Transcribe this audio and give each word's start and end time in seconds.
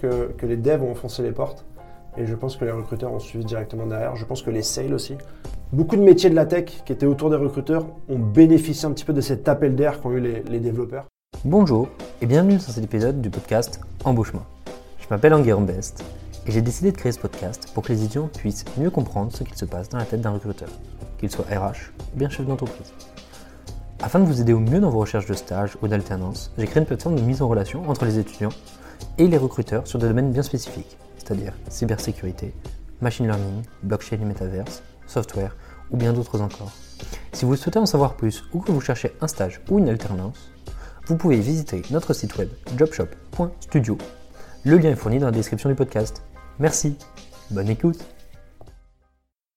que, 0.00 0.46
les 0.46 0.56
devs 0.56 0.82
ont 0.82 0.92
enfoncé 0.92 1.22
les 1.22 1.32
portes. 1.32 1.64
Et 2.16 2.26
je 2.26 2.34
pense 2.34 2.56
que 2.56 2.64
les 2.64 2.72
recruteurs 2.72 3.12
ont 3.12 3.20
suivi 3.20 3.44
directement 3.44 3.86
derrière. 3.86 4.16
Je 4.16 4.24
pense 4.24 4.42
que 4.42 4.50
les 4.50 4.62
sales 4.62 4.94
aussi. 4.94 5.16
Beaucoup 5.72 5.96
de 5.96 6.02
métiers 6.02 6.30
de 6.30 6.34
la 6.34 6.46
tech 6.46 6.82
qui 6.84 6.92
étaient 6.92 7.06
autour 7.06 7.30
des 7.30 7.36
recruteurs 7.36 7.86
ont 8.08 8.18
bénéficié 8.18 8.86
un 8.86 8.92
petit 8.92 9.04
peu 9.04 9.12
de 9.12 9.20
cet 9.20 9.48
appel 9.48 9.76
d'air 9.76 10.00
qu'ont 10.00 10.10
eu 10.10 10.20
les, 10.20 10.60
développeurs. 10.60 11.06
Bonjour 11.44 11.88
et 12.20 12.26
bienvenue 12.26 12.54
dans 12.54 12.60
cet 12.60 12.82
épisode 12.82 13.20
du 13.20 13.30
podcast 13.30 13.80
Embauche-moi. 14.04 14.44
Je 14.98 15.06
m'appelle 15.08 15.32
Enguerrand 15.32 15.62
Best 15.62 16.04
et 16.46 16.50
j'ai 16.50 16.60
décidé 16.60 16.90
de 16.90 16.96
créer 16.96 17.12
ce 17.12 17.20
podcast 17.20 17.70
pour 17.72 17.84
que 17.84 17.92
les 17.92 18.02
étudiants 18.02 18.28
puissent 18.28 18.64
mieux 18.76 18.90
comprendre 18.90 19.32
ce 19.32 19.44
qu'il 19.44 19.54
se 19.54 19.64
passe 19.64 19.88
dans 19.88 19.98
la 19.98 20.04
tête 20.04 20.20
d'un 20.20 20.32
recruteur, 20.32 20.68
qu'il 21.18 21.30
soit 21.30 21.44
RH 21.44 21.92
ou 22.14 22.18
bien 22.18 22.28
chef 22.28 22.46
d'entreprise. 22.46 22.92
Afin 24.02 24.18
de 24.18 24.24
vous 24.24 24.40
aider 24.40 24.52
au 24.52 24.60
mieux 24.60 24.80
dans 24.80 24.90
vos 24.90 25.00
recherches 25.00 25.26
de 25.26 25.34
stage 25.34 25.76
ou 25.82 25.88
d'alternance, 25.88 26.52
j'ai 26.58 26.66
créé 26.66 26.80
une 26.80 26.86
plateforme 26.86 27.14
de 27.14 27.20
mise 27.20 27.42
en 27.42 27.48
relation 27.48 27.88
entre 27.88 28.06
les 28.06 28.18
étudiants 28.18 28.50
et 29.18 29.26
les 29.28 29.36
recruteurs 29.36 29.86
sur 29.86 29.98
des 29.98 30.08
domaines 30.08 30.32
bien 30.32 30.42
spécifiques, 30.42 30.96
c'est-à-dire 31.18 31.52
cybersécurité, 31.68 32.54
machine 33.00 33.26
learning, 33.26 33.62
blockchain 33.82 34.16
et 34.20 34.24
metaverse, 34.24 34.82
software 35.06 35.56
ou 35.90 35.96
bien 35.96 36.12
d'autres 36.12 36.40
encore. 36.40 36.72
Si 37.32 37.44
vous 37.44 37.56
souhaitez 37.56 37.78
en 37.78 37.86
savoir 37.86 38.14
plus 38.14 38.44
ou 38.52 38.60
que 38.60 38.72
vous 38.72 38.80
cherchez 38.80 39.12
un 39.20 39.28
stage 39.28 39.60
ou 39.70 39.78
une 39.78 39.88
alternance, 39.88 40.50
vous 41.06 41.16
pouvez 41.16 41.40
visiter 41.40 41.82
notre 41.90 42.12
site 42.12 42.36
web 42.38 42.48
jobshop.studio. 42.76 43.98
Le 44.64 44.76
lien 44.76 44.90
est 44.90 44.96
fourni 44.96 45.18
dans 45.18 45.26
la 45.26 45.32
description 45.32 45.68
du 45.68 45.74
podcast. 45.74 46.22
Merci, 46.58 46.96
bonne 47.50 47.68
écoute. 47.68 47.98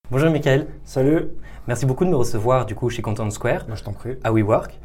Bonjour 0.10 0.30
Michael, 0.32 0.68
Salut, 0.86 1.30
merci 1.68 1.86
beaucoup 1.86 2.06
de 2.06 2.10
me 2.10 2.16
recevoir 2.16 2.66
du 2.66 2.76
coup 2.76 2.90
chez 2.90 3.02
Content 3.02 3.30
Square 3.30 3.66
moi 3.68 3.76
je 3.76 3.84
t'en 3.84 3.94
prie. 3.94 4.18
à 4.24 4.32
WeWork. 4.32 4.80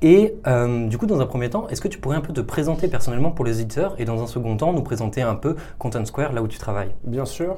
Et 0.00 0.34
euh, 0.46 0.86
du 0.86 0.96
coup, 0.96 1.06
dans 1.06 1.20
un 1.20 1.26
premier 1.26 1.50
temps, 1.50 1.66
est-ce 1.68 1.80
que 1.80 1.88
tu 1.88 1.98
pourrais 1.98 2.16
un 2.16 2.20
peu 2.20 2.32
te 2.32 2.40
présenter 2.40 2.86
personnellement 2.86 3.32
pour 3.32 3.44
les 3.44 3.60
éditeurs 3.60 3.96
et 3.98 4.04
dans 4.04 4.22
un 4.22 4.26
second 4.26 4.56
temps, 4.56 4.72
nous 4.72 4.82
présenter 4.82 5.22
un 5.22 5.34
peu 5.34 5.56
Content 5.78 6.04
Square, 6.04 6.32
là 6.32 6.42
où 6.42 6.46
tu 6.46 6.58
travailles? 6.58 6.94
Bien 7.04 7.24
sûr. 7.24 7.56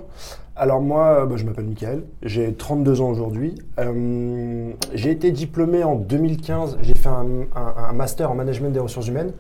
Alors 0.56 0.80
moi, 0.80 1.22
euh, 1.22 1.26
bah, 1.26 1.36
je 1.36 1.44
m'appelle 1.44 1.66
Michael, 1.66 2.04
j'ai 2.22 2.54
32 2.54 3.02
ans 3.02 3.10
aujourd'hui. 3.10 3.56
Euh, 3.78 4.72
j'ai 4.94 5.10
été 5.10 5.32
diplômé 5.32 5.84
en 5.84 5.96
2015, 5.96 6.78
j'ai 6.82 6.94
fait 6.94 7.08
un, 7.08 7.92
master 7.92 8.30
en 8.30 8.34
management 8.34 8.70
des 8.72 8.80
ressources 8.80 9.08
humaines. 9.08 9.32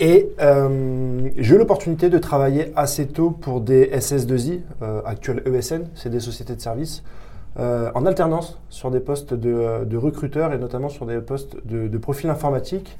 Et 0.00 0.30
j'ai 1.36 1.54
eu 1.54 1.58
l'opportunité 1.58 2.08
de 2.08 2.18
travailler 2.18 2.72
assez 2.74 3.06
tôt 3.06 3.30
pour 3.30 3.60
des 3.60 3.86
SS2I, 3.86 4.60
euh, 4.82 5.00
actuels 5.04 5.42
ESN, 5.46 5.84
c'est 5.94 6.10
des 6.10 6.20
sociétés 6.20 6.56
de 6.56 6.60
services, 6.60 7.04
euh, 7.58 7.90
en 7.94 8.04
alternance 8.04 8.60
sur 8.68 8.90
des 8.90 8.98
postes 8.98 9.32
de, 9.32 9.52
euh, 9.52 9.98
recruteurs 9.98 10.52
et 10.52 10.58
notamment 10.58 10.88
sur 10.88 11.06
des 11.06 11.20
postes 11.20 11.56
de, 11.66 11.86
de 11.86 11.98
profil 11.98 12.28
informatique. 12.30 12.98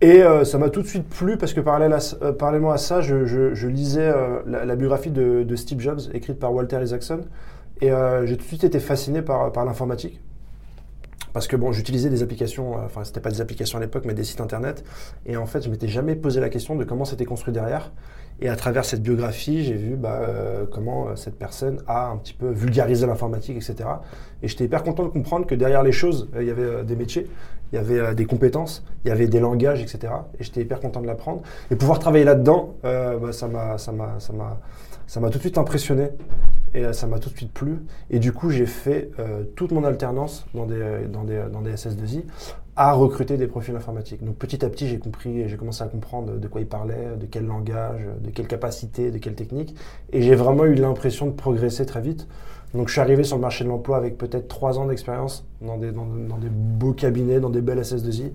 Et 0.00 0.22
euh, 0.22 0.44
ça 0.44 0.58
m'a 0.58 0.68
tout 0.68 0.82
de 0.82 0.86
suite 0.86 1.08
plu 1.08 1.36
parce 1.36 1.52
que 1.52 1.60
parallèlement 1.60 2.70
à 2.70 2.76
ça, 2.76 3.00
je, 3.00 3.66
lisais 3.66 4.12
la, 4.46 4.76
biographie 4.76 5.10
de, 5.10 5.42
de 5.42 5.56
Steve 5.56 5.80
Jobs 5.80 6.00
écrite 6.12 6.38
par 6.38 6.52
Walter 6.52 6.80
Isaacson 6.82 7.20
et 7.80 7.90
j'ai 8.24 8.36
tout 8.36 8.42
de 8.42 8.48
suite 8.48 8.64
été 8.64 8.78
fasciné 8.78 9.22
par, 9.22 9.52
par 9.52 9.64
l'informatique. 9.64 10.20
Parce 11.36 11.48
que 11.48 11.56
bon, 11.56 11.70
j'utilisais 11.70 12.08
des 12.08 12.22
applications, 12.22 12.78
euh, 12.78 12.86
enfin 12.86 13.04
c'était 13.04 13.20
pas 13.20 13.28
des 13.28 13.42
applications 13.42 13.76
à 13.76 13.80
l'époque, 13.82 14.04
mais 14.06 14.14
des 14.14 14.24
sites 14.24 14.40
internet. 14.40 14.82
Et 15.26 15.36
en 15.36 15.44
fait, 15.44 15.60
je 15.60 15.68
m'étais 15.68 15.86
jamais 15.86 16.16
posé 16.16 16.40
la 16.40 16.48
question 16.48 16.76
de 16.76 16.84
comment 16.84 17.04
c'était 17.04 17.26
construit 17.26 17.52
derrière. 17.52 17.92
Et 18.40 18.48
à 18.48 18.56
travers 18.56 18.86
cette 18.86 19.02
biographie, 19.02 19.62
j'ai 19.62 19.74
vu 19.74 19.96
bah, 19.96 20.20
euh, 20.22 20.64
comment 20.64 21.08
euh, 21.08 21.16
cette 21.16 21.38
personne 21.38 21.82
a 21.88 22.08
un 22.08 22.16
petit 22.16 22.32
peu 22.32 22.48
vulgarisé 22.48 23.06
l'informatique, 23.06 23.56
etc. 23.56 23.86
Et 24.42 24.48
j'étais 24.48 24.64
hyper 24.64 24.82
content 24.82 25.04
de 25.04 25.10
comprendre 25.10 25.44
que 25.44 25.54
derrière 25.54 25.82
les 25.82 25.92
choses, 25.92 26.30
il 26.40 26.46
y 26.46 26.50
avait 26.50 26.84
des 26.84 26.96
métiers, 26.96 27.26
il 27.70 27.76
y 27.76 27.78
avait 27.78 28.14
des 28.14 28.24
compétences, 28.24 28.82
il 29.04 29.08
y 29.08 29.10
avait 29.10 29.26
des 29.26 29.40
langages, 29.40 29.82
etc. 29.82 30.14
Et 30.40 30.42
j'étais 30.42 30.62
hyper 30.62 30.80
content 30.80 31.02
de 31.02 31.06
l'apprendre. 31.06 31.42
Et 31.70 31.76
pouvoir 31.76 31.98
travailler 31.98 32.24
là-dedans, 32.24 32.76
bah, 32.82 33.32
ça 33.32 33.46
m'a, 33.46 33.76
ça 33.76 33.92
m'a, 33.92 34.16
ça 35.06 35.20
m'a 35.20 35.28
tout 35.28 35.36
de 35.36 35.42
suite 35.42 35.58
impressionné. 35.58 36.08
Et 36.76 36.84
euh, 36.84 36.92
ça 36.92 37.06
m'a 37.06 37.18
tout 37.18 37.30
de 37.30 37.36
suite 37.36 37.52
plu. 37.52 37.78
Et 38.10 38.18
du 38.18 38.32
coup, 38.32 38.50
j'ai 38.50 38.66
fait 38.66 39.10
euh, 39.18 39.42
toute 39.56 39.72
mon 39.72 39.82
alternance 39.82 40.46
dans 40.54 40.66
des, 40.66 40.74
euh, 40.76 41.08
dans 41.08 41.24
des, 41.24 41.42
dans 41.50 41.62
des 41.62 41.72
SS2I 41.72 42.22
à 42.76 42.92
recruter 42.92 43.38
des 43.38 43.46
profils 43.46 43.74
informatiques. 43.74 44.22
Donc 44.22 44.36
petit 44.36 44.62
à 44.62 44.68
petit, 44.68 44.86
j'ai 44.86 44.98
compris, 44.98 45.48
j'ai 45.48 45.56
commencé 45.56 45.82
à 45.82 45.86
comprendre 45.86 46.36
de 46.36 46.48
quoi 46.48 46.60
ils 46.60 46.66
parlaient, 46.66 47.16
de 47.18 47.24
quel 47.24 47.46
langage, 47.46 48.02
de 48.22 48.30
quelle 48.30 48.46
capacité, 48.46 49.10
de 49.10 49.16
quelle 49.16 49.34
technique. 49.34 49.74
Et 50.12 50.20
j'ai 50.20 50.34
vraiment 50.34 50.66
eu 50.66 50.74
l'impression 50.74 51.26
de 51.26 51.32
progresser 51.32 51.86
très 51.86 52.02
vite. 52.02 52.28
Donc 52.74 52.88
je 52.88 52.92
suis 52.92 53.00
arrivé 53.00 53.24
sur 53.24 53.36
le 53.36 53.42
marché 53.42 53.64
de 53.64 53.70
l'emploi 53.70 53.96
avec 53.96 54.18
peut-être 54.18 54.46
trois 54.48 54.78
ans 54.78 54.84
d'expérience 54.84 55.46
dans 55.62 55.78
des, 55.78 55.90
beaux 56.50 56.92
cabinets, 56.92 57.40
dans 57.40 57.48
des 57.48 57.62
belles 57.62 57.80
SS2I. 57.80 58.32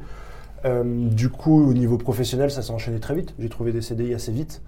Euh, 0.66 0.84
du 1.10 1.30
coup, 1.30 1.70
au 1.70 1.74
niveau 1.74 1.98
professionnel, 1.98 2.50
ça 2.50 2.64
s'est 2.64 2.72
enchaîné 2.72 3.00
très 3.00 3.14
vite. 3.14 3.36
J'ai 3.38 3.50
trouvé 3.50 3.72
des 3.72 3.82
CDI 3.82 4.16
assez 4.16 4.32
vite. 4.32 4.64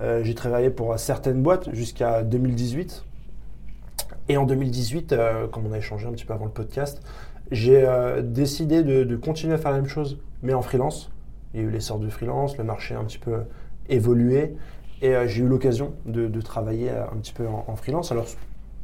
Euh, 0.00 0.22
j'ai 0.24 0.34
travaillé 0.34 0.70
pour 0.70 0.98
certaines 0.98 1.42
boîtes 1.42 1.72
jusqu'à 1.72 2.22
2018. 2.22 3.04
Et 4.28 4.36
en 4.36 4.44
2018, 4.44 5.12
euh, 5.12 5.46
comme 5.48 5.66
on 5.66 5.72
a 5.72 5.78
échangé 5.78 6.06
un 6.06 6.12
petit 6.12 6.24
peu 6.24 6.32
avant 6.32 6.46
le 6.46 6.50
podcast, 6.50 7.02
j'ai 7.50 7.82
euh, 7.84 8.22
décidé 8.22 8.82
de, 8.82 9.16
continuer 9.16 9.54
à 9.54 9.58
faire 9.58 9.72
la 9.72 9.78
même 9.78 9.88
chose, 9.88 10.18
mais 10.42 10.54
en 10.54 10.62
freelance. 10.62 11.10
Il 11.54 11.60
y 11.60 11.64
a 11.64 11.66
eu 11.66 11.70
l'essor 11.70 11.98
du 11.98 12.10
freelance, 12.10 12.56
le 12.56 12.64
marché 12.64 12.94
a 12.94 12.98
un 12.98 13.04
petit 13.04 13.18
peu 13.18 13.42
évolué, 13.88 14.56
et 15.02 15.14
j'ai 15.26 15.42
eu 15.42 15.48
l'occasion 15.48 15.92
de, 16.06 16.40
travailler 16.40 16.88
un 16.88 17.16
petit 17.16 17.34
peu 17.34 17.46
en, 17.46 17.64
en 17.66 17.76
freelance. 17.76 18.10
Alors, 18.10 18.26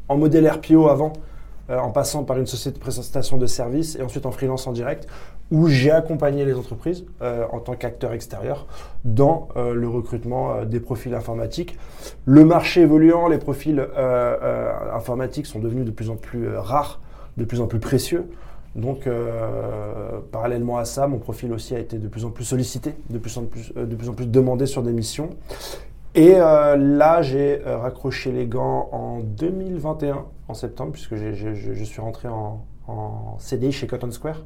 en 0.08 0.19
modèle 0.19 0.46
RPO 0.46 0.88
avant, 0.88 1.14
en 1.70 1.90
passant 1.90 2.25
par 2.25 2.36
une 2.36 2.46
société 2.46 2.76
de 2.76 2.80
prestation 2.82 3.38
de 3.38 3.46
services, 3.46 3.96
et 3.96 4.02
ensuite 4.02 4.26
en 4.26 4.32
freelance 4.32 4.66
en 4.66 4.72
direct, 4.72 5.08
où 5.50 5.69
j'ai 5.69 5.91
accompagné 5.91 6.44
les 6.44 6.54
entreprises 6.54 7.04
euh, 7.22 7.47
en 7.53 7.60
tant 7.60 7.75
qu'acteur 7.75 8.12
extérieur 8.12 8.66
dans 9.04 9.48
euh, 9.56 9.75
le 9.75 9.88
recrutement 9.88 10.53
euh, 10.53 10.64
des 10.64 10.81
profils 10.81 11.14
informatiques. 11.14 11.78
Le 12.26 12.44
marché 12.44 12.82
évoluant, 12.82 13.28
les 13.28 13.38
profils 13.38 13.78
euh, 13.78 13.87
euh, 13.97 14.94
informatiques 14.94 15.47
sont 15.47 15.58
devenus 15.58 15.87
de 15.87 15.91
plus 15.91 16.10
en 16.10 16.16
plus 16.16 16.48
euh, 16.48 16.60
rares, 16.60 17.00
de 17.37 17.44
plus 17.44 17.60
en 17.60 17.66
plus 17.66 17.81
précieux. 17.81 18.28
Donc, 18.76 19.08
parallèlement 20.31 20.76
à 20.76 20.84
ça, 20.84 21.08
mon 21.08 21.19
profil 21.19 21.53
aussi 21.53 21.75
a 21.75 21.81
été 21.81 21.98
de 21.98 22.06
plus 22.06 22.25
en 22.25 22.31
plus 22.31 22.44
sollicité, 22.44 22.94
de 23.10 23.19
plus 23.19 23.37
en 23.37 23.44
plus, 23.44 23.72
de 23.75 23.97
plus, 23.97 24.08
en 24.08 24.12
plus 24.12 24.26
demandé 24.26 24.66
sur 24.66 24.84
des 24.84 24.92
missions. 24.92 25.31
Et 26.14 26.34
là, 26.34 27.22
j'ai 27.22 27.60
raccroché 27.64 28.31
les 28.31 28.47
gants 28.47 28.88
en 28.92 29.19
2021, 29.20 30.26
en 30.47 30.54
septembre, 30.54 30.92
puisque 30.92 31.16
je 31.16 31.84
suis 31.84 32.00
rentré 32.00 32.28
en, 32.28 32.64
en 32.87 33.37
CDI 33.38 33.72
chez 33.72 33.88
Cotton 33.88 34.12
Square. 34.12 34.42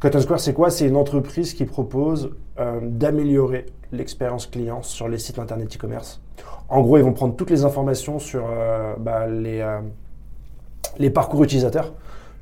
Cotton 0.00 0.20
Square, 0.20 0.38
c'est 0.38 0.52
quoi? 0.52 0.70
C'est 0.70 0.86
une 0.86 0.94
entreprise 0.94 1.54
qui 1.54 1.64
propose 1.64 2.30
euh, 2.60 2.78
d'améliorer 2.80 3.66
l'expérience 3.90 4.46
client 4.46 4.80
sur 4.82 5.08
les 5.08 5.18
sites 5.18 5.40
internet 5.40 5.74
e-commerce. 5.74 6.20
En 6.68 6.82
gros, 6.82 6.98
ils 6.98 7.02
vont 7.02 7.12
prendre 7.12 7.34
toutes 7.34 7.50
les 7.50 7.64
informations 7.64 8.20
sur 8.20 8.44
euh, 8.48 8.94
bah, 8.96 9.26
les, 9.26 9.58
euh, 9.58 9.80
les 10.98 11.10
parcours 11.10 11.42
utilisateurs. 11.42 11.94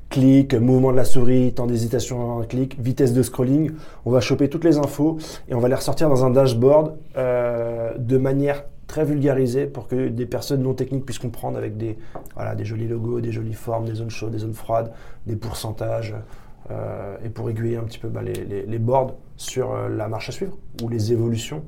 Clic, 0.09 0.53
mouvement 0.53 0.91
de 0.91 0.97
la 0.97 1.03
souris, 1.03 1.51
temps 1.51 1.65
d'hésitation 1.65 2.21
avant 2.21 2.41
un 2.41 2.45
clic, 2.45 2.79
vitesse 2.79 3.11
de 3.11 3.23
scrolling. 3.23 3.71
On 4.05 4.11
va 4.11 4.21
choper 4.21 4.49
toutes 4.49 4.63
les 4.63 4.77
infos 4.77 5.17
et 5.49 5.55
on 5.55 5.59
va 5.59 5.67
les 5.67 5.75
ressortir 5.75 6.09
dans 6.09 6.23
un 6.23 6.29
dashboard 6.29 6.93
de 7.17 8.17
manière 8.17 8.63
très 8.85 9.03
vulgarisée 9.03 9.65
pour 9.65 9.89
que 9.89 10.07
des 10.07 10.25
personnes 10.25 10.61
non 10.61 10.73
techniques 10.73 11.05
puissent 11.05 11.19
comprendre 11.19 11.57
avec 11.57 11.75
des, 11.75 11.97
des 12.55 12.65
jolis 12.65 12.87
logos, 12.87 13.19
des 13.19 13.33
jolies 13.33 13.53
formes, 13.53 13.83
des 13.83 13.95
zones 13.95 14.09
chaudes, 14.09 14.31
des 14.31 14.39
zones 14.39 14.53
froides, 14.53 14.93
des 15.25 15.35
pourcentages 15.35 16.15
euh, 16.71 17.17
et 17.23 17.29
pour 17.29 17.49
aiguiller 17.49 17.77
un 17.77 17.83
petit 17.83 17.99
peu 17.99 18.09
bah, 18.09 18.21
les, 18.21 18.33
les- 18.33 18.65
les 18.65 18.79
boards 18.79 19.13
sur 19.37 19.71
euh, 19.73 19.89
la 19.89 20.07
marche 20.07 20.29
à 20.29 20.31
suivre 20.31 20.57
ou 20.83 20.89
les 20.89 21.11
évolutions 21.13 21.63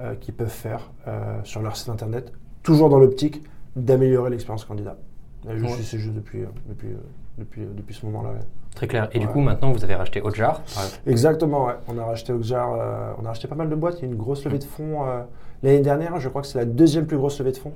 euh, 0.00 0.14
qu'ils 0.14 0.34
peuvent 0.34 0.48
faire 0.48 0.90
euh, 1.08 1.38
sur 1.44 1.62
leur 1.62 1.76
site 1.76 1.88
internet, 1.88 2.32
toujours 2.62 2.88
dans 2.88 2.98
l'optique 2.98 3.42
d'améliorer 3.74 4.30
l'expérience 4.30 4.64
candidat. 4.64 4.96
Je 5.48 5.62
Ouais. 5.62 5.68
suis 5.70 5.84
ces 5.84 5.98
jeux 5.98 6.10
depuis, 6.12 6.40
depuis, 6.68 6.88
depuis, 7.38 7.62
depuis 7.66 7.94
ce 7.94 8.04
moment-là. 8.06 8.30
ouais. 8.30 8.38
Très 8.74 8.86
clair. 8.88 9.08
Et 9.12 9.18
du 9.18 9.26
coup, 9.28 9.40
maintenant, 9.40 9.72
vous 9.72 9.84
avez 9.84 9.94
racheté 9.94 10.20
Hotjar. 10.20 10.62
Exactement. 11.06 11.68
On 11.88 11.96
a 11.98 12.04
racheté 12.04 12.32
euh, 12.32 13.12
on 13.18 13.24
a 13.24 13.28
racheté 13.28 13.48
pas 13.48 13.54
mal 13.54 13.68
de 13.70 13.74
boîtes. 13.74 13.98
Il 13.98 14.02
y 14.02 14.04
a 14.04 14.08
eu 14.08 14.12
une 14.12 14.18
grosse 14.18 14.44
levée 14.44 14.58
de 14.58 14.64
fonds 14.64 15.04
l'année 15.62 15.80
dernière. 15.80 16.18
Je 16.20 16.28
crois 16.28 16.42
que 16.42 16.48
c'est 16.48 16.58
la 16.58 16.64
deuxième 16.66 17.06
plus 17.06 17.16
grosse 17.16 17.38
levée 17.38 17.52
de 17.52 17.56
fonds. 17.56 17.72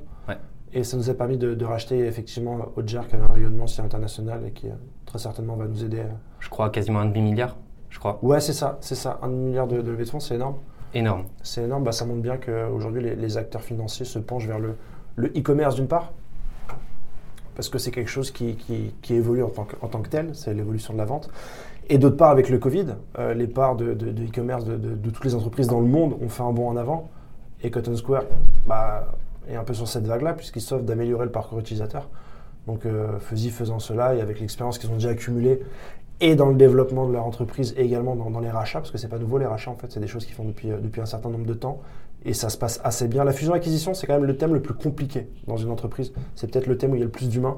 Et 0.72 0.84
ça 0.84 0.96
nous 0.96 1.08
a 1.10 1.14
permis 1.14 1.36
de, 1.38 1.54
de 1.54 1.64
racheter 1.64 1.98
effectivement 2.00 2.58
Oxjar 2.76 3.06
qui 3.08 3.14
avait 3.16 3.24
un 3.24 3.32
rayonnement 3.32 3.66
si 3.66 3.80
international 3.80 4.42
et 4.46 4.50
qui 4.52 4.68
très 5.06 5.18
certainement 5.18 5.56
va 5.56 5.66
nous 5.66 5.84
aider. 5.84 6.02
Je 6.40 6.48
crois 6.48 6.70
quasiment 6.70 7.00
un 7.00 7.06
demi-milliard, 7.06 7.56
je 7.90 7.98
crois. 7.98 8.18
Ouais, 8.22 8.40
c'est 8.40 8.52
ça, 8.52 8.78
c'est 8.80 8.94
ça. 8.94 9.18
Un 9.22 9.28
milliard 9.28 9.66
de, 9.66 9.80
de 9.80 9.90
levée 9.90 10.04
de 10.04 10.10
fonds, 10.10 10.20
c'est 10.20 10.34
énorme. 10.34 10.56
Énorme. 10.94 11.24
C'est 11.42 11.62
énorme. 11.62 11.84
Bah, 11.84 11.92
ça 11.92 12.04
montre 12.04 12.22
bien 12.22 12.36
qu'aujourd'hui 12.36 13.02
les, 13.02 13.14
les 13.14 13.36
acteurs 13.36 13.62
financiers 13.62 14.04
se 14.06 14.18
penchent 14.18 14.46
vers 14.46 14.58
le 14.58 14.74
e-commerce 15.36 15.74
d'une 15.76 15.86
part. 15.86 16.12
Parce 17.54 17.68
que 17.68 17.78
c'est 17.78 17.90
quelque 17.90 18.08
chose 18.08 18.30
qui, 18.30 18.56
qui- 18.56 18.94
qui 19.02 19.14
évolue 19.14 19.42
en 19.42 19.50
tant 19.50 19.64
que, 19.64 19.76
en 19.82 19.88
tant 19.88 20.00
que 20.00 20.08
tel, 20.08 20.30
c'est 20.34 20.54
l'évolution 20.54 20.94
de 20.94 20.98
la 20.98 21.04
vente. 21.04 21.30
Et 21.88 21.98
d'autre 21.98 22.16
part, 22.16 22.30
avec 22.30 22.48
le 22.48 22.58
Covid, 22.58 22.86
euh, 23.18 23.34
les 23.34 23.46
parts 23.48 23.76
de, 23.76 23.92
e-commerce 23.92 24.64
de, 24.64 24.76
de- 24.76 24.94
de 24.94 25.10
toutes 25.10 25.24
les 25.24 25.34
entreprises 25.34 25.66
dans 25.66 25.80
le 25.80 25.86
monde 25.86 26.16
ont 26.22 26.28
fait 26.28 26.42
un 26.42 26.52
bond 26.52 26.68
en 26.68 26.76
avant. 26.76 27.10
Et 27.62 27.70
Cotton 27.70 27.96
Square 27.96 28.22
bah, 28.66 29.12
est 29.48 29.56
un 29.56 29.64
peu 29.64 29.74
sur 29.74 29.88
cette 29.88 30.06
vague-là, 30.06 30.32
puisqu'ils 30.32 30.62
s'offrent 30.62 30.84
d'améliorer 30.84 31.26
le 31.26 31.32
parcours 31.32 31.58
utilisateur. 31.58 32.08
Donc, 32.66 32.86
euh, 32.86 33.18
faisant 33.18 33.78
cela, 33.78 34.14
et 34.14 34.20
avec 34.20 34.40
l'expérience 34.40 34.78
qu'ils 34.78 34.90
ont 34.90 34.94
déjà 34.94 35.10
accumulée, 35.10 35.60
et 36.20 36.34
dans 36.34 36.48
le 36.48 36.54
développement 36.54 37.06
de 37.06 37.12
leur 37.12 37.24
entreprise, 37.24 37.74
et 37.76 37.84
également 37.84 38.14
dans, 38.14 38.40
les 38.40 38.50
rachats, 38.50 38.80
parce 38.80 38.90
que 38.90 38.98
c'est 38.98 39.08
pas 39.08 39.18
nouveau 39.18 39.38
les 39.38 39.46
rachats, 39.46 39.70
en 39.70 39.76
fait, 39.76 39.90
c'est 39.90 40.00
des 40.00 40.06
choses 40.06 40.26
qu'ils 40.26 40.34
font 40.34 40.44
depuis, 40.44 40.70
euh, 40.70 40.78
depuis 40.78 41.00
un 41.00 41.06
certain 41.06 41.30
nombre 41.30 41.46
de 41.46 41.54
temps. 41.54 41.80
et 42.24 42.34
ça 42.34 42.50
se 42.50 42.58
passe 42.58 42.80
assez 42.84 43.08
bien. 43.08 43.24
La 43.24 43.32
fusion-acquisition, 43.32 43.94
c'est 43.94 44.06
quand 44.06 44.12
même 44.12 44.26
le 44.26 44.36
thème 44.36 44.52
le 44.52 44.60
plus 44.60 44.74
compliqué 44.74 45.28
dans 45.46 45.56
une 45.56 45.70
entreprise. 45.70 46.12
C'est 46.34 46.50
peut-être 46.50 46.66
le 46.66 46.76
thème 46.76 46.92
où 46.92 46.96
il 46.96 46.98
y 46.98 47.02
a 47.02 47.06
le 47.06 47.10
plus 47.10 47.30
d'humains. 47.30 47.56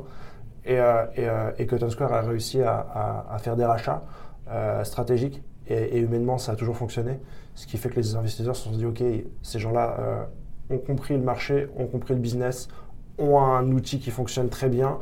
Et, 0.65 0.79
euh, 0.79 1.05
et, 1.17 1.29
euh, 1.29 1.51
et, 1.59 1.67
Cotton 1.67 1.91
Square 1.91 2.13
a 2.13 2.21
réussi 2.21 2.63
à, 2.63 3.37
faire 3.41 3.57
des 3.57 3.65
rachats 3.65 4.05
euh, 4.51 4.85
stratégiques 4.85 5.43
et, 5.67 5.99
humainement, 5.99 6.39
ça 6.39 6.53
a 6.53 6.57
toujours 6.57 6.77
fonctionné. 6.77 7.19
Ce 7.55 7.67
qui 7.67 7.79
fait 7.79 7.89
que 7.89 7.97
les 7.97 8.15
investisseurs 8.15 8.57
se 8.57 8.65
sont 8.65 8.77
dit, 8.77 8.87
OK, 8.87 9.03
ces 9.43 9.59
gens-là 9.59 10.29
ont 10.71 10.79
compris 10.79 11.15
le 11.15 11.23
marché, 11.23 11.69
ont 11.77 11.87
compris 11.87 12.15
le 12.15 12.21
business, 12.21 12.69
ont 13.19 13.41
un 13.41 13.71
outil 13.73 13.99
qui 13.99 14.11
fonctionne 14.11 14.49
très 14.49 14.69
bien, 14.69 14.99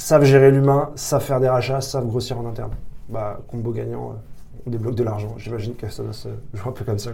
savent 0.00 0.24
gérer 0.24 0.50
l'humain, 0.50 0.90
savent 0.94 1.22
faire 1.22 1.40
des 1.40 1.48
rachats, 1.48 1.80
savent 1.80 2.06
grossir 2.06 2.38
en 2.38 2.46
interne. 2.46 2.72
Bah, 3.08 3.40
combo 3.48 3.72
gagnant, 3.72 4.10
euh, 4.10 4.30
on 4.66 4.70
débloque 4.70 4.94
de 4.94 5.02
l'argent. 5.02 5.34
J'imagine 5.38 5.74
que 5.74 5.88
ça 5.88 6.02
doit 6.02 6.12
se 6.12 6.28
jouer 6.54 6.68
un 6.68 6.72
peu 6.72 6.84
comme 6.84 6.98
ça. 6.98 7.10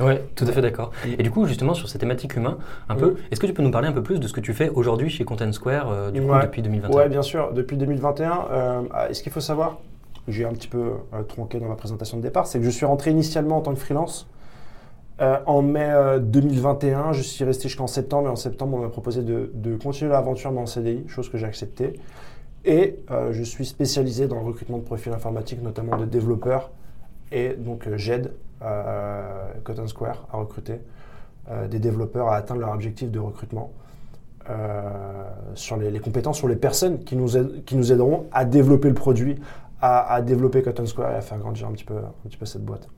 Oui, 0.00 0.14
tout 0.34 0.44
à 0.44 0.52
fait 0.52 0.62
d'accord. 0.62 0.90
Et 1.04 1.22
du 1.22 1.30
coup, 1.30 1.46
justement, 1.46 1.74
sur 1.74 1.88
ces 1.88 1.98
thématiques 1.98 2.36
humaines, 2.36 2.56
un 2.88 2.94
peu, 2.94 3.16
est-ce 3.30 3.40
que 3.40 3.46
tu 3.46 3.52
peux 3.52 3.62
nous 3.62 3.70
parler 3.70 3.88
un 3.88 3.92
peu 3.92 4.02
plus 4.02 4.20
de 4.20 4.26
ce 4.26 4.32
que 4.32 4.40
tu 4.40 4.54
fais 4.54 4.68
aujourd'hui 4.70 5.10
chez 5.10 5.24
Content 5.24 5.52
Square 5.52 5.90
euh, 5.90 6.10
du 6.10 6.20
coup, 6.20 6.28
ouais. 6.28 6.42
depuis 6.42 6.62
2021 6.62 6.96
Oui, 6.96 7.08
bien 7.08 7.22
sûr. 7.22 7.52
Depuis 7.52 7.76
2021, 7.76 8.46
euh, 8.50 8.82
ce 9.12 9.22
qu'il 9.22 9.32
faut 9.32 9.40
savoir, 9.40 9.78
j'ai 10.26 10.44
un 10.44 10.52
petit 10.52 10.68
peu 10.68 10.92
euh, 11.14 11.22
tronqué 11.22 11.58
dans 11.58 11.68
ma 11.68 11.76
présentation 11.76 12.16
de 12.16 12.22
départ, 12.22 12.46
c'est 12.46 12.58
que 12.58 12.64
je 12.64 12.70
suis 12.70 12.86
rentré 12.86 13.10
initialement 13.10 13.58
en 13.58 13.60
tant 13.60 13.74
que 13.74 13.80
freelance. 13.80 14.28
En 15.46 15.62
mai 15.62 15.90
2021, 16.20 17.10
je 17.10 17.22
suis 17.22 17.44
resté 17.44 17.64
jusqu'en 17.64 17.88
septembre 17.88 18.28
et 18.28 18.30
en 18.30 18.36
septembre, 18.36 18.76
on 18.76 18.82
m'a 18.82 18.88
proposé 18.88 19.22
de, 19.22 19.50
de 19.52 19.74
continuer 19.74 20.12
l'aventure 20.12 20.52
dans 20.52 20.60
le 20.60 20.68
CDI, 20.68 21.08
chose 21.08 21.28
que 21.28 21.36
j'ai 21.36 21.46
acceptée. 21.46 21.94
Et 22.64 22.98
euh, 23.10 23.32
je 23.32 23.42
suis 23.42 23.64
spécialisé 23.64 24.26
dans 24.26 24.36
le 24.36 24.42
recrutement 24.46 24.78
de 24.78 24.82
profils 24.82 25.12
informatiques, 25.12 25.62
notamment 25.62 25.96
de 25.96 26.04
développeurs. 26.04 26.70
Et 27.30 27.54
donc 27.54 27.88
j'aide 27.96 28.32
Cotton 29.64 29.86
Square 29.86 30.26
à 30.32 30.38
recruter 30.38 30.80
des 31.70 31.78
développeurs 31.78 32.28
à 32.28 32.36
atteindre 32.36 32.60
leur 32.60 32.72
objectif 32.72 33.10
de 33.10 33.18
recrutement. 33.18 33.70
sur 35.54 35.76
les, 35.76 36.00
compétences, 36.00 36.38
sur 36.38 36.48
les 36.48 36.56
personnes 36.56 37.04
qui 37.04 37.16
nous 37.16 37.92
aideront 37.92 38.26
à 38.32 38.46
développer 38.46 38.88
le 38.88 38.94
produit, 38.94 39.36
à, 39.80 40.14
à, 40.14 40.22
développer 40.22 40.62
Cotton 40.62 40.86
Square 40.86 41.12
et 41.12 41.16
à 41.16 41.20
faire 41.20 41.38
grandir 41.38 41.68
un 41.68 41.72
petit 41.72 41.84
peu, 41.84 41.96
un 41.96 42.28
petit 42.28 42.36
peu 42.36 42.46
cette 42.46 42.64
boîte. 42.64 42.88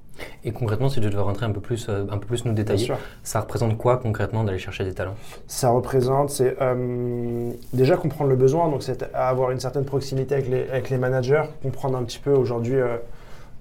Et 0.45 0.53
concrètement, 0.53 0.89
si 0.89 1.01
tu 1.01 1.09
devais 1.09 1.23
rentrer 1.23 1.47
un 1.47 1.51
peu 1.51 1.61
plus, 1.61 1.89
euh, 1.89 2.05
un 2.11 2.19
peu 2.19 2.27
plus 2.27 2.45
nous 2.45 2.53
détailler, 2.53 2.93
ça 3.23 3.41
représente 3.41 3.77
quoi 3.79 3.97
concrètement 3.99 4.45
d'aller 4.45 4.59
chercher 4.59 4.85
des 4.85 4.95
talents? 4.95 5.15
Ça 5.47 5.71
représente, 5.71 6.31
c'est 6.31 6.57
euh, 6.61 7.51
déjà 7.73 7.97
comprendre 7.97 8.31
le 8.31 8.37
besoin, 8.37 8.69
donc 8.69 8.83
c'est 8.83 9.03
avoir 9.15 9.51
une 9.51 9.61
certaine 9.61 9.85
proximité 9.85 10.35
avec 10.35 10.49
les, 10.49 10.69
avec 10.69 10.91
les 10.91 10.99
managers, 10.99 11.45
comprendre 11.63 11.97
un 11.97 12.05
petit 12.05 12.19
peu 12.19 12.33
aujourd'hui 12.33 12.77
euh, 12.77 12.97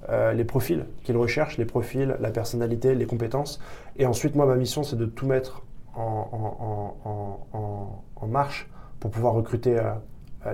euh, 0.10 0.33
les 0.33 0.44
profils 0.44 0.86
qu'ils 1.04 1.18
recherchent, 1.18 1.57
les 1.57 1.66
profils, 1.66 2.16
la 2.19 2.30
personnalité, 2.30 2.95
les 2.95 3.06
compétences. 3.06 3.60
Et 3.98 4.06
ensuite, 4.06 4.36
moi, 4.36 4.45
ma 4.45 4.56
mission, 4.56 4.83
c'est 4.83 4.95
de 4.95 5.06
tout 5.06 5.27
mettre 5.27 5.63
en, 5.95 6.95
en, 7.04 7.10
en, 7.54 8.04
en, 8.16 8.27
marche 8.27 8.69
pour 9.00 9.12
pouvoir 9.12 9.33
recruter 9.33 9.80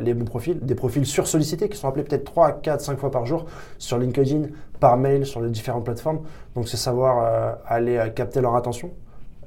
les 0.02 0.14
bons 0.14 0.26
profils, 0.26 0.60
des 0.60 0.76
profils 0.76 1.06
sursollicités 1.06 1.70
qui 1.70 1.78
sont 1.78 1.88
appelés 1.88 2.04
peut-être 2.04 2.24
3, 2.24 2.54
4, 2.62 2.82
5 2.82 2.98
fois 2.98 3.12
par 3.12 3.26
jour 3.26 3.46
sur 3.78 3.98
LinkedIn, 3.98 4.48
par 4.80 4.98
mail, 4.98 5.26
sur 5.26 5.42
les 5.42 5.50
différentes 5.50 5.86
plateformes. 5.86 6.22
Donc 6.56 6.68
c'est 6.68 6.78
savoir 6.78 7.24
euh, 7.24 7.54
aller 7.68 7.98
euh, 7.98 8.10
capter 8.10 8.42
leur 8.42 8.56
attention, 8.56 8.92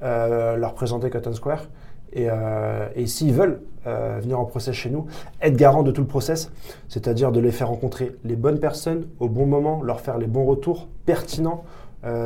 euh, 0.01 0.55
leur 0.55 0.73
présenter 0.73 1.09
Cotton 1.09 1.33
Square. 1.33 1.63
Et, 2.11 2.27
euh, 2.29 2.87
et 2.95 3.05
s'ils 3.05 3.33
veulent 3.33 3.61
euh, 3.85 4.17
venir 4.21 4.39
en 4.39 4.45
process 4.45 4.73
chez 4.73 4.89
nous, 4.89 5.05
être 5.41 5.55
garant 5.55 5.83
de 5.83 5.91
tout 5.91 6.01
le 6.01 6.07
process, 6.07 6.51
c'est-à-dire 6.87 7.31
de 7.31 7.39
les 7.39 7.51
faire 7.51 7.67
rencontrer 7.67 8.15
les 8.23 8.35
bonnes 8.35 8.59
personnes 8.59 9.07
au 9.19 9.27
bon 9.27 9.45
moment, 9.45 9.83
leur 9.83 10.01
faire 10.01 10.17
les 10.17 10.25
bons 10.25 10.45
retours 10.45 10.87
pertinents 11.05 11.63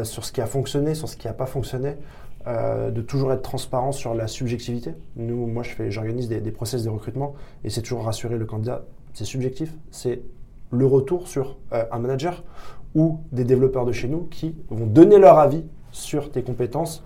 sur 0.03 0.23
ce 0.23 0.31
qui 0.31 0.39
a 0.39 0.45
fonctionné, 0.45 0.93
sur 0.93 1.09
ce 1.09 1.17
qui 1.17 1.25
n'a 1.25 1.33
pas 1.33 1.47
fonctionné, 1.47 1.95
euh, 2.45 2.91
de 2.91 3.01
toujours 3.01 3.31
être 3.31 3.41
transparent 3.41 3.93
sur 3.93 4.13
la 4.13 4.27
subjectivité. 4.27 4.95
Nous, 5.15 5.47
moi, 5.47 5.63
j'organise 5.87 6.27
des, 6.27 6.41
des, 6.41 6.51
process 6.51 6.83
de 6.83 6.89
recrutement 6.89 7.35
et 7.63 7.69
c'est 7.69 7.81
toujours 7.81 8.03
rassurer 8.03 8.37
le 8.37 8.45
candidat. 8.45 8.83
C'est 9.13 9.23
subjectif, 9.23 9.73
c'est 9.91 10.21
le 10.69 10.85
retour 10.85 11.29
sur 11.29 11.55
euh, 11.71 11.85
un 11.89 11.99
manager 11.99 12.43
ou 12.95 13.21
des 13.31 13.45
développeurs 13.45 13.85
de 13.85 13.93
chez 13.93 14.09
nous 14.09 14.23
qui 14.23 14.57
vont 14.69 14.85
donner 14.85 15.19
leur 15.19 15.39
avis 15.39 15.63
sur 15.91 16.31
tes 16.31 16.43
compétences 16.43 17.01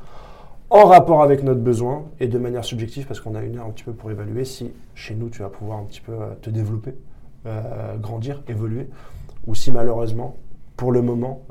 en 0.71 0.85
rapport 0.85 1.21
avec 1.21 1.43
notre 1.43 1.61
besoin 1.61 2.05
et 2.19 2.27
de 2.27 2.39
manière 2.39 2.65
subjective 2.65 3.05
parce 3.05 3.19
qu'on 3.19 3.35
a 3.35 3.43
une 3.43 3.59
heure 3.59 3.67
un 3.67 3.71
petit 3.71 3.83
peu 3.83 3.93
pour 3.93 4.09
évaluer 4.09 4.43
si 4.43 4.71
chez 4.95 5.13
nous 5.13 5.29
tu 5.29 5.43
vas 5.43 5.49
pouvoir 5.49 5.77
un 5.77 5.83
petit 5.83 6.01
peu 6.01 6.13
euh, 6.13 6.33
te 6.41 6.49
développer, 6.49 6.95
grandir, 8.01 8.41
évoluer 8.47 8.89
ou 9.45 9.53
si 9.53 9.71
malheureusement 9.71 10.35
pour 10.75 10.91
le 10.91 11.01
moment 11.01 11.43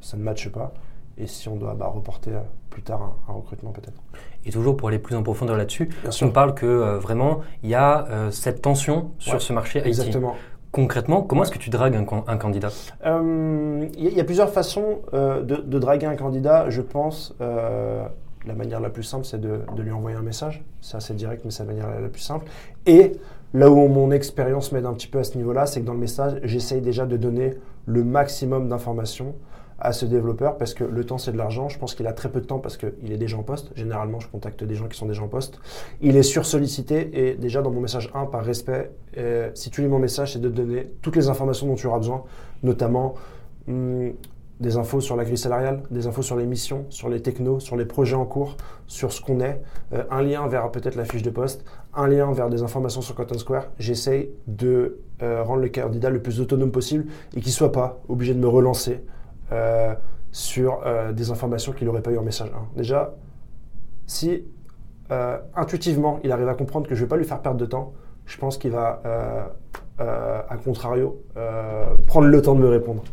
ça 0.00 0.16
ne 0.16 0.22
matche 0.22 0.48
pas 0.48 0.72
et 1.18 1.26
si 1.26 1.48
on 1.48 1.56
doit 1.56 1.74
bah, 1.74 1.86
reporter 1.86 2.42
plus 2.70 2.82
tard 2.82 3.02
un, 3.02 3.32
un 3.32 3.36
recrutement 3.36 3.70
peut-être. 3.70 4.02
Et 4.44 4.50
toujours 4.50 4.76
pour 4.76 4.88
aller 4.88 4.98
plus 4.98 5.16
en 5.16 5.22
profondeur 5.22 5.56
là-dessus, 5.56 5.88
on 6.22 6.30
parle 6.30 6.54
que 6.54 6.66
euh, 6.66 6.98
vraiment 6.98 7.40
il 7.62 7.70
y 7.70 7.74
a 7.74 8.06
euh, 8.08 8.30
cette 8.30 8.62
tension 8.62 9.12
sur 9.18 9.34
ouais, 9.34 9.40
ce 9.40 9.52
marché 9.52 9.80
IT. 9.80 9.86
Exactement. 9.86 10.34
Concrètement, 10.72 11.22
comment 11.22 11.42
ouais. 11.42 11.46
est-ce 11.46 11.54
que 11.54 11.62
tu 11.62 11.70
dragues 11.70 11.94
un, 11.94 12.04
un 12.26 12.36
candidat? 12.36 12.70
Il 13.04 13.08
euh, 13.08 13.86
y, 13.96 14.08
y, 14.08 14.20
a 14.20 14.24
plusieurs 14.24 14.50
façons 14.50 15.02
de, 15.12 15.42
de, 15.42 15.78
draguer 15.78 16.06
un 16.06 16.16
candidat. 16.16 16.68
Je 16.68 16.82
pense 16.82 17.32
la 17.38 18.54
manière 18.54 18.80
la 18.80 18.90
plus 18.90 19.04
simple, 19.04 19.24
c'est 19.24 19.40
de, 19.40 19.60
de, 19.74 19.82
lui 19.82 19.92
envoyer 19.92 20.16
un 20.16 20.22
message. 20.22 20.64
C'est 20.80 20.96
assez 20.96 21.14
direct, 21.14 21.44
mais 21.44 21.52
c'est 21.52 21.62
la 21.62 21.72
manière 21.72 22.00
la 22.00 22.08
plus 22.08 22.20
simple. 22.20 22.46
Et 22.86 23.12
là 23.54 23.70
où 23.70 23.86
mon 23.86 24.10
expérience 24.10 24.72
m'aide 24.72 24.84
un 24.84 24.94
petit 24.94 25.06
peu 25.06 25.20
à 25.20 25.24
ce 25.24 25.36
niveau-là, 25.36 25.66
c'est 25.66 25.80
que 25.80 25.86
dans 25.86 25.94
le 25.94 26.00
message, 26.00 26.40
j'essaye 26.42 26.80
déjà 26.80 27.06
de 27.06 27.16
donner 27.16 27.54
le 27.86 28.02
maximum 28.02 28.68
d'informations 28.68 29.34
à 29.78 29.92
ce 29.92 30.04
développeur 30.06 30.56
parce 30.56 30.74
que 30.74 30.84
le 30.84 31.04
temps 31.04 31.18
c'est 31.18 31.32
de 31.32 31.36
l'argent. 31.36 31.68
Je 31.68 31.78
pense 31.78 31.94
qu'il 31.94 32.06
a 32.06 32.12
très 32.12 32.30
peu 32.30 32.40
de 32.40 32.46
temps 32.46 32.58
parce 32.58 32.76
qu'il 32.76 33.12
est 33.12 33.16
déjà 33.16 33.36
en 33.36 33.42
poste. 33.42 33.72
Généralement, 33.76 34.20
je 34.20 34.28
contacte 34.28 34.64
des 34.64 34.74
gens 34.74 34.88
qui 34.88 34.98
sont 34.98 35.06
déjà 35.06 35.22
en 35.22 35.28
poste. 35.28 35.58
Il 36.00 36.16
est 36.16 36.22
sursollicité 36.22 37.28
et 37.28 37.34
déjà 37.34 37.62
dans 37.62 37.70
mon 37.70 37.80
message 37.80 38.10
1, 38.14 38.26
par 38.26 38.44
respect, 38.44 38.90
euh, 39.16 39.50
si 39.54 39.70
tu 39.70 39.82
lis 39.82 39.88
mon 39.88 39.98
message, 39.98 40.34
c'est 40.34 40.40
de 40.40 40.48
donner 40.48 40.90
toutes 41.02 41.16
les 41.16 41.28
informations 41.28 41.66
dont 41.66 41.74
tu 41.74 41.86
auras 41.86 41.98
besoin, 41.98 42.24
notamment 42.62 43.14
hum, 43.68 44.12
des 44.60 44.76
infos 44.76 45.00
sur 45.00 45.16
la 45.16 45.24
grille 45.24 45.38
salariale, 45.38 45.82
des 45.90 46.06
infos 46.06 46.22
sur 46.22 46.36
les 46.36 46.46
missions, 46.46 46.86
sur 46.88 47.08
les 47.08 47.20
technos, 47.20 47.60
sur 47.60 47.76
les 47.76 47.84
projets 47.84 48.14
en 48.14 48.24
cours, 48.24 48.56
sur 48.86 49.12
ce 49.12 49.20
qu'on 49.20 49.40
est, 49.40 49.60
euh, 49.92 50.04
un 50.10 50.22
lien 50.22 50.46
vers 50.46 50.70
peut-être 50.70 50.94
la 50.94 51.04
fiche 51.04 51.22
de 51.22 51.30
poste, 51.30 51.64
un 51.94 52.06
lien 52.06 52.32
vers 52.32 52.48
des 52.48 52.62
informations 52.62 53.00
sur 53.00 53.14
Cotton 53.14 53.38
Square. 53.38 53.66
J'essaye 53.78 54.30
de 54.46 55.00
euh, 55.22 55.42
rendre 55.42 55.60
le 55.60 55.68
candidat 55.68 56.10
le 56.10 56.22
plus 56.22 56.40
autonome 56.40 56.70
possible 56.70 57.06
et 57.36 57.40
qu'il 57.40 57.52
soit 57.52 57.72
pas 57.72 58.00
obligé 58.08 58.32
de 58.32 58.38
me 58.38 58.48
relancer 58.48 59.04
euh, 59.54 59.94
sur 60.32 60.80
euh, 60.84 61.12
des 61.12 61.30
informations 61.30 61.72
qu'il 61.72 61.86
n'aurait 61.86 62.02
pas 62.02 62.10
eu 62.10 62.18
en 62.18 62.22
message 62.22 62.48
1. 62.48 62.76
Déjà, 62.76 63.14
si 64.06 64.44
euh, 65.12 65.38
intuitivement 65.54 66.18
il 66.24 66.32
arrive 66.32 66.48
à 66.48 66.54
comprendre 66.54 66.88
que 66.88 66.94
je 66.96 67.00
ne 67.00 67.06
vais 67.06 67.08
pas 67.08 67.16
lui 67.16 67.24
faire 67.24 67.40
perdre 67.40 67.58
de 67.58 67.66
temps, 67.66 67.92
je 68.26 68.36
pense 68.38 68.58
qu'il 68.58 68.72
va, 68.72 69.02
à 69.98 70.56
contrario, 70.64 71.22
prendre 72.06 72.26
le 72.26 72.42
temps 72.42 72.54
de 72.54 72.60
me 72.60 72.68
répondre. 72.68 73.04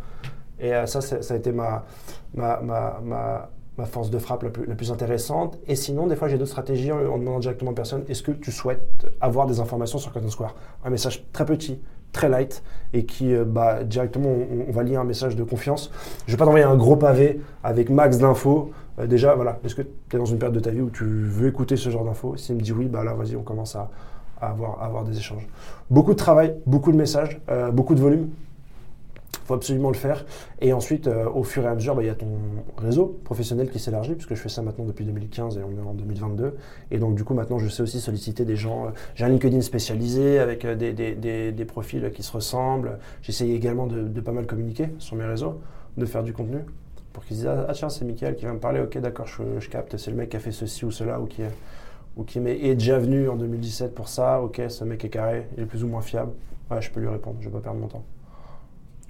Et 0.57 0.71
ça, 0.85 1.01
ça 1.01 1.33
a 1.33 1.37
été 1.37 1.51
ma, 1.51 1.83
ma, 2.33 2.61
ma, 2.61 3.49
ma 3.77 3.85
force 3.85 4.09
de 4.09 4.19
frappe 4.19 4.43
la 4.43 4.49
plus, 4.49 4.65
la 4.65 4.75
plus, 4.75 4.91
intéressante. 4.91 5.59
Et 5.67 5.75
sinon, 5.75 6.07
des 6.07 6.15
fois, 6.15 6.27
j'ai 6.27 6.37
d'autres 6.37 6.51
stratégies 6.51 6.91
en, 6.91 6.97
en, 6.97 7.17
demandant 7.17 7.39
directement 7.39 7.71
à 7.71 7.73
personne 7.73 8.03
est-ce 8.07 8.23
que 8.23 8.31
tu 8.31 8.51
souhaites 8.51 9.05
avoir 9.19 9.47
des 9.47 9.59
informations 9.59 9.97
sur 9.97 10.13
Cotton 10.13 10.29
Square? 10.29 10.55
Un 10.85 10.89
message 10.89 11.25
très 11.33 11.45
petit, 11.45 11.81
très 12.11 12.29
light 12.29 12.63
et 12.93 13.05
qui, 13.05 13.33
euh, 13.33 13.45
bah, 13.45 13.83
directement, 13.83 14.29
on, 14.67 14.71
va 14.71 14.83
lier 14.83 14.95
un 14.95 15.03
message 15.03 15.35
de 15.35 15.43
confiance. 15.43 15.91
Je 16.27 16.31
vais 16.31 16.37
pas 16.37 16.45
t'envoyer 16.45 16.65
un 16.65 16.75
gros 16.75 16.95
pavé 16.95 17.39
avec 17.63 17.89
max 17.89 18.17
d'infos. 18.17 18.71
Euh, 18.99 19.07
déjà, 19.07 19.35
voilà, 19.35 19.59
est-ce 19.63 19.75
que 19.75 19.81
tu 19.81 20.15
es 20.15 20.19
dans 20.19 20.25
une 20.25 20.37
période 20.37 20.55
de 20.55 20.59
ta 20.59 20.71
vie 20.71 20.81
où 20.81 20.89
tu 20.89 21.05
veux 21.05 21.47
écouter 21.47 21.77
ce 21.77 21.89
genre 21.89 22.03
d'infos? 22.03 22.35
S'il 22.37 22.55
me 22.55 22.61
dit 22.61 22.73
oui, 22.73 22.85
bah 22.85 23.03
là, 23.03 23.13
vas-y, 23.13 23.35
on 23.35 23.43
commence 23.43 23.75
à, 23.75 23.89
avoir, 24.41 25.03
des 25.03 25.17
échanges. 25.17 25.47
Beaucoup 25.89 26.13
de 26.13 26.17
travail, 26.17 26.55
beaucoup 26.65 26.91
de 26.91 26.97
messages, 26.97 27.39
euh, 27.49 27.69
beaucoup 27.69 27.93
de 27.93 28.01
volume 28.01 28.29
faut 29.51 29.55
absolument 29.55 29.89
le 29.89 29.97
faire. 29.97 30.25
Et 30.61 30.71
ensuite, 30.71 31.07
euh, 31.07 31.29
au 31.29 31.43
fur 31.43 31.63
et 31.63 31.67
à 31.67 31.75
mesure, 31.75 31.93
il 31.93 31.97
bah, 31.97 32.03
y 32.03 32.09
a 32.09 32.15
ton 32.15 32.27
réseau 32.77 33.19
professionnel 33.25 33.69
qui 33.69 33.79
s'élargit, 33.79 34.13
puisque 34.13 34.35
je 34.35 34.41
fais 34.41 34.49
ça 34.49 34.61
maintenant 34.61 34.85
depuis 34.85 35.03
2015 35.03 35.57
et 35.57 35.61
on 35.63 35.77
est 35.77 35.85
en 35.85 35.93
2022. 35.93 36.55
Et 36.91 36.99
donc, 36.99 37.15
du 37.15 37.23
coup, 37.23 37.33
maintenant, 37.33 37.59
je 37.59 37.67
sais 37.67 37.83
aussi 37.83 37.99
solliciter 37.99 38.45
des 38.45 38.55
gens. 38.55 38.85
Euh, 38.85 38.89
J'ai 39.15 39.25
un 39.25 39.29
LinkedIn 39.29 39.61
spécialisé 39.61 40.39
avec 40.39 40.63
euh, 40.63 40.75
des, 40.75 41.65
profils 41.65 42.11
qui 42.11 42.23
se 42.23 42.31
ressemblent. 42.31 42.97
J'essaye 43.21 43.53
également 43.53 43.87
de, 43.87 44.01
de, 44.01 44.21
pas 44.21 44.31
mal 44.31 44.45
communiquer 44.45 44.89
sur 44.97 45.15
mes 45.15 45.25
réseaux, 45.25 45.61
de 45.97 46.05
faire 46.05 46.23
du 46.23 46.33
contenu 46.33 46.59
pour 47.13 47.25
qu'ils 47.25 47.37
disent 47.37 47.47
Ah, 47.47 47.71
tiens, 47.73 47.89
c'est 47.89 48.05
Mickaël 48.05 48.35
qui 48.35 48.45
va 48.45 48.53
me 48.53 48.59
parler. 48.59 48.79
Ok, 48.79 48.97
d'accord, 48.99 49.27
je, 49.27 49.59
je, 49.59 49.69
capte. 49.69 49.97
C'est 49.97 50.11
le 50.11 50.17
mec 50.17 50.29
qui 50.29 50.37
a 50.37 50.39
fait 50.39 50.51
ceci 50.51 50.85
ou 50.85 50.91
cela 50.91 51.19
ou 51.19 51.25
qui 51.25 51.41
est, 51.41 51.51
ou 52.15 52.23
qui 52.23 52.39
est 52.39 52.75
déjà 52.75 52.97
venu 52.99 53.27
en 53.27 53.35
2017 53.35 53.93
pour 53.93 54.07
ça. 54.07 54.41
Ok, 54.41 54.61
ce 54.69 54.83
mec 54.85 55.03
est 55.03 55.09
carré, 55.09 55.47
il 55.57 55.63
est 55.63 55.65
plus 55.65 55.83
ou 55.83 55.87
moins 55.87 56.01
fiable. 56.01 56.31
Ouais, 56.69 56.81
je 56.81 56.89
peux 56.89 57.01
lui 57.01 57.09
répondre, 57.09 57.37
je 57.41 57.49
vais 57.49 57.53
pas 57.53 57.61
perdre 57.61 57.79
mon 57.79 57.87
temps. 57.87 58.03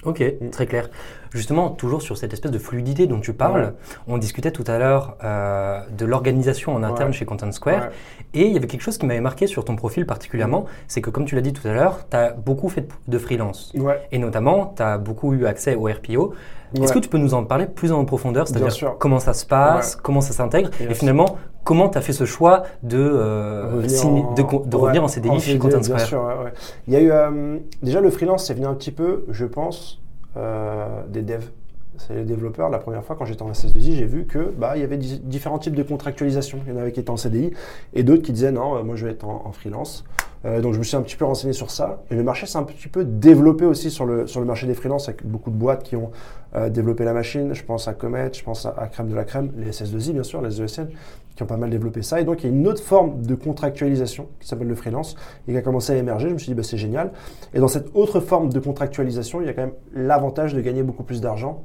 Ok, 0.03 0.19
Mm. 0.41 0.49
très 0.49 0.65
clair. 0.65 0.89
Justement, 1.31 1.69
toujours 1.69 2.01
sur 2.01 2.17
cette 2.17 2.33
espèce 2.33 2.51
de 2.51 2.57
fluidité 2.59 3.07
dont 3.07 3.19
tu 3.19 3.33
parles, 3.33 3.61
Ouais. 3.65 3.71
on 4.07 4.17
discutait 4.17 4.51
tout 4.51 4.63
à 4.67 4.77
l'heure 4.79 5.15
euh, 5.23 5.79
de 5.97 6.05
l'organisation 6.05 6.73
en 6.75 6.83
interne 6.83 7.09
Ouais. 7.11 7.15
chez 7.15 7.25
Content 7.25 7.51
Square. 7.51 7.83
Ouais. 7.83 7.89
Et 8.33 8.47
il 8.47 8.53
y 8.53 8.57
avait 8.57 8.67
quelque 8.67 8.81
chose 8.81 8.97
qui 8.97 9.05
m'avait 9.05 9.21
marqué 9.21 9.47
sur 9.47 9.63
ton 9.63 9.75
profil 9.75 10.05
particulièrement, 10.05 10.65
c'est 10.87 11.01
que 11.01 11.09
comme 11.09 11.25
tu 11.25 11.35
l'as 11.35 11.41
dit 11.41 11.53
tout 11.53 11.67
à 11.67 11.71
l'heure, 11.73 11.99
tu 12.09 12.17
as 12.17 12.31
beaucoup 12.31 12.67
fait 12.69 12.87
de 13.07 13.17
freelance. 13.17 13.71
Ouais. 13.75 14.01
Et 14.11 14.17
notamment, 14.17 14.73
tu 14.75 14.81
as 14.83 14.97
beaucoup 14.97 15.33
eu 15.33 15.45
accès 15.45 15.75
au 15.75 15.83
RPO. 15.85 16.33
Est-ce 16.81 16.93
que 16.93 16.99
tu 16.99 17.09
peux 17.09 17.17
nous 17.17 17.33
en 17.33 17.43
parler 17.43 17.65
plus 17.65 17.91
en 17.91 18.03
profondeur 18.05 18.47
C'est-à-dire 18.47 18.95
comment 18.97 19.19
ça 19.19 19.33
se 19.33 19.45
passe, 19.45 19.95
comment 19.97 20.21
ça 20.21 20.31
s'intègre? 20.33 20.69
Et 20.79 20.93
finalement, 20.93 21.37
comment 21.71 21.89
tu 21.89 21.97
as 21.97 22.01
fait 22.01 22.11
ce 22.13 22.25
choix 22.25 22.63
de, 22.83 22.97
euh, 22.99 23.69
Revenir 23.75 23.89
signer- 23.89 24.23
en- 24.23 24.33
de, 24.33 24.41
co- 24.41 24.63
de 24.65 24.75
ouais, 24.75 24.81
revenir 24.83 25.03
en 25.03 25.07
CDI 25.07 25.39
chez 25.39 25.57
Content 25.57 25.77
bien 25.77 25.83
Square 25.83 25.99
sûr, 26.01 26.21
ouais, 26.23 26.43
ouais. 26.45 26.53
Il 26.87 26.93
y 26.93 26.97
a 26.97 26.99
eu 27.01 27.11
euh, 27.11 27.57
déjà 27.81 28.01
le 28.01 28.09
freelance, 28.09 28.45
c'est 28.45 28.53
venu 28.53 28.65
un 28.65 28.73
petit 28.73 28.91
peu, 28.91 29.23
je 29.29 29.45
pense, 29.45 30.01
euh, 30.37 31.01
des 31.07 31.21
devs. 31.21 31.49
C'est 31.97 32.13
les 32.15 32.23
développeurs. 32.23 32.69
La 32.69 32.79
première 32.79 33.03
fois, 33.03 33.15
quand 33.15 33.25
j'étais 33.25 33.43
en 33.43 33.51
SS2I, 33.51 33.93
j'ai 33.95 34.05
vu 34.05 34.25
que 34.25 34.39
bah 34.57 34.71
il 34.75 34.81
y 34.81 34.83
avait 34.83 34.97
di- 34.97 35.19
différents 35.19 35.59
types 35.59 35.75
de 35.75 35.83
contractualisation. 35.83 36.59
Il 36.65 36.73
y 36.73 36.75
en 36.75 36.79
avait 36.81 36.91
qui 36.91 36.99
étaient 36.99 37.09
en 37.11 37.17
CDI 37.17 37.51
et 37.93 38.03
d'autres 38.03 38.23
qui 38.23 38.31
disaient 38.31 38.51
non, 38.51 38.83
moi 38.83 38.95
je 38.95 39.05
vais 39.05 39.11
être 39.11 39.25
en, 39.27 39.43
en 39.45 39.51
freelance. 39.51 40.03
Euh, 40.45 40.61
donc 40.61 40.73
je 40.73 40.79
me 40.79 40.83
suis 40.83 40.97
un 40.97 41.01
petit 41.01 41.15
peu 41.15 41.25
renseigné 41.25 41.53
sur 41.53 41.71
ça. 41.71 42.03
Et 42.09 42.15
le 42.15 42.23
marché 42.23 42.45
s'est 42.45 42.57
un 42.57 42.63
petit 42.63 42.87
peu 42.87 43.05
développé 43.05 43.65
aussi 43.65 43.91
sur 43.91 44.05
le, 44.05 44.27
sur 44.27 44.39
le 44.39 44.45
marché 44.45 44.67
des 44.67 44.73
freelances 44.73 45.07
avec 45.07 45.25
beaucoup 45.25 45.51
de 45.51 45.55
boîtes 45.55 45.83
qui 45.83 45.95
ont 45.95 46.11
euh, 46.55 46.69
développé 46.69 47.03
la 47.03 47.13
machine. 47.13 47.53
Je 47.53 47.63
pense 47.63 47.87
à 47.87 47.93
Comet, 47.93 48.31
je 48.33 48.43
pense 48.43 48.65
à, 48.65 48.87
Crème 48.91 49.07
de 49.07 49.15
la 49.15 49.23
Crème, 49.23 49.51
les 49.57 49.71
SS2I 49.71 50.13
bien 50.13 50.23
sûr, 50.23 50.41
les 50.41 50.61
ESN, 50.61 50.87
qui 51.35 51.43
ont 51.43 51.47
pas 51.47 51.57
mal 51.57 51.69
développé 51.69 52.01
ça. 52.01 52.19
Et 52.19 52.23
donc 52.23 52.43
il 52.43 52.49
y 52.49 52.53
a 52.53 52.55
une 52.55 52.67
autre 52.67 52.81
forme 52.81 53.21
de 53.21 53.35
contractualisation 53.35 54.27
qui 54.39 54.47
s'appelle 54.47 54.67
le 54.67 54.75
freelance 54.75 55.15
et 55.47 55.51
qui 55.51 55.57
a 55.57 55.61
commencé 55.61 55.93
à 55.93 55.97
émerger. 55.97 56.29
Je 56.29 56.33
me 56.33 56.39
suis 56.39 56.49
dit 56.49 56.55
bah, 56.55 56.63
c'est 56.63 56.77
génial. 56.77 57.11
Et 57.53 57.59
dans 57.59 57.67
cette 57.67 57.89
autre 57.93 58.19
forme 58.19 58.51
de 58.51 58.59
contractualisation, 58.59 59.41
il 59.41 59.47
y 59.47 59.49
a 59.49 59.53
quand 59.53 59.61
même 59.61 59.73
l'avantage 59.93 60.53
de 60.53 60.61
gagner 60.61 60.83
beaucoup 60.83 61.03
plus 61.03 61.21
d'argent. 61.21 61.63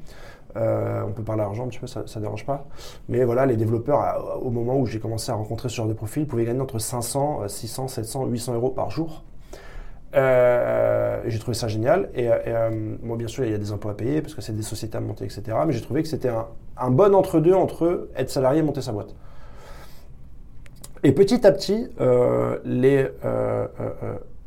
Euh, 0.57 1.03
on 1.07 1.13
peut 1.13 1.23
parler 1.23 1.43
d'argent 1.43 1.65
un 1.65 1.69
petit 1.69 1.81
ça 1.87 2.03
ne 2.03 2.21
dérange 2.21 2.47
pas. 2.47 2.67
Mais 3.09 3.25
voilà, 3.25 3.47
les 3.47 3.57
développeurs, 3.57 4.41
au 4.43 4.51
moment 4.51 4.79
où 4.79 4.87
j'ai 4.87 4.99
commencé 4.99 5.31
à 5.31 5.35
rencontrer 5.35 5.69
ce 5.69 5.77
genre 5.77 5.89
de 5.89 5.93
profil, 5.93 6.27
pouvaient 6.27 6.45
gagner 6.45 6.61
entre 6.61 6.79
500, 6.79 7.43
euh, 7.43 7.49
600, 7.49 7.89
700, 7.89 8.27
800 8.27 8.55
euros 8.55 8.71
par 8.71 8.91
jour. 8.91 9.23
Euh, 10.15 11.21
j'ai 11.27 11.39
trouvé 11.39 11.55
ça 11.55 11.69
génial. 11.69 12.11
Et, 12.15 12.31
euh, 12.31 12.37
et, 12.37 12.41
euh, 12.47 12.97
bon, 13.03 13.17
bien 13.17 13.29
sûr, 13.29 13.45
il 13.45 13.51
y 13.51 13.55
a 13.55 13.59
des 13.59 13.73
impôts 13.73 13.89
à 13.89 13.97
payer 13.97 14.23
parce 14.23 14.35
que 14.35 14.41
c'est 14.41 14.55
des 14.55 14.63
sociétés 14.63 14.97
à 14.97 15.01
monter, 15.01 15.25
etc. 15.25 15.43
Mais 15.67 15.73
j'ai 15.73 15.83
trouvé 15.83 16.03
que 16.03 16.09
c'était 16.09 16.31
un, 16.77 16.91
bon 16.91 17.15
entre-deux 17.15 17.55
entre 17.55 18.09
être 18.17 18.31
salarié 18.31 18.61
et 18.61 18.63
monter 18.63 18.83
sa 18.83 18.93
boîte. 18.93 19.15
Et 21.03 21.13
petit 21.13 21.47
à 21.47 21.53
petit, 21.53 21.89
les 22.65 23.09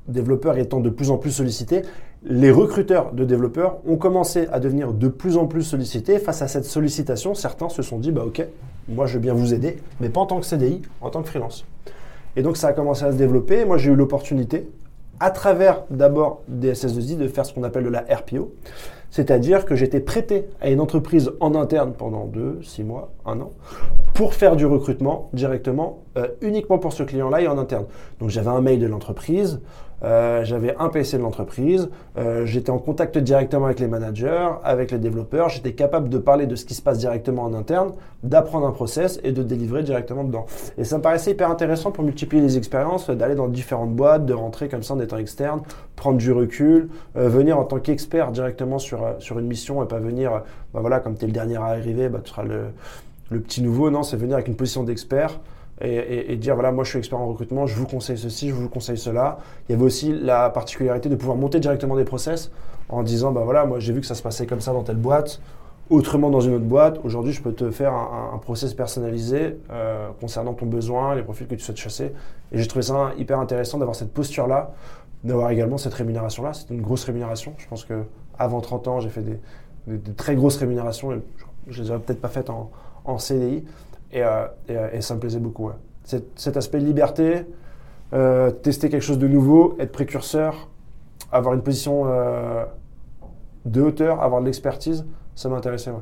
développeurs 0.10 0.58
étant 0.58 0.80
de 0.80 0.90
plus 0.90 1.12
en 1.12 1.18
plus 1.18 1.32
sollicités, 1.32 1.84
les 2.24 2.52
recruteurs 2.52 3.14
de 3.14 3.24
développeurs 3.24 3.78
ont 3.88 3.96
commencé 3.96 4.48
à 4.52 4.60
devenir 4.60 4.94
de 4.94 5.08
plus 5.08 5.38
en 5.38 5.48
plus 5.48 5.64
sollicités. 5.64 6.20
Face 6.20 6.42
à 6.42 6.48
cette 6.48 6.66
sollicitation, 6.66 7.34
certains 7.34 7.70
se 7.70 7.82
sont 7.82 7.98
dit 7.98 8.12
bah 8.12 8.24
ok, 8.26 8.46
moi 8.90 9.06
je 9.06 9.14
veux 9.14 9.20
bien 9.20 9.34
vous 9.34 9.54
aider, 9.54 9.78
mais 10.02 10.10
pas 10.10 10.22
en 10.22 10.26
tant 10.26 10.40
que 10.40 10.46
CDI, 10.46 10.82
en 11.02 11.10
tant 11.10 11.22
que 11.22 11.30
freelance. 11.30 11.66
Et 12.36 12.42
donc 12.42 12.58
ça 12.58 12.68
a 12.68 12.74
commencé 12.74 13.06
à 13.06 13.12
se 13.12 13.18
développer. 13.18 13.66
Moi 13.66 13.78
j'ai 13.78 13.92
eu 13.92 13.96
l'opportunité, 13.96 14.70
à 15.20 15.32
travers 15.32 15.84
d'abord 15.90 16.42
des 16.48 16.74
SS2I, 16.74 17.18
de 17.18 17.28
faire 17.28 17.46
ce 17.46 17.54
qu'on 17.54 17.64
appelle 17.64 17.84
de 17.84 17.90
la 17.90 18.02
RPO. 18.02 18.54
C'est-à-dire 19.12 19.66
que 19.66 19.76
j'étais 19.76 20.00
prêté 20.00 20.46
à 20.62 20.70
une 20.70 20.80
entreprise 20.80 21.32
en 21.40 21.56
interne 21.56 21.94
pendant 21.94 22.26
2, 22.26 22.60
6 22.62 22.84
mois, 22.84 23.12
1 23.26 23.40
an, 23.40 23.52
pour 24.14 24.36
faire 24.36 24.56
du 24.56 24.66
recrutement 24.66 25.30
directement, 25.34 26.04
euh, 26.18 26.28
uniquement 26.42 26.78
pour 26.78 26.94
ce 26.94 27.02
client-là 27.04 27.42
et 27.42 27.48
en 27.48 27.58
interne. 27.58 27.86
Donc 28.20 28.30
j'avais 28.30 28.50
un 28.50 28.62
mail 28.62 28.80
de 28.80 28.86
l'entreprise, 28.86 29.62
euh, 30.04 30.44
j'avais 30.44 30.76
un 30.78 30.90
PC 30.90 31.18
de 31.18 31.24
l'entreprise, 31.24 31.90
euh, 32.18 32.46
j'étais 32.46 32.70
en 32.70 32.80
contact 32.80 33.18
directement 33.18 33.66
avec 33.66 33.80
les 33.80 33.88
managers, 33.88 34.50
avec 34.64 34.92
les 34.92 34.98
développeurs, 35.00 35.50
j'étais 35.50 35.74
capable 35.74 36.10
de 36.10 36.18
parler 36.18 36.48
de 36.48 36.56
ce 36.56 36.66
qui 36.66 36.74
se 36.74 36.82
passe 36.82 37.00
directement 37.00 37.44
en 37.44 37.54
interne, 37.54 37.92
d'apprendre 38.24 38.68
un 38.68 38.72
process 38.72 39.20
et 39.24 39.32
de 39.32 39.44
délivrer 39.44 39.84
directement 39.84 40.24
dedans. 40.24 40.46
Et 40.78 40.84
ça 40.84 40.98
me 40.98 41.02
paraissait 41.02 41.32
hyper 41.32 41.50
intéressant 41.50 41.92
pour 41.92 42.04
multiplier 42.04 42.42
les 42.42 42.58
expériences, 42.58 43.10
euh, 43.10 43.16
d'aller 43.16 43.36
dans 43.36 43.48
différentes 43.48 43.94
boîtes, 43.94 44.26
de 44.26 44.34
rentrer 44.34 44.70
comme 44.70 44.84
ça 44.84 44.94
en 44.94 45.00
étant 45.00 45.18
externe, 45.18 45.62
prendre 45.96 46.18
du 46.18 46.32
recul, 46.32 46.90
euh, 47.16 47.30
venir 47.30 47.58
en 47.58 47.64
tant 47.64 47.80
qu'expert 47.80 48.32
directement 48.32 48.80
sur, 48.80 49.04
euh, 49.04 49.14
sur 49.20 49.40
une 49.40 49.48
mission 49.48 49.84
et 49.84 49.88
pas 49.88 50.00
venir, 50.00 50.44
bah 50.74 50.82
voilà, 50.82 51.00
comme 51.00 51.18
tu 51.18 51.24
es 51.24 51.28
le 51.28 51.34
dernier 51.34 51.58
à 51.58 51.66
arriver, 51.66 52.10
bah, 52.10 52.20
tu 52.24 52.30
seras 52.32 52.44
le, 52.44 52.66
le 53.32 53.40
petit 53.40 53.62
nouveau. 53.62 53.90
Non, 53.90 54.04
c'est 54.04 54.18
venir 54.18 54.36
avec 54.36 54.48
une 54.48 54.56
position 54.56 54.84
d'expert 54.84 55.40
et, 55.82 56.36
dire 56.36 56.56
voilà, 56.56 56.72
moi 56.72 56.84
je 56.84 56.90
suis 56.90 57.00
expert 57.00 57.20
en 57.20 57.28
recrutement, 57.28 57.66
je 57.66 57.76
vous 57.76 57.88
conseille 57.88 58.18
ceci, 58.18 58.50
je 58.50 58.54
vous 58.54 58.68
conseille 58.68 58.98
cela. 58.98 59.40
Il 59.68 59.72
y 59.72 59.76
avait 59.76 59.86
aussi 59.86 60.12
la 60.12 60.50
particularité 60.50 61.08
de 61.08 61.16
pouvoir 61.16 61.38
monter 61.38 61.60
directement 61.60 61.96
des 61.96 62.04
process 62.04 62.52
en 62.90 63.04
disant 63.04 63.32
bah 63.32 63.42
voilà, 63.44 63.66
moi 63.66 63.80
j'ai 63.80 63.94
vu 63.94 64.02
que 64.02 64.08
ça 64.08 64.16
se 64.16 64.22
passait 64.22 64.46
comme 64.46 64.60
ça 64.60 64.74
dans 64.74 64.84
telle 64.84 64.98
boîte, 64.98 65.40
autrement 65.90 66.30
dans 66.30 66.42
une 66.42 66.56
autre 66.56 66.66
boîte. 66.66 67.00
Aujourd'hui, 67.04 67.32
je 67.32 67.42
peux 67.42 67.54
te 67.54 67.72
faire 67.72 67.94
un, 67.94 68.38
process 68.40 68.74
personnalisé 68.74 69.58
euh, 69.72 70.10
concernant 70.20 70.54
ton 70.54 70.66
besoin, 70.66 71.16
les 71.16 71.24
profils 71.24 71.48
que 71.48 71.56
tu 71.56 71.62
souhaites 71.62 71.78
chasser. 71.78 72.14
Et 72.52 72.58
j'ai 72.58 72.68
trouvé 72.68 72.84
ça 72.84 73.12
hyper 73.18 73.40
intéressant 73.40 73.78
d'avoir 73.78 73.96
cette 73.96 74.14
posture-là, 74.14 74.72
d'avoir 75.24 75.50
également 75.52 75.78
cette 75.78 75.94
rémunération-là. 75.94 76.54
C'est 76.54 76.70
une 76.72 76.82
grosse 76.82 77.06
rémunération. 77.06 77.54
Je 77.58 77.68
pense 77.68 77.86
que 77.86 78.04
avant 78.38 78.60
30 78.60 78.88
ans, 78.88 79.00
j'ai 79.00 79.10
fait 79.10 79.24
des, 79.24 80.14
très 80.18 80.36
grosses 80.36 80.58
rémunérations. 80.58 81.14
Et 81.14 81.22
je, 81.38 81.74
je 81.74 81.84
les 81.84 81.90
aurais 81.90 82.00
peut-être 82.00 82.22
pas 82.22 82.28
faites 82.28 82.50
en 82.50 83.18
CDI. 83.18 83.64
Et, 84.12 84.24
euh, 84.24 84.46
et, 84.68 84.76
euh, 84.76 84.88
et 84.94 85.02
ça 85.02 85.14
me 85.16 85.20
plaisait 85.20 85.40
beaucoup. 85.40 85.68
ouais. 85.68 85.74
Cet, 86.04 86.26
cet 86.40 86.58
aspect 86.58 86.80
liberté, 86.80 87.46
euh, 88.14 88.50
tester 88.52 88.90
quelque 88.90 89.04
chose 89.04 89.20
de 89.20 89.28
nouveau, 89.28 89.76
être 89.80 89.92
précurseur, 89.92 90.68
avoir 91.32 91.54
une 91.54 91.62
position 91.62 92.04
euh, 92.08 92.66
de 93.66 93.82
hauteur, 93.82 94.22
avoir 94.24 94.42
de 94.42 94.46
l'expertise, 94.48 95.06
ça 95.36 95.50
m'intéressait. 95.50 95.92
ouais. 95.92 95.98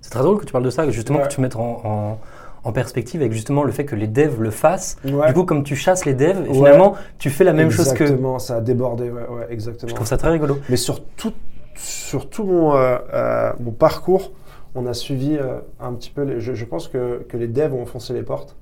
C'est 0.00 0.10
très 0.10 0.22
drôle 0.22 0.38
que 0.38 0.44
tu 0.46 0.52
parles 0.52 0.64
de 0.64 0.70
ça, 0.70 0.88
justement 0.90 1.18
Ouais. 1.18 1.24
que 1.24 1.32
tu 1.32 1.40
mettes 1.40 1.56
en, 1.56 1.80
en- 1.84 2.18
en 2.66 2.72
perspective 2.72 3.20
avec 3.20 3.32
justement 3.32 3.62
le 3.62 3.72
fait 3.72 3.84
que 3.84 3.94
les 3.94 4.06
devs 4.06 4.40
le 4.40 4.50
fassent. 4.50 4.96
Ouais. 5.04 5.26
Du 5.28 5.34
coup, 5.34 5.44
comme 5.44 5.64
tu 5.64 5.76
chasses 5.76 6.06
les 6.06 6.14
devs, 6.14 6.40
Ouais. 6.48 6.54
finalement, 6.54 6.94
tu 7.18 7.28
fais 7.28 7.44
la 7.44 7.52
même 7.52 7.70
chose 7.70 7.92
que. 7.92 8.04
Exactement, 8.04 8.38
ça 8.38 8.56
a 8.56 8.60
débordé, 8.62 9.10
ouais, 9.10 9.26
ouais, 9.28 9.46
exactement. 9.50 9.90
Je 9.90 9.94
trouve 9.94 10.06
ça 10.06 10.16
très 10.16 10.30
rigolo. 10.30 10.58
Mais 10.70 10.76
sur 10.76 11.04
tout, 11.04 11.32
sur 11.76 12.30
tout 12.30 12.44
mon, 12.44 12.74
euh, 12.74 12.96
euh, 13.12 13.52
mon 13.60 13.70
parcours, 13.72 14.32
on 14.74 14.86
a 14.86 14.94
suivi 14.94 15.36
euh, 15.36 15.60
un 15.80 15.92
petit 15.94 16.10
peu. 16.10 16.38
je, 16.38 16.64
pense 16.64 16.88
que, 16.88 17.24
les 17.32 17.48
devs 17.48 17.74
ont 17.74 17.82
enfoncé 17.82 18.12
les 18.12 18.22
portes 18.22 18.56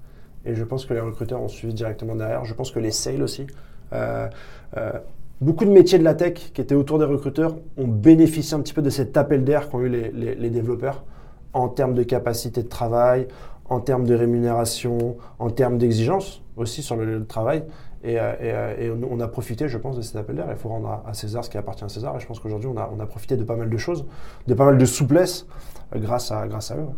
et 0.44 0.54
je 0.54 0.64
pense 0.64 0.86
que 0.86 0.94
les 0.94 1.00
recruteurs 1.00 1.40
ont 1.40 1.48
suivi 1.48 1.74
directement 1.74 2.14
derrière. 2.14 2.44
Je 2.44 2.54
pense 2.54 2.70
que 2.70 2.78
les 2.78 2.90
sales 2.90 3.22
aussi. 3.22 3.46
Euh, 3.92 4.28
euh, 4.76 4.92
beaucoup 5.40 5.64
de 5.64 5.70
métiers 5.70 5.98
de 5.98 6.04
la 6.04 6.14
tech 6.14 6.34
qui 6.52 6.60
étaient 6.60 6.74
autour 6.74 6.98
des 6.98 7.04
recruteurs 7.04 7.56
ont 7.76 7.86
bénéficié 7.86 8.54
un 8.56 8.60
petit 8.60 8.74
peu 8.74 8.82
de 8.82 8.90
cet 8.90 9.16
appel 9.16 9.44
d'air 9.44 9.68
qu'ont 9.68 9.80
eu 9.80 9.88
les, 9.88 10.50
développeurs 10.50 11.04
en 11.52 11.68
termes 11.68 11.94
de 11.94 12.02
capacité 12.02 12.62
de 12.62 12.68
travail, 12.68 13.28
en 13.68 13.80
termes 13.80 14.04
de 14.04 14.14
rémunération, 14.14 15.16
en 15.38 15.50
termes 15.50 15.78
d'exigence 15.78 16.42
aussi 16.56 16.82
sur 16.82 16.96
le, 16.96 17.24
travail. 17.24 17.64
Et, 18.04 18.18
euh, 18.18 18.32
et, 18.40 18.52
euh, 18.52 18.74
et 18.78 19.06
on, 19.10 19.20
a 19.20 19.28
profité, 19.28 19.68
je 19.68 19.78
pense, 19.78 19.96
de 19.96 20.02
cet 20.02 20.16
appel 20.16 20.36
d'air. 20.36 20.46
Il 20.50 20.56
faut 20.56 20.68
rendre 20.68 20.88
à, 20.88 21.04
à 21.08 21.14
César 21.14 21.44
ce 21.44 21.50
qui 21.50 21.56
appartient 21.58 21.84
à 21.84 21.88
César. 21.88 22.16
Et 22.16 22.20
je 22.20 22.26
pense 22.26 22.40
qu'aujourd'hui, 22.40 22.68
on 22.68 22.76
a, 22.76 22.90
on 22.96 23.00
a 23.00 23.06
profité 23.06 23.36
de 23.36 23.44
pas 23.44 23.54
mal 23.56 23.70
de 23.70 23.76
choses, 23.76 24.06
de 24.46 24.54
pas 24.54 24.64
mal 24.64 24.76
de 24.78 24.84
souplesse 24.84 25.46
euh, 25.94 25.98
grâce 26.00 26.32
à, 26.32 26.46
grâce 26.48 26.70
à 26.72 26.76
eux. 26.76 26.88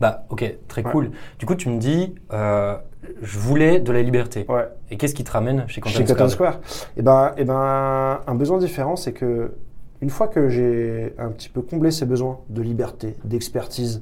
Bah, 0.00 0.26
ok, 0.28 0.58
très 0.68 0.84
Ouais. 0.84 0.92
cool. 0.92 1.10
Du 1.38 1.46
coup, 1.46 1.54
tu 1.54 1.68
me 1.70 1.78
dis, 1.78 2.14
euh, 2.32 2.76
je 3.22 3.38
voulais 3.38 3.80
de 3.80 3.90
la 3.90 4.02
liberté. 4.02 4.44
Ouais. 4.48 4.68
Et 4.90 4.96
qu'est-ce 4.96 5.14
qui 5.14 5.24
te 5.24 5.30
ramène 5.30 5.64
chez 5.66 5.80
Content 5.80 5.96
Chez 5.96 6.04
Cotton 6.04 6.28
Square 6.28 6.54
Square? 6.54 6.90
Et 6.96 7.02
ben, 7.02 7.32
et 7.36 7.44
ben, 7.44 8.20
un 8.26 8.34
besoin 8.34 8.58
différent, 8.58 8.96
c'est 8.96 9.12
que 9.12 9.52
une 10.00 10.10
fois 10.10 10.28
que 10.28 10.48
j'ai 10.48 11.12
un 11.18 11.28
petit 11.30 11.48
peu 11.48 11.60
comblé 11.62 11.90
ces 11.90 12.06
besoins 12.06 12.38
de 12.48 12.62
liberté, 12.62 13.16
d'expertise, 13.24 14.00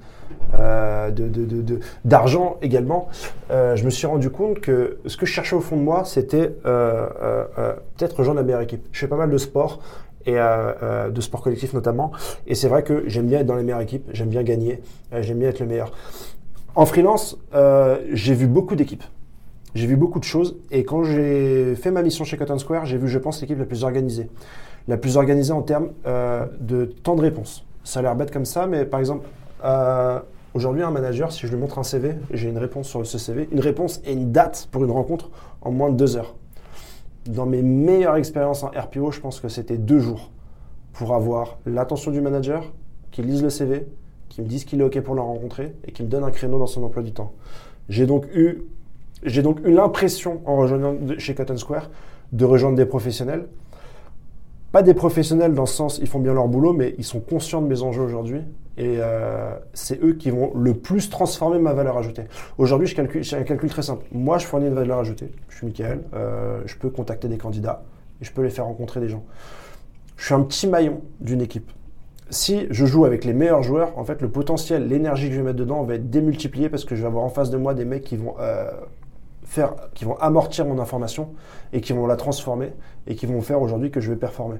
euh, 0.59 1.11
de, 1.11 1.29
de- 1.29 1.45
de- 1.45 1.63
de- 1.63 1.81
d'argent 2.05 2.59
également, 2.63 3.09
euh, 3.51 3.77
je 3.77 3.85
me 3.85 3.91
suis 3.91 4.07
rendu 4.07 4.31
compte 4.31 4.61
que 4.61 4.99
ce 5.07 5.17
que 5.17 5.25
je 5.27 5.33
cherchais 5.33 5.57
au 5.57 5.61
fond 5.61 5.77
de 5.77 5.83
moi, 5.83 6.05
c'était 6.05 6.53
euh, 6.67 7.09
euh, 7.23 7.45
euh, 7.59 7.73
peut-être 7.97 8.17
rejoindre 8.19 8.41
la 8.41 8.45
meilleure 8.45 8.61
équipe. 8.61 8.87
Je 8.93 8.99
fais 9.01 9.09
pas 9.09 9.17
mal 9.17 9.31
de 9.31 9.39
sport 9.39 9.81
et 10.27 10.35
euh, 10.37 11.09
de 11.11 11.21
sport 11.21 11.41
collectif 11.41 11.73
notamment, 11.73 12.11
et 12.47 12.55
c'est 12.55 12.69
vrai 12.69 12.83
que 12.83 13.05
j'aime 13.09 13.27
bien 13.27 13.41
être 13.41 13.47
dans 13.47 13.55
les 13.55 13.63
meilleures 13.63 13.81
équipes, 13.81 14.09
j'aime 14.13 14.29
bien 14.29 14.43
gagner, 14.43 14.83
j'aime 15.21 15.39
bien 15.39 15.49
être 15.49 15.61
le 15.61 15.67
meilleur. 15.67 15.93
En 16.75 16.85
freelance, 16.85 17.39
j'ai 18.13 18.35
vu 18.35 18.47
beaucoup 18.47 18.75
d'équipes. 18.77 19.05
J'ai 19.75 19.87
vu 19.87 19.97
beaucoup 19.97 20.19
de 20.19 20.25
choses 20.25 20.57
et 20.71 20.85
quand 20.85 21.05
j'ai 21.05 21.75
fait 21.77 21.91
ma 21.91 22.03
mission 22.03 22.25
chez 22.25 22.37
Cotton 22.39 22.59
Square, 22.59 22.87
j'ai 22.87 22.97
vu, 22.97 23.09
je 23.09 23.19
pense, 23.19 23.41
l'équipe 23.43 23.59
la 23.59 23.67
plus 23.67 23.85
organisée. 23.85 24.29
La 24.89 24.97
plus 24.97 25.17
organisée 25.17 25.53
en 25.53 25.63
termes 25.63 25.91
euh, 26.07 26.47
de 26.61 26.85
temps 26.85 27.17
de 27.17 27.21
réponse. 27.21 27.65
Ça 27.83 28.01
a 28.01 28.03
l'air 28.03 28.15
bête 28.15 28.31
comme 28.31 28.45
ça, 28.45 28.67
mais 28.67 28.85
par 28.85 29.01
exemple, 29.01 29.27
euh, 29.65 30.21
aujourd'hui, 30.55 30.83
un 30.83 30.91
manager, 30.91 31.33
si 31.33 31.47
je 31.47 31.53
lui 31.53 31.61
montre 31.61 31.79
un 31.79 31.83
CV, 31.83 32.15
j'ai 32.33 32.49
une 32.49 32.59
réponse 32.59 32.89
sur 32.89 33.05
ce 33.05 33.19
CV, 33.19 33.49
une 33.51 33.61
réponse 33.61 34.01
et 34.05 34.13
une 34.13 34.31
date 34.31 34.69
pour 34.71 34.85
une 34.85 34.91
rencontre 34.91 35.31
en 35.63 35.73
moins 35.73 35.91
de 35.91 35.97
deux 35.97 36.17
heures. 36.17 36.37
Dans 37.27 37.47
mes 37.47 37.63
meilleures 37.63 38.17
expériences 38.17 38.63
en 38.63 38.69
RPO, 38.69 39.11
je 39.11 39.21
pense 39.21 39.41
que 39.41 39.49
c'était 39.49 39.77
deux 39.77 39.99
jours 39.99 40.31
pour 40.93 41.15
avoir 41.15 41.59
l'attention 41.67 42.13
du 42.13 42.21
manager, 42.21 42.73
qui 43.11 43.23
lise 43.23 43.43
le 43.43 43.51
CV, 43.51 43.87
qui 44.29 44.41
me 44.41 44.47
dise 44.47 44.65
qu'il 44.65 44.81
est 44.81 44.85
OK 44.85 45.01
pour 45.01 45.15
le 45.15 45.21
rencontrer 45.21 45.75
et 45.85 45.93
qui 45.93 46.03
me 46.03 46.09
donne 46.09 46.25
un 46.25 46.31
créneau 46.31 46.59
dans 46.59 46.67
son 46.67 46.83
emploi 46.85 47.03
du 47.03 47.13
temps. 47.13 47.33
J'ai 47.89 48.07
donc 48.07 48.27
eu 48.35 48.63
j'ai 49.23 49.43
donc 49.43 49.61
eu 49.65 49.73
l'impression, 49.73 50.41
en 50.45 50.57
rejoignant 50.57 50.95
chez 51.19 51.35
Cotton 51.35 51.57
Square, 51.57 51.91
de 52.33 52.45
rejoindre 52.45 52.77
des 52.77 52.87
professionnels 52.87 53.47
pas 54.73 54.83
des 54.83 54.95
professionnels 54.95 55.55
dans 55.55 55.67
ce 55.67 55.75
sens, 55.75 55.99
ils 55.99 56.09
font 56.09 56.19
bien 56.19 56.35
leur 56.35 56.49
boulot, 56.49 56.73
mais 56.73 56.95
ils 56.99 57.05
sont 57.05 57.21
conscients 57.21 57.63
de 57.63 57.67
mes 57.67 57.83
enjeux 57.83 58.03
aujourd'hui. 58.03 58.43
Et 58.79 58.99
euh, 59.01 59.55
c'est 59.73 60.03
eux 60.03 60.13
qui 60.15 60.31
vont 60.31 60.53
le 60.55 60.75
plus 60.75 61.09
transformer 61.09 61.59
ma 61.59 61.73
valeur 61.73 61.97
ajoutée. 61.97 62.25
Aujourd'hui, 62.59 62.87
je 62.87 62.95
calcule, 62.95 63.25
j'ai 63.25 63.37
un 63.37 63.43
calcul 63.43 63.71
très 63.71 63.83
simple. 63.83 64.05
Moi, 64.13 64.37
je 64.39 64.47
fournis 64.47 64.67
une 64.67 64.75
valeur 64.75 64.99
ajoutée. 64.99 65.31
Je 65.49 65.57
suis 65.57 65.67
Michael. 65.67 66.03
Euh, 66.15 66.61
je 66.67 66.77
peux 66.77 66.91
contacter 66.91 67.29
des 67.29 67.39
candidats 67.39 67.85
et 68.21 68.25
je 68.25 68.33
peux 68.33 68.43
les 68.43 68.51
faire 68.51 68.67
rencontrer 68.67 69.01
des 69.01 69.09
gens. 69.09 69.25
Je 70.17 70.27
suis 70.27 70.35
un 70.35 70.43
petit 70.43 70.67
maillon 70.67 71.01
d'une 71.21 71.41
équipe. 71.41 71.71
Si 72.29 72.67
je 72.71 72.85
joue 72.85 73.05
avec 73.05 73.25
les 73.25 73.33
meilleurs 73.33 73.63
joueurs, 73.63 73.97
en 73.99 74.05
fait, 74.05 74.21
le 74.21 74.29
potentiel, 74.29 74.89
l'énergie 74.89 75.29
que 75.29 75.35
je 75.35 75.39
vais 75.39 75.45
mettre 75.45 75.59
dedans 75.59 75.83
va 75.85 75.95
être 75.95 76.11
démultiplié 76.11 76.69
parce 76.69 76.85
que 76.85 76.97
je 76.97 77.03
vais 77.03 77.07
avoir 77.07 77.25
en 77.25 77.29
face 77.29 77.51
de 77.51 77.57
moi 77.57 77.73
des 77.73 77.85
mecs 77.85 78.03
qui 78.03 78.17
vont 78.17 78.35
euh, 78.41 78.71
qui 79.95 80.05
vont 80.05 80.17
amortir 80.19 80.67
mon 80.67 80.79
information 80.79 81.31
et 81.73 81.81
qui 81.81 81.93
vont 81.93 82.07
la 82.07 82.17
transformer 82.17 82.73
et 83.07 83.15
qui 83.15 83.27
vont 83.27 83.41
faire 83.41 83.63
aujourd'hui 83.63 83.91
que 83.91 84.01
je 84.01 84.11
vais 84.11 84.17
performer. 84.17 84.59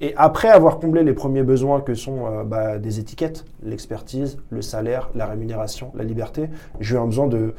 Et 0.00 0.14
après 0.16 0.48
avoir 0.48 0.78
comblé 0.78 1.02
les 1.02 1.12
premiers 1.12 1.42
besoins 1.42 1.80
que 1.80 1.94
sont 1.94 2.26
euh, 2.26 2.44
bah, 2.44 2.78
des 2.78 3.00
étiquettes, 3.00 3.44
l'expertise, 3.62 4.38
le 4.50 4.62
salaire, 4.62 5.10
la 5.14 5.26
rémunération, 5.26 5.92
la 5.94 6.04
liberté, 6.04 6.48
j'ai 6.80 6.94
eu 6.94 6.98
un 6.98 7.06
besoin 7.06 7.26
de, 7.26 7.54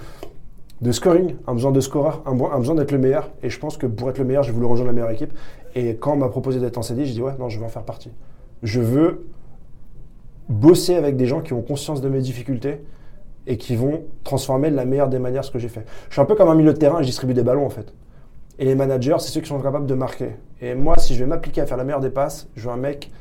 de 0.81 0.91
scoring, 0.91 1.36
un 1.48 1.53
besoin 1.53 1.71
de 1.71 1.81
scoreur, 1.81 2.24
un, 2.25 2.59
besoin 2.59 2.75
d'être 2.75 2.91
le 2.91 2.98
meilleur. 2.98 3.29
Et 3.43 3.50
je 3.50 3.59
pense 3.59 3.77
que 3.77 3.86
pour 3.86 4.09
être 4.09 4.17
le 4.17 4.25
meilleur, 4.25 4.43
j'ai 4.43 4.51
voulu 4.51 4.65
rejoindre 4.65 4.91
la 4.91 4.93
meilleure 4.93 5.12
équipe. 5.12 5.33
Et 5.75 5.95
quand 5.95 6.13
on 6.13 6.17
m'a 6.17 6.29
proposé 6.29 6.59
d'être 6.59 6.77
en 6.77 6.81
CDI, 6.81 7.05
je 7.05 7.13
dis 7.13 7.21
ouais, 7.21 7.33
non, 7.38 7.50
je 7.50 7.59
veux 7.59 7.65
en 7.65 7.69
faire 7.69 7.83
partie. 7.83 8.12
Je 8.63 8.81
veux 8.81 9.27
bosser 10.48 10.95
avec 10.95 11.15
des 11.15 11.25
gens 11.25 11.41
qui 11.41 11.53
ont 11.53 11.62
conscience 11.62 12.01
de 12.01 12.09
mes 12.09 12.21
difficultés 12.21 12.81
et 13.50 13.58
qui 13.58 13.75
vont 13.75 14.03
transformer 14.24 14.70
de 14.70 14.75
la 14.75 14.86
meilleure 14.86 15.10
des 15.10 15.20
manières 15.20 15.44
ce 15.44 15.51
que 15.51 15.60
j'ai 15.60 15.68
fait. 15.68 15.84
Je 16.08 16.13
suis 16.13 16.22
un 16.22 16.25
peu 16.25 16.36
comme 16.36 16.48
un 16.48 16.56
milieu 16.56 16.72
de 16.72 16.77
terrain, 16.77 17.01
je 17.01 17.08
distribue 17.08 17.34
des 17.34 17.44
ballons 17.44 17.65
en 17.65 17.70
fait. 17.70 17.94
Et 18.60 18.65
les 18.65 18.75
managers, 18.75 19.15
c'est 19.20 19.32
ceux 19.32 19.41
qui 19.41 19.50
sont 19.50 19.60
capables 19.60 19.88
de 19.88 19.96
marquer. 19.96 20.36
Et 20.62 20.75
moi, 20.75 20.98
si 20.98 21.15
je 21.15 21.24
vais 21.24 21.25
m'appliquer 21.25 21.62
à 21.62 21.65
faire 21.65 21.77
la 21.77 21.84
meilleure 21.84 22.00
des 22.00 22.12
passes, 22.12 22.48
je 22.56 22.68
veux 22.68 22.74
un 22.74 22.77
mec 22.77 23.12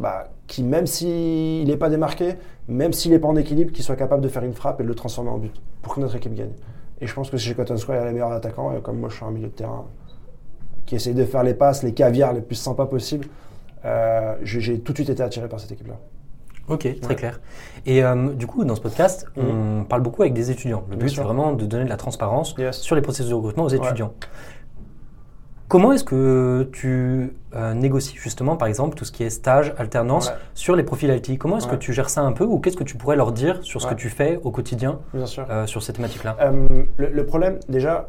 bah, 0.00 0.30
qui, 0.48 0.64
même 0.64 0.86
s'il 0.86 1.68
n'est 1.68 1.76
pas 1.76 1.88
démarqué, 1.88 2.34
même 2.66 2.92
s'il 2.92 3.12
n'est 3.12 3.20
pas 3.20 3.28
en 3.28 3.36
équilibre, 3.36 3.70
qui 3.72 3.82
soit 3.82 3.94
capable 3.94 4.22
de 4.22 4.28
faire 4.28 4.42
une 4.42 4.54
frappe 4.54 4.80
et 4.80 4.82
de 4.82 4.88
le 4.88 4.94
transformer 4.94 5.30
en 5.30 5.38
but 5.38 5.54
pour 5.82 5.94
que 5.94 6.00
notre 6.00 6.16
équipe 6.16 6.34
gagne. 6.34 6.54
Et 7.00 7.06
je 7.06 7.14
pense 7.14 7.30
que 7.30 7.36
chez 7.36 7.54
Cotton 7.54 7.76
Square, 7.76 7.98
il 7.98 8.00
y 8.00 8.02
a 8.02 8.06
les 8.06 8.12
meilleurs 8.12 8.32
attaquants, 8.32 8.76
et 8.76 8.80
comme 8.80 8.98
moi, 8.98 9.08
je 9.08 9.16
suis 9.16 9.24
un 9.24 9.30
milieu 9.30 9.48
de 9.48 9.52
terrain 9.52 9.84
qui 10.84 10.96
essaye 10.96 11.14
de 11.14 11.24
faire 11.24 11.44
les 11.44 11.54
passes, 11.54 11.82
les 11.82 11.92
caviars 11.92 12.32
les 12.32 12.40
plus 12.40 12.56
sympas 12.56 12.86
possibles, 12.86 13.28
euh, 13.84 14.34
j'ai 14.42 14.80
tout 14.80 14.92
de 14.92 14.98
suite 14.98 15.10
été 15.10 15.22
attiré 15.22 15.48
par 15.48 15.60
cette 15.60 15.72
équipe-là. 15.72 15.98
Ok, 16.68 17.00
très 17.00 17.14
clair. 17.14 17.40
Et 17.84 18.02
euh, 18.02 18.32
du 18.32 18.46
coup, 18.46 18.64
dans 18.64 18.74
ce 18.74 18.80
podcast, 18.80 19.26
on 19.36 19.84
parle 19.84 20.02
beaucoup 20.02 20.22
avec 20.22 20.34
des 20.34 20.50
étudiants. 20.50 20.84
Le 20.90 20.96
but, 20.96 21.08
c'est 21.08 21.22
vraiment 21.22 21.52
de 21.52 21.64
donner 21.66 21.84
de 21.84 21.90
la 21.90 21.96
transparence 21.96 22.54
sur 22.72 22.96
les 22.96 23.02
processus 23.02 23.30
de 23.30 23.34
recrutement 23.34 23.64
aux 23.64 23.68
étudiants. 23.68 24.12
Comment 25.68 25.90
est-ce 25.90 26.04
que 26.04 26.68
tu 26.72 27.34
euh, 27.56 27.74
négocies 27.74 28.14
justement, 28.16 28.56
par 28.56 28.68
exemple, 28.68 28.96
tout 28.96 29.04
ce 29.04 29.10
qui 29.10 29.24
est 29.24 29.30
stage, 29.30 29.74
alternance 29.78 30.32
sur 30.54 30.76
les 30.76 30.84
profils 30.84 31.10
IT 31.10 31.38
Comment 31.38 31.58
est-ce 31.58 31.66
que 31.66 31.74
tu 31.74 31.92
gères 31.92 32.08
ça 32.08 32.20
un 32.20 32.30
peu 32.30 32.44
ou 32.44 32.60
qu'est-ce 32.60 32.76
que 32.76 32.84
tu 32.84 32.96
pourrais 32.96 33.16
leur 33.16 33.32
dire 33.32 33.64
sur 33.64 33.82
ce 33.82 33.88
que 33.88 33.94
tu 33.94 34.08
fais 34.08 34.38
au 34.44 34.52
quotidien 34.52 35.00
euh, 35.14 35.66
sur 35.66 35.82
ces 35.82 35.92
thématiques-là 35.92 36.36
le, 36.98 37.08
le, 37.08 37.26
problème, 37.26 37.58
déjà, 37.68 38.08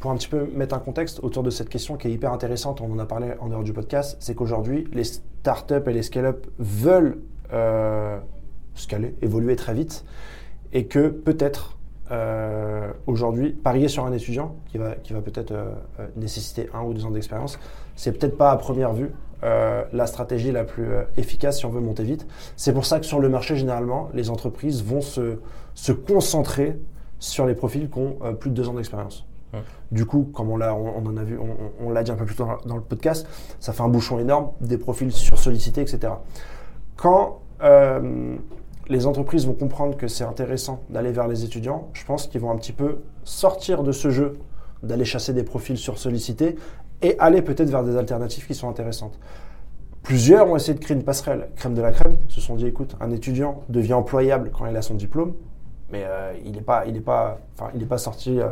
pour 0.00 0.10
un 0.10 0.16
petit 0.16 0.28
peu 0.28 0.48
mettre 0.52 0.74
un 0.74 0.80
contexte 0.80 1.20
autour 1.22 1.44
de 1.44 1.50
cette 1.50 1.68
question 1.68 1.96
qui 1.96 2.08
est 2.08 2.12
hyper 2.12 2.32
intéressante, 2.32 2.80
on 2.80 2.92
en 2.92 2.98
a 2.98 3.06
parlé 3.06 3.34
en 3.40 3.48
dehors 3.48 3.62
du 3.62 3.72
podcast, 3.72 4.16
c'est 4.18 4.34
qu'aujourd'hui, 4.34 4.88
les 4.92 5.04
startups 5.04 5.74
et 5.86 5.92
les 5.92 6.02
scale-up 6.02 6.46
veulent 6.58 7.18
euh, 7.52 8.18
évoluer 9.22 9.56
très 9.56 9.74
vite, 9.74 10.04
et 10.72 10.86
que 10.86 11.08
peut-être 11.08 11.76
euh, 12.10 12.90
aujourd'hui, 13.06 13.50
parier 13.50 13.88
sur 13.88 14.06
un 14.06 14.12
étudiant 14.12 14.54
qui 14.66 14.78
va, 14.78 14.94
qui 14.94 15.12
va 15.12 15.20
peut-être 15.20 15.52
euh, 15.52 15.72
nécessiter 16.16 16.70
un 16.72 16.82
ou 16.82 16.94
deux 16.94 17.04
ans 17.04 17.10
d'expérience, 17.10 17.58
c'est 17.96 18.12
peut-être 18.12 18.36
pas 18.36 18.50
à 18.50 18.56
première 18.56 18.92
vue 18.92 19.10
la 19.92 20.08
stratégie 20.08 20.50
la 20.50 20.64
plus 20.64 20.88
efficace 21.16 21.58
si 21.58 21.64
on 21.64 21.70
veut 21.70 21.80
monter 21.80 22.02
vite. 22.02 22.26
C'est 22.56 22.72
pour 22.72 22.84
ça 22.84 22.98
que 22.98 23.06
sur 23.06 23.20
le 23.20 23.28
marché, 23.28 23.54
généralement, 23.54 24.10
les 24.12 24.30
entreprises 24.30 24.82
vont 24.82 25.00
se, 25.00 25.38
se 25.74 25.92
concentrer 25.92 26.76
sur 27.20 27.46
les 27.46 27.54
profils 27.54 27.88
qui 27.88 27.98
ont 28.00 28.16
plus 28.34 28.50
de 28.50 28.56
deux 28.56 28.68
ans 28.68 28.74
d'expérience. 28.74 29.28
Du 29.90 30.04
coup, 30.04 30.30
comme 30.34 30.50
on, 30.50 30.56
l'a, 30.56 30.74
on, 30.74 31.06
en 31.06 31.16
a 31.16 31.22
vu, 31.22 31.38
on, 31.80 31.90
l'a 31.90 32.02
dit 32.02 32.10
un 32.10 32.16
peu 32.16 32.26
plus 32.26 32.34
tôt 32.34 32.46
dans 32.66 32.76
le 32.76 32.82
podcast, 32.82 33.26
ça 33.58 33.72
fait 33.72 33.82
un 33.82 33.88
bouchon 33.88 34.18
énorme, 34.18 34.50
des 34.60 34.76
profils 34.76 35.10
sursollicités, 35.12 35.80
etc. 35.80 36.12
Quand 36.98 37.42
euh, 37.62 38.36
les 38.88 39.06
entreprises 39.06 39.46
vont 39.46 39.54
comprendre 39.54 39.96
que 39.96 40.08
c'est 40.08 40.24
intéressant 40.24 40.82
d'aller 40.90 41.12
vers 41.12 41.28
les 41.28 41.44
étudiants, 41.44 41.90
je 41.92 42.04
pense 42.04 42.26
qu'ils 42.26 42.40
vont 42.40 42.50
un 42.50 42.56
petit 42.56 42.72
peu 42.72 42.98
sortir 43.22 43.84
de 43.84 43.92
ce 43.92 44.10
jeu 44.10 44.36
d'aller 44.82 45.04
chasser 45.04 45.32
des 45.32 45.44
profils 45.44 45.78
sursollicités 45.78 46.56
et 47.02 47.16
aller 47.20 47.40
peut-être 47.40 47.70
vers 47.70 47.84
des 47.84 47.96
alternatives 47.96 48.48
qui 48.48 48.54
sont 48.54 48.68
intéressantes. 48.68 49.16
Plusieurs 50.02 50.50
ont 50.50 50.56
essayé 50.56 50.74
de 50.74 50.80
créer 50.80 50.96
une 50.96 51.04
passerelle 51.04 51.50
crème 51.54 51.74
de 51.74 51.82
la 51.82 51.92
crème, 51.92 52.16
se 52.26 52.40
sont 52.40 52.56
dit 52.56 52.66
écoute, 52.66 52.96
un 53.00 53.12
étudiant 53.12 53.62
devient 53.68 53.94
employable 53.94 54.50
quand 54.52 54.66
il 54.66 54.76
a 54.76 54.82
son 54.82 54.94
diplôme, 54.94 55.34
mais 55.90 56.04
euh, 56.04 56.32
il 56.44 56.52
n'est 56.52 56.60
pas, 56.60 56.84
il 56.86 57.00
pas, 57.02 57.38
enfin, 57.54 57.70
il 57.74 57.86
pas 57.86 57.98
sorti, 57.98 58.38
euh, 58.40 58.48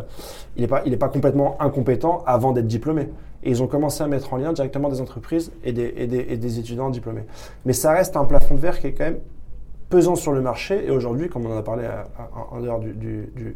il 0.57 0.63
n'est 0.63 0.69
pas, 0.69 0.83
il 0.87 0.99
pas 0.99 1.09
complètement 1.09 1.61
incompétent 1.61 2.23
avant 2.27 2.53
d'être 2.53 2.67
diplômé. 2.67 3.09
Et 3.43 3.51
ils 3.51 3.63
ont 3.63 3.67
commencé 3.67 4.03
à 4.03 4.09
mettre 4.09 4.33
en 4.33 4.39
lien 4.39 4.53
directement 4.53 4.89
des 4.89 5.01
entreprises 5.01 5.53
et 5.63 5.73
des, 5.73 5.93
et 5.97 6.07
des, 6.07 6.27
et 6.29 6.37
des 6.37 6.59
étudiants 6.59 6.91
diplômés. 6.91 7.25
Mais 7.65 7.73
ça 7.73 7.93
reste 7.93 8.17
un 8.17 8.25
plafond 8.25 8.55
de 8.55 8.61
verre 8.61 8.81
qui 8.81 8.89
est 8.89 8.93
quand 8.93 9.05
même 9.05 9.21
pesant 9.89 10.17
sur 10.17 10.33
le 10.33 10.41
marché. 10.41 10.87
Et 10.87 10.91
aujourd'hui, 10.91 11.29
comme 11.29 11.47
on 11.47 11.53
en 11.53 11.59
a 11.59 11.63
parlé 11.63 11.87
en 12.51 12.61
dehors 12.61 12.81
du, 12.81 12.95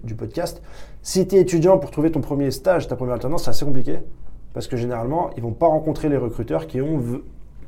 du, 0.02 0.14
podcast, 0.14 0.62
si 1.02 1.26
tu 1.26 1.36
es 1.36 1.40
étudiant 1.40 1.78
pour 1.78 1.90
trouver 1.90 2.12
ton 2.12 2.20
premier 2.20 2.50
stage, 2.50 2.86
ta 2.86 2.96
première 2.96 3.14
alternance, 3.14 3.44
c'est 3.44 3.50
assez 3.50 3.64
compliqué. 3.64 3.98
Parce 4.52 4.68
que 4.68 4.76
généralement, 4.76 5.30
ils 5.36 5.42
vont 5.42 5.52
pas 5.52 5.66
rencontrer 5.66 6.08
les 6.08 6.16
recruteurs 6.16 6.66
qui, 6.66 6.80
ont, 6.80 7.00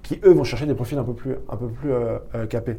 qui 0.02 0.20
eux, 0.24 0.32
vont 0.32 0.44
chercher 0.44 0.66
des 0.66 0.74
profils 0.74 0.98
un 0.98 1.04
peu 1.04 1.14
plus, 1.14 1.36
un 1.48 1.56
peu 1.56 1.68
plus 1.68 1.92
euh, 1.92 2.18
euh 2.34 2.46
capés. 2.46 2.76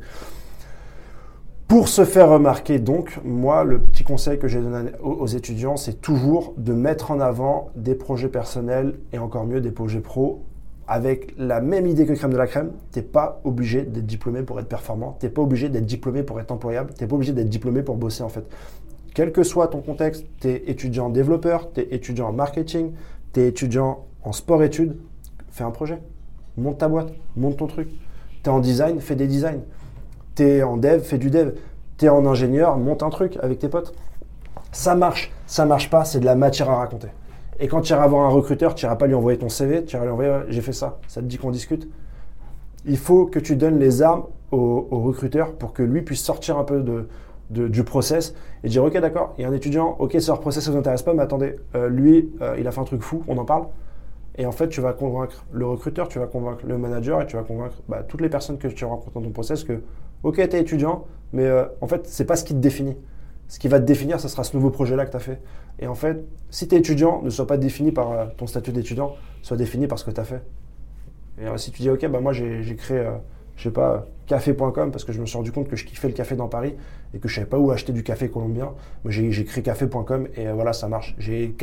Pour 1.67 1.87
se 1.87 2.05
faire 2.05 2.29
remarquer, 2.29 2.77
donc, 2.77 3.19
moi, 3.23 3.63
le 3.63 3.79
petit 3.79 4.03
conseil 4.03 4.37
que 4.37 4.47
j'ai 4.47 4.61
donné 4.61 4.91
aux 5.01 5.25
étudiants, 5.25 5.75
c'est 5.75 6.01
toujours 6.01 6.53
de 6.57 6.73
mettre 6.73 7.11
en 7.11 7.19
avant 7.19 7.71
des 7.75 7.95
projets 7.95 8.27
personnels 8.27 8.95
et 9.11 9.17
encore 9.17 9.45
mieux 9.45 9.61
des 9.61 9.71
projets 9.71 10.01
pro 10.01 10.43
avec 10.87 11.33
la 11.37 11.61
même 11.61 11.87
idée 11.87 12.05
que 12.05 12.13
crème 12.13 12.33
de 12.33 12.37
la 12.37 12.47
crème. 12.47 12.71
Tu 12.91 12.99
n'es 12.99 13.05
pas 13.05 13.41
obligé 13.43 13.83
d'être 13.83 14.05
diplômé 14.05 14.43
pour 14.43 14.59
être 14.59 14.67
performant. 14.67 15.17
Tu 15.19 15.25
n'es 15.25 15.31
pas 15.31 15.41
obligé 15.41 15.69
d'être 15.69 15.85
diplômé 15.85 16.23
pour 16.23 16.39
être 16.39 16.51
employable. 16.51 16.93
Tu 16.95 17.03
n'es 17.03 17.07
pas 17.07 17.15
obligé 17.15 17.31
d'être 17.33 17.49
diplômé 17.49 17.81
pour 17.81 17.95
bosser, 17.95 18.21
en 18.23 18.29
fait. 18.29 18.45
Quel 19.15 19.31
que 19.31 19.43
soit 19.43 19.67
ton 19.67 19.81
contexte, 19.81 20.25
tu 20.41 20.49
es 20.49 20.63
étudiant 20.67 21.09
développeur, 21.09 21.71
tu 21.71 21.81
es 21.81 21.87
étudiant 21.95 22.29
en 22.29 22.33
marketing, 22.33 22.91
tu 23.31 23.39
es 23.39 23.47
étudiant 23.47 24.05
en 24.23 24.31
sport-études, 24.31 24.97
fais 25.49 25.63
un 25.63 25.71
projet. 25.71 25.99
Monte 26.57 26.79
ta 26.79 26.87
boîte, 26.87 27.13
monte 27.35 27.57
ton 27.57 27.67
truc. 27.67 27.89
Tu 28.43 28.49
es 28.49 28.53
en 28.53 28.59
design, 28.59 28.99
fais 28.99 29.15
des 29.15 29.27
designs. 29.27 29.61
T'es 30.35 30.63
en 30.63 30.77
dev, 30.77 31.01
fais 31.01 31.17
du 31.17 31.29
dev. 31.29 31.51
T'es 31.97 32.09
en 32.09 32.25
ingénieur, 32.25 32.77
monte 32.77 33.03
un 33.03 33.09
truc 33.09 33.37
avec 33.41 33.59
tes 33.59 33.69
potes. 33.69 33.93
Ça 34.71 34.95
marche, 34.95 35.31
ça 35.45 35.65
marche 35.65 35.89
pas, 35.89 36.05
c'est 36.05 36.19
de 36.19 36.25
la 36.25 36.35
matière 36.35 36.69
à 36.69 36.77
raconter. 36.77 37.09
Et 37.59 37.67
quand 37.67 37.81
tu 37.81 37.93
iras 37.93 38.07
voir 38.07 38.25
un 38.25 38.29
recruteur, 38.29 38.73
tu 38.73 38.85
n'iras 38.85 38.95
pas 38.95 39.05
lui 39.05 39.13
envoyer 39.13 39.37
ton 39.37 39.49
CV, 39.49 39.85
tu 39.85 39.95
iras 39.95 40.05
lui 40.05 40.11
envoyer 40.11 40.39
j'ai 40.49 40.61
fait 40.61 40.73
ça, 40.73 40.99
ça 41.07 41.21
te 41.21 41.27
dit 41.27 41.37
qu'on 41.37 41.51
discute. 41.51 41.87
Il 42.85 42.97
faut 42.97 43.25
que 43.25 43.39
tu 43.39 43.55
donnes 43.55 43.77
les 43.77 44.01
armes 44.01 44.23
au, 44.51 44.87
recruteur 44.91 45.53
pour 45.53 45.73
que 45.73 45.83
lui 45.83 46.01
puisse 46.01 46.21
sortir 46.23 46.57
un 46.57 46.63
peu 46.63 46.81
de, 46.81 47.67
du 47.67 47.83
process 47.83 48.33
et 48.63 48.69
dire 48.69 48.83
ok 48.83 48.97
d'accord, 48.99 49.33
il 49.37 49.43
y 49.43 49.45
a 49.45 49.49
un 49.49 49.53
étudiant, 49.53 49.95
ok 49.99 50.17
ce 50.19 50.31
process 50.31 50.67
ne 50.67 50.73
vous 50.73 50.79
intéresse 50.79 51.03
pas, 51.03 51.13
mais 51.13 51.21
attendez, 51.21 51.55
euh, 51.75 51.87
lui 51.87 52.31
euh, 52.41 52.55
il 52.59 52.67
a 52.67 52.71
fait 52.71 52.81
un 52.81 52.85
truc 52.85 53.01
fou, 53.01 53.23
on 53.27 53.37
en 53.37 53.45
parle. 53.45 53.65
Et 54.35 54.47
en 54.47 54.51
fait, 54.51 54.67
tu 54.67 54.81
vas 54.81 54.93
convaincre 54.93 55.45
le 55.51 55.65
recruteur, 55.67 56.07
tu 56.07 56.17
vas 56.17 56.25
convaincre 56.25 56.65
le 56.65 56.77
manager 56.77 57.21
et 57.21 57.27
tu 57.27 57.35
vas 57.35 57.43
convaincre 57.43 57.75
bah, 57.87 58.01
toutes 58.01 58.21
les 58.21 58.29
personnes 58.29 58.57
que 58.57 58.67
tu 58.67 58.83
rencontres 58.83 59.13
dans 59.13 59.21
ton 59.21 59.29
process 59.29 59.63
que 59.63 59.81
Ok, 60.23 60.35
tu 60.35 60.55
es 60.55 60.61
étudiant, 60.61 61.05
mais 61.33 61.43
euh, 61.43 61.65
en 61.81 61.87
fait, 61.87 62.07
c'est 62.07 62.23
pas 62.25 62.37
ce 62.37 62.45
qui 62.45 62.53
te 62.53 62.59
définit. 62.59 62.95
Ce 63.49 63.59
qui 63.59 63.67
va 63.67 63.79
te 63.79 63.85
définir, 63.85 64.21
ce 64.21 64.29
sera 64.29 64.45
ce 64.45 64.55
nouveau 64.55 64.69
projet-là 64.69 65.05
que 65.05 65.11
tu 65.11 65.17
as 65.17 65.19
fait. 65.19 65.41
Et 65.79 65.87
en 65.87 65.95
fait, 65.95 66.23
si 66.49 66.67
tu 66.67 66.75
es 66.75 66.77
étudiant, 66.77 67.21
ne 67.21 67.29
sois 67.29 67.45
pas 67.45 67.57
défini 67.57 67.91
par 67.91 68.11
euh, 68.11 68.25
ton 68.37 68.47
statut 68.47 68.71
d'étudiant, 68.71 69.15
sois 69.41 69.57
défini 69.57 69.85
par 69.85 69.99
ce 69.99 70.05
que 70.05 70.11
tu 70.11 70.21
as 70.21 70.23
fait. 70.23 70.41
Et 71.41 71.45
euh, 71.45 71.57
si 71.57 71.71
tu 71.71 71.81
dis, 71.81 71.89
ok, 71.89 72.07
bah 72.07 72.21
moi 72.21 72.31
j'ai 72.31 72.75
créé, 72.77 73.05
je 73.57 73.63
sais 73.63 73.71
pas, 73.71 74.07
café.com 74.27 74.91
parce 74.91 75.03
que 75.03 75.11
je 75.11 75.19
me 75.19 75.25
suis 75.25 75.35
rendu 75.35 75.51
compte 75.51 75.67
que 75.67 75.75
je 75.75 75.83
kiffais 75.83 76.07
le 76.07 76.13
café 76.13 76.35
dans 76.35 76.47
Paris 76.47 76.75
et 77.13 77.19
que 77.19 77.27
je 77.27 77.35
savais 77.35 77.47
pas 77.47 77.57
où 77.57 77.71
acheter 77.71 77.91
du 77.91 78.03
café 78.03 78.29
colombien, 78.29 78.71
j'ai 79.05 79.43
créé 79.43 79.61
café.com 79.63 80.27
et 80.37 80.47
voilà, 80.51 80.71
ça 80.71 80.87
marche. 80.87 81.15
Il 81.27 81.53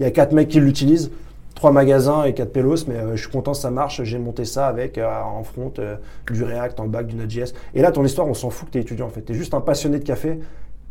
y 0.00 0.04
a 0.04 0.10
quatre 0.10 0.32
mecs 0.32 0.48
qui 0.48 0.60
l'utilisent 0.60 1.10
trois 1.56 1.72
magasins 1.72 2.22
et 2.24 2.34
quatre 2.34 2.52
pelos, 2.52 2.86
mais 2.86 2.94
euh, 2.94 3.16
je 3.16 3.22
suis 3.22 3.30
content, 3.30 3.54
ça 3.54 3.72
marche. 3.72 4.04
J'ai 4.04 4.18
monté 4.18 4.44
ça 4.44 4.68
avec 4.68 4.98
euh, 4.98 5.10
en 5.20 5.42
front 5.42 5.72
euh, 5.80 5.96
du 6.30 6.44
React, 6.44 6.78
en 6.78 6.86
back, 6.86 7.08
du 7.08 7.16
Node.js. 7.16 7.54
Et 7.74 7.82
là, 7.82 7.90
ton 7.90 8.04
histoire, 8.04 8.28
on 8.28 8.34
s'en 8.34 8.50
fout 8.50 8.68
que 8.68 8.72
tu 8.72 8.78
es 8.78 8.82
étudiant 8.82 9.06
en 9.06 9.10
fait. 9.10 9.22
Tu 9.22 9.32
es 9.32 9.34
juste 9.34 9.54
un 9.54 9.60
passionné 9.60 9.98
de 9.98 10.04
café 10.04 10.38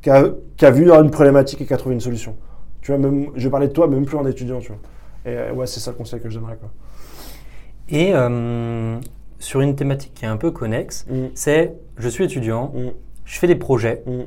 qui 0.02 0.10
a, 0.10 0.72
vu 0.72 0.92
une 0.92 1.10
problématique 1.10 1.62
et 1.62 1.66
qui 1.66 1.74
a 1.74 1.78
trouvé 1.78 1.96
une 1.96 2.02
solution. 2.02 2.36
Tu 2.82 2.92
vois, 2.92 3.00
même, 3.00 3.30
je 3.36 3.48
parlais 3.48 3.68
de 3.68 3.74
toi, 3.74 3.88
même 3.88 4.06
plus 4.06 4.18
en 4.18 4.26
étudiant, 4.26 4.60
tu 4.60 4.72
vois. 4.72 5.32
Et 5.32 5.52
ouais, 5.52 5.66
c'est 5.66 5.80
ça 5.80 5.92
le 5.92 5.98
conseil 5.98 6.20
que 6.20 6.30
je 6.30 6.38
donnerais. 6.38 6.58
Quoi. 6.58 6.70
Et 7.90 8.14
sur 9.40 9.62
une 9.62 9.76
thématique 9.76 10.14
qui 10.14 10.26
est 10.26 10.28
un 10.28 10.38
peu 10.38 10.52
connexe, 10.52 11.06
mm. 11.10 11.28
c'est 11.34 11.74
je 11.98 12.10
suis 12.10 12.24
étudiant, 12.24 12.72
mm. 12.76 12.92
je 13.26 13.40
fais 13.40 13.48
des 13.48 13.56
projets. 13.56 14.04
Mm. 14.06 14.24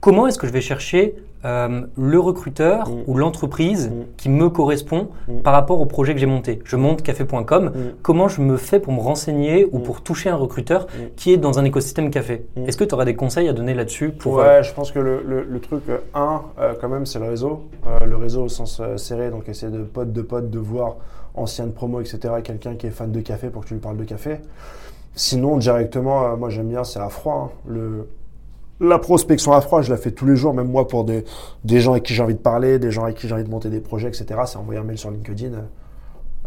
Comment 0.00 0.26
est-ce 0.26 0.38
que 0.38 0.46
je 0.46 0.52
vais 0.52 0.60
chercher 0.60 1.14
euh, 1.46 1.82
le 1.96 2.18
recruteur 2.18 2.88
Mm. 2.90 2.92
ou 3.06 3.14
l'entreprise 3.16 3.88
Mm. 3.88 3.92
qui 4.16 4.28
me 4.28 4.50
correspond 4.50 5.08
Mm. 5.28 5.38
par 5.42 5.52
rapport 5.54 5.80
au 5.80 5.86
projet 5.86 6.12
que 6.12 6.20
j'ai 6.20 6.26
monté. 6.26 6.58
Je 6.64 6.76
monte 6.76 7.02
café.com. 7.02 7.66
Mm. 7.66 7.78
Comment 8.02 8.28
je 8.28 8.42
me 8.42 8.56
fais 8.56 8.80
pour 8.80 8.92
me 8.92 9.00
renseigner 9.00 9.66
ou 9.72 9.78
pour 9.78 10.02
toucher 10.02 10.28
un 10.28 10.36
recruteur 10.36 10.86
qui 11.16 11.32
est 11.32 11.36
dans 11.36 11.58
un 11.58 11.64
écosystème 11.64 12.10
café? 12.10 12.44
Est-ce 12.66 12.76
que 12.76 12.84
tu 12.84 12.94
auras 12.94 13.04
des 13.04 13.14
conseils 13.14 13.48
à 13.48 13.52
donner 13.52 13.72
là-dessus 13.74 14.10
pour 14.10 14.34
ouais, 14.34 14.44
euh, 14.44 14.62
je 14.62 14.74
pense 14.74 14.90
que 14.92 14.98
le, 14.98 15.22
le- 15.24 15.44
le 15.44 15.60
truc, 15.60 15.82
euh, 15.88 15.98
un, 16.14 16.42
euh, 16.58 16.74
quand 16.80 16.88
même, 16.88 17.06
c'est 17.06 17.18
le 17.20 17.28
réseau. 17.28 17.62
Le 18.04 18.16
réseau 18.16 18.42
au 18.44 18.48
sens 18.48 18.82
serré, 18.96 19.30
donc 19.30 19.48
essayer 19.48 19.70
de 19.72 19.82
pote 19.84 20.12
de 20.12 20.22
pote, 20.22 20.50
de 20.50 20.58
voir 20.58 20.96
ancienne 21.34 21.72
promo, 21.72 22.00
etc., 22.00 22.18
quelqu'un 22.42 22.74
qui 22.74 22.86
est 22.86 22.90
fan 22.90 23.12
de 23.12 23.20
café 23.20 23.50
pour 23.50 23.62
que 23.62 23.68
tu 23.68 23.74
lui 23.74 23.80
parles 23.80 23.96
de 23.98 24.04
café. 24.04 24.38
Sinon, 25.14 25.56
directement, 25.56 26.36
moi 26.36 26.50
j'aime 26.50 26.68
bien, 26.68 26.84
c'est 26.84 26.98
à 26.98 27.08
froid. 27.08 27.50
hein. 27.54 27.58
Le, 27.66 28.08
la 28.80 28.98
prospection 28.98 29.52
à 29.52 29.60
froid, 29.60 29.82
je 29.82 29.90
la 29.90 29.96
fais 29.96 30.10
tous 30.10 30.26
les 30.26 30.36
jours, 30.36 30.52
même 30.54 30.68
moi 30.68 30.86
pour 30.86 31.04
des, 31.04 31.24
gens 31.80 31.92
avec 31.92 32.04
qui 32.04 32.14
j'ai 32.14 32.22
envie 32.22 32.34
de 32.34 32.38
parler, 32.40 32.78
des 32.78 32.90
gens 32.90 33.04
avec 33.04 33.16
qui 33.16 33.26
j'ai 33.28 33.34
envie 33.34 33.44
de 33.44 33.50
monter 33.50 33.70
des 33.70 33.80
projets, 33.80 34.08
etc. 34.08 34.26
C'est 34.46 34.58
envoyer 34.58 34.80
un 34.80 34.84
mail 34.84 34.98
sur 34.98 35.10
LinkedIn. 35.10 35.54
euh, 35.54 35.62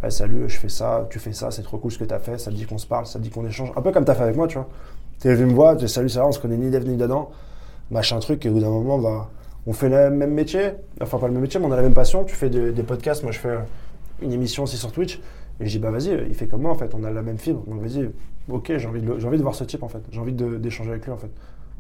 Ouais, 0.04 0.12
salut, 0.12 0.48
je 0.48 0.58
fais 0.58 0.70
ça, 0.70 1.08
tu 1.10 1.20
fais 1.20 1.34
ça, 1.34 1.52
c'est 1.52 1.62
trop 1.64 1.78
cool 1.78 1.92
ce 1.92 1.98
que 2.00 2.06
tu 2.06 2.14
as 2.14 2.20
fait, 2.20 2.38
ça 2.38 2.52
te 2.52 2.56
dit 2.56 2.66
qu'on 2.66 2.78
se 2.78 2.88
parle, 2.88 3.06
ça 3.06 3.20
te 3.20 3.24
dit 3.24 3.30
qu'on 3.30 3.46
échange. 3.46 3.72
Un 3.76 3.82
peu 3.82 3.92
comme 3.92 4.06
tu 4.06 4.12
as 4.12 4.16
fait 4.16 4.24
avec 4.24 4.38
moi, 4.38 4.48
tu 4.48 4.56
vois. 4.58 4.68
Tu 5.22 5.28
es 5.28 5.34
venu 5.36 5.48
me 5.52 5.56
voir, 5.56 5.76
tu 5.76 5.88
salut, 5.90 6.08
ça 6.10 6.22
va, 6.22 6.28
on 6.28 6.32
se 6.32 6.40
connaît 6.40 6.56
ni 6.58 6.70
d'Eve 6.70 6.88
ni 6.88 6.96
dedans. 6.96 7.32
Machin 7.92 8.20
truc, 8.20 8.46
et 8.46 8.50
au 8.50 8.54
bout 8.54 8.62
d'un 8.62 8.70
moment, 8.70 8.98
bah, 9.00 9.30
on 9.68 9.74
fait 9.74 9.90
le 9.90 10.10
même 10.12 10.34
métier, 10.34 10.72
enfin 11.02 11.18
pas 11.20 11.28
le 11.28 11.34
même 11.34 11.42
métier, 11.42 11.60
mais 11.60 11.66
on 11.68 11.72
a 11.72 11.76
la 11.76 11.82
même 11.82 11.94
passion. 11.94 12.24
Tu 12.24 12.36
fais 12.36 12.50
de- 12.50 12.72
des 12.72 12.84
podcasts, 12.84 13.24
moi 13.24 13.32
je 13.34 13.40
fais 13.40 13.50
euh, 13.50 13.60
une 14.22 14.32
émission 14.34 14.64
aussi 14.64 14.78
sur 14.78 14.92
Twitch. 14.92 15.20
Et 15.60 15.66
je 15.66 15.72
dis, 15.72 15.80
bah 15.80 15.92
vas-y, 15.92 16.12
il 16.30 16.36
fait 16.36 16.48
comme 16.48 16.62
moi 16.62 16.72
en 16.72 16.76
fait, 16.76 16.94
on 16.96 17.04
a 17.04 17.12
la 17.12 17.22
même 17.22 17.38
fibre. 17.38 17.64
Donc 17.68 17.82
vas-y, 17.82 18.10
ok, 18.50 18.74
j'ai 18.78 18.88
envie, 18.88 19.02
de 19.02 19.12
envie 19.26 19.38
de 19.38 19.44
voir 19.44 19.56
ce 19.56 19.64
type 19.66 19.84
en 19.84 19.90
fait. 19.90 20.02
J'ai 20.12 20.20
envie 20.22 20.34
d'échanger 20.34 20.92
avec 20.92 21.06
lui 21.06 21.12
en 21.12 21.18
fait. 21.18 21.32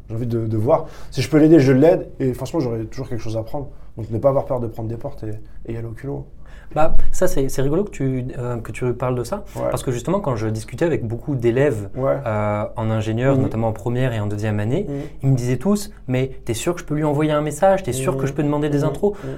J'ai 0.09 0.15
envie 0.15 0.25
de, 0.27 0.47
de 0.47 0.57
voir. 0.57 0.87
Si 1.11 1.21
je 1.21 1.29
peux 1.29 1.37
l'aider, 1.37 1.59
je 1.59 1.71
l'aide. 1.71 2.09
Et 2.19 2.33
franchement, 2.33 2.59
j'aurai 2.59 2.85
toujours 2.85 3.07
quelque 3.07 3.21
chose 3.21 3.37
à 3.37 3.43
prendre. 3.43 3.67
Donc 3.97 4.09
ne 4.09 4.17
pas 4.17 4.29
avoir 4.29 4.45
peur 4.45 4.59
de 4.59 4.67
prendre 4.67 4.89
des 4.89 4.97
portes 4.97 5.23
et, 5.23 5.31
et 5.69 5.73
y 5.73 5.77
aller 5.77 5.87
au 5.87 5.91
culot. 5.91 6.25
Bah, 6.73 6.93
ça, 7.11 7.27
c'est 7.27 7.61
rigolo 7.61 7.83
que 7.83 7.89
tu, 7.91 8.25
euh, 8.37 8.57
que 8.57 8.71
tu 8.71 8.91
parles 8.93 9.15
de 9.15 9.23
ça. 9.23 9.43
Ouais. 9.55 9.63
Parce 9.71 9.81
que 9.83 9.91
justement, 9.91 10.19
quand 10.19 10.35
je 10.35 10.47
discutais 10.47 10.85
avec 10.85 11.05
beaucoup 11.05 11.35
d'élèves 11.35 11.89
Ouais. 11.95 12.17
euh, 12.25 12.63
en 12.75 12.89
ingénieur, 12.91 13.35
Mhm. 13.35 13.41
notamment 13.43 13.67
en 13.69 13.73
première 13.73 14.13
et 14.13 14.19
en 14.19 14.27
deuxième 14.27 14.59
année, 14.59 14.85
Mhm. 14.87 14.95
ils 15.23 15.29
me 15.29 15.35
disaient 15.35 15.57
tous 15.57 15.91
Mais 16.07 16.31
t'es 16.45 16.53
sûr 16.55 16.73
que 16.75 16.81
je 16.81 16.85
peux 16.85 16.95
lui 16.95 17.03
envoyer 17.03 17.31
un 17.31 17.41
message? 17.41 17.83
T'es 17.83 17.93
sûr 17.93 18.13
Mhm. 18.13 18.19
que 18.21 18.25
je 18.27 18.33
peux 18.33 18.43
demander 18.43 18.69
des 18.69 18.79
Mhm. 18.79 18.85
intros? 18.85 19.13
Mhm. 19.23 19.29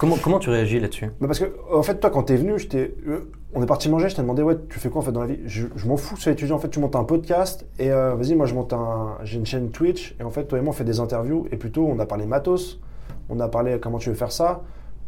Comment, 0.00 0.16
comment 0.16 0.38
tu 0.38 0.48
réagis 0.48 0.80
là-dessus? 0.80 1.10
Bah 1.20 1.26
parce 1.26 1.38
que, 1.38 1.52
en 1.70 1.82
fait, 1.82 2.00
toi, 2.00 2.08
quand 2.08 2.22
t'es 2.22 2.36
venu, 2.36 2.54
euh, 2.74 3.20
on 3.54 3.62
est 3.62 3.66
parti 3.66 3.90
manger, 3.90 4.08
je 4.08 4.16
t'ai 4.16 4.22
demandé, 4.22 4.42
ouais, 4.42 4.56
tu 4.70 4.80
fais 4.80 4.88
quoi 4.88 5.02
en 5.02 5.04
fait 5.04 5.12
dans 5.12 5.20
la 5.20 5.26
vie? 5.26 5.40
Je, 5.44 5.66
je 5.76 5.86
m'en 5.86 5.98
fous, 5.98 6.16
c'est 6.16 6.32
étudiant. 6.32 6.56
En 6.56 6.58
fait, 6.58 6.70
tu 6.70 6.80
montes 6.80 6.96
un 6.96 7.04
podcast 7.04 7.66
et 7.78 7.92
euh, 7.92 8.14
vas-y, 8.14 8.34
moi, 8.34 8.46
je 8.46 8.54
monte 8.54 8.72
un. 8.72 9.18
J'ai 9.24 9.36
une 9.36 9.44
chaîne 9.44 9.70
Twitch 9.70 10.16
et 10.18 10.22
en 10.22 10.30
fait, 10.30 10.44
toi 10.44 10.58
et 10.58 10.62
moi, 10.62 10.70
on 10.70 10.72
fait 10.72 10.84
des 10.84 11.00
interviews 11.00 11.46
et 11.52 11.56
plutôt, 11.56 11.86
on 11.86 11.98
a 11.98 12.06
parlé 12.06 12.24
matos, 12.24 12.80
on 13.28 13.38
a 13.40 13.48
parlé 13.48 13.78
comment 13.78 13.98
tu 13.98 14.08
veux 14.08 14.14
faire 14.16 14.32
ça. 14.32 14.62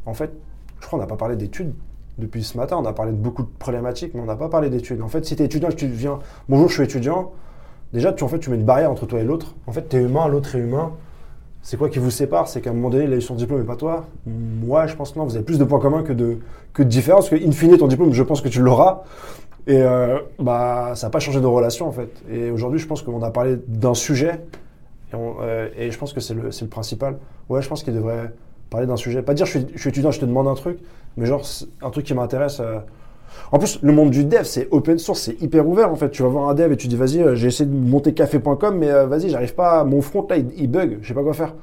En 0.04 0.12
fait, 0.12 0.30
je 0.78 0.86
crois 0.86 0.98
qu'on 0.98 1.02
n'a 1.02 1.08
pas 1.08 1.16
parlé 1.16 1.36
d'études 1.36 1.72
depuis 2.18 2.44
ce 2.44 2.58
matin, 2.58 2.76
on 2.78 2.84
a 2.84 2.92
parlé 2.92 3.12
de 3.12 3.16
beaucoup 3.16 3.44
de 3.44 3.50
problématiques, 3.58 4.12
mais 4.12 4.20
on 4.20 4.26
n'a 4.26 4.36
pas 4.36 4.50
parlé 4.50 4.68
d'études. 4.68 5.00
En 5.00 5.08
fait, 5.08 5.24
si 5.24 5.36
t'es 5.36 5.46
étudiant 5.46 5.70
et 5.70 5.72
que 5.72 5.78
tu 5.78 5.86
viens, 5.86 6.18
bonjour, 6.50 6.68
je 6.68 6.74
suis 6.74 6.82
étudiant, 6.82 7.32
déjà, 7.94 8.12
tu, 8.12 8.24
en 8.24 8.28
fait, 8.28 8.40
tu 8.40 8.50
mets 8.50 8.56
une 8.56 8.66
barrière 8.66 8.90
entre 8.90 9.06
toi 9.06 9.20
et 9.20 9.24
l'autre. 9.24 9.54
En 9.66 9.72
fait, 9.72 9.88
t'es 9.88 10.02
humain, 10.02 10.28
l'autre 10.28 10.54
est 10.54 10.58
humain. 10.58 10.92
C'est 11.62 11.76
quoi 11.76 11.88
qui 11.88 12.00
vous 12.00 12.10
sépare? 12.10 12.48
C'est 12.48 12.60
qu'à 12.60 12.70
un 12.70 12.72
moment 12.72 12.90
donné, 12.90 13.04
il 13.04 13.12
a 13.12 13.16
eu 13.16 13.20
son 13.22 13.36
diplôme 13.36 13.60
et 13.62 13.64
pas 13.64 13.76
toi. 13.76 14.06
Moi, 14.26 14.86
je 14.88 14.96
pense 14.96 15.12
que 15.12 15.18
non, 15.18 15.24
vous 15.24 15.36
avez 15.36 15.44
plus 15.44 15.58
de 15.58 15.64
points 15.64 15.78
communs 15.78 16.02
que 16.02 16.12
de, 16.12 16.38
que 16.72 16.82
de 16.82 16.88
différences. 16.88 17.28
Que, 17.28 17.36
in 17.36 17.52
fine, 17.52 17.76
ton 17.78 17.86
diplôme, 17.86 18.12
je 18.12 18.22
pense 18.24 18.40
que 18.40 18.48
tu 18.48 18.60
l'auras. 18.60 19.02
Et 19.68 19.80
euh, 19.80 20.18
bah, 20.40 20.92
ça 20.96 21.06
n'a 21.06 21.10
pas 21.12 21.20
changé 21.20 21.40
de 21.40 21.46
relation, 21.46 21.86
en 21.86 21.92
fait. 21.92 22.10
Et 22.30 22.50
aujourd'hui, 22.50 22.80
je 22.80 22.86
pense 22.88 23.02
qu'on 23.02 23.22
a 23.22 23.30
parlé 23.30 23.58
d'un 23.68 23.94
sujet. 23.94 24.44
Et, 25.12 25.16
euh, 25.16 25.68
je 25.90 25.96
pense 25.98 26.12
que 26.12 26.20
c'est 26.20 26.34
le, 26.34 26.42
le 26.48 26.66
principal. 26.66 27.18
Ouais, 27.48 27.62
je 27.62 27.68
pense 27.68 27.84
qu'il 27.84 27.94
devrait 27.94 28.32
parler 28.68 28.88
d'un 28.88 28.96
sujet. 28.96 29.22
Pas 29.22 29.34
dire 29.34 29.46
je 29.46 29.58
suis, 29.58 29.66
je 29.72 29.78
suis 29.80 29.90
étudiant, 29.90 30.10
je 30.10 30.18
te 30.18 30.24
demande 30.24 30.48
un 30.48 30.54
truc. 30.54 30.78
Mais 31.16 31.26
genre, 31.26 31.42
un 31.80 31.90
truc 31.90 32.04
qui 32.06 32.14
m'intéresse. 32.14 32.58
euh. 32.58 32.80
En 33.50 33.58
plus, 33.58 33.78
le 33.82 33.92
monde 33.92 34.10
du 34.10 34.24
dev, 34.24 34.44
c'est 34.44 34.68
open 34.70 34.98
source, 34.98 35.20
c'est 35.22 35.40
hyper 35.42 35.66
ouvert 35.68 35.90
en 35.90 35.96
fait. 35.96 36.10
Tu 36.10 36.22
vas 36.22 36.28
voir 36.28 36.48
un 36.48 36.54
dev 36.54 36.72
et 36.72 36.76
tu 36.76 36.88
dis 36.88 36.96
vas-y, 36.96 37.20
euh, 37.22 37.34
j'ai 37.34 37.48
essayé 37.48 37.68
de 37.68 37.74
monter 37.74 38.14
café.com, 38.14 38.76
mais 38.78 38.90
euh, 38.90 39.06
vas-y, 39.06 39.28
j'arrive 39.30 39.54
pas, 39.54 39.84
mon 39.84 40.00
front 40.00 40.26
là, 40.28 40.36
il, 40.38 40.70
bug, 40.70 40.98
je 41.02 41.08
sais 41.08 41.14
pas 41.14 41.22
quoi 41.22 41.34
faire. 41.34 41.54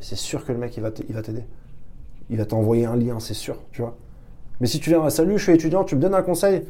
C'est 0.00 0.16
sûr 0.16 0.44
que 0.44 0.52
le 0.52 0.58
mec, 0.58 0.76
il 0.76 0.82
va 0.82 0.90
t'aider. 0.90 1.44
Il 2.30 2.38
va 2.38 2.44
t'envoyer 2.46 2.86
un 2.86 2.96
lien, 2.96 3.18
c'est 3.20 3.34
sûr, 3.34 3.56
tu 3.72 3.82
vois. 3.82 3.96
Mais 4.60 4.66
si 4.66 4.78
tu 4.80 4.90
viens, 4.90 5.08
salut, 5.10 5.38
je 5.38 5.42
suis 5.44 5.52
étudiant, 5.52 5.84
tu 5.84 5.96
me 5.96 6.00
donnes 6.00 6.14
un 6.14 6.22
conseil, 6.22 6.62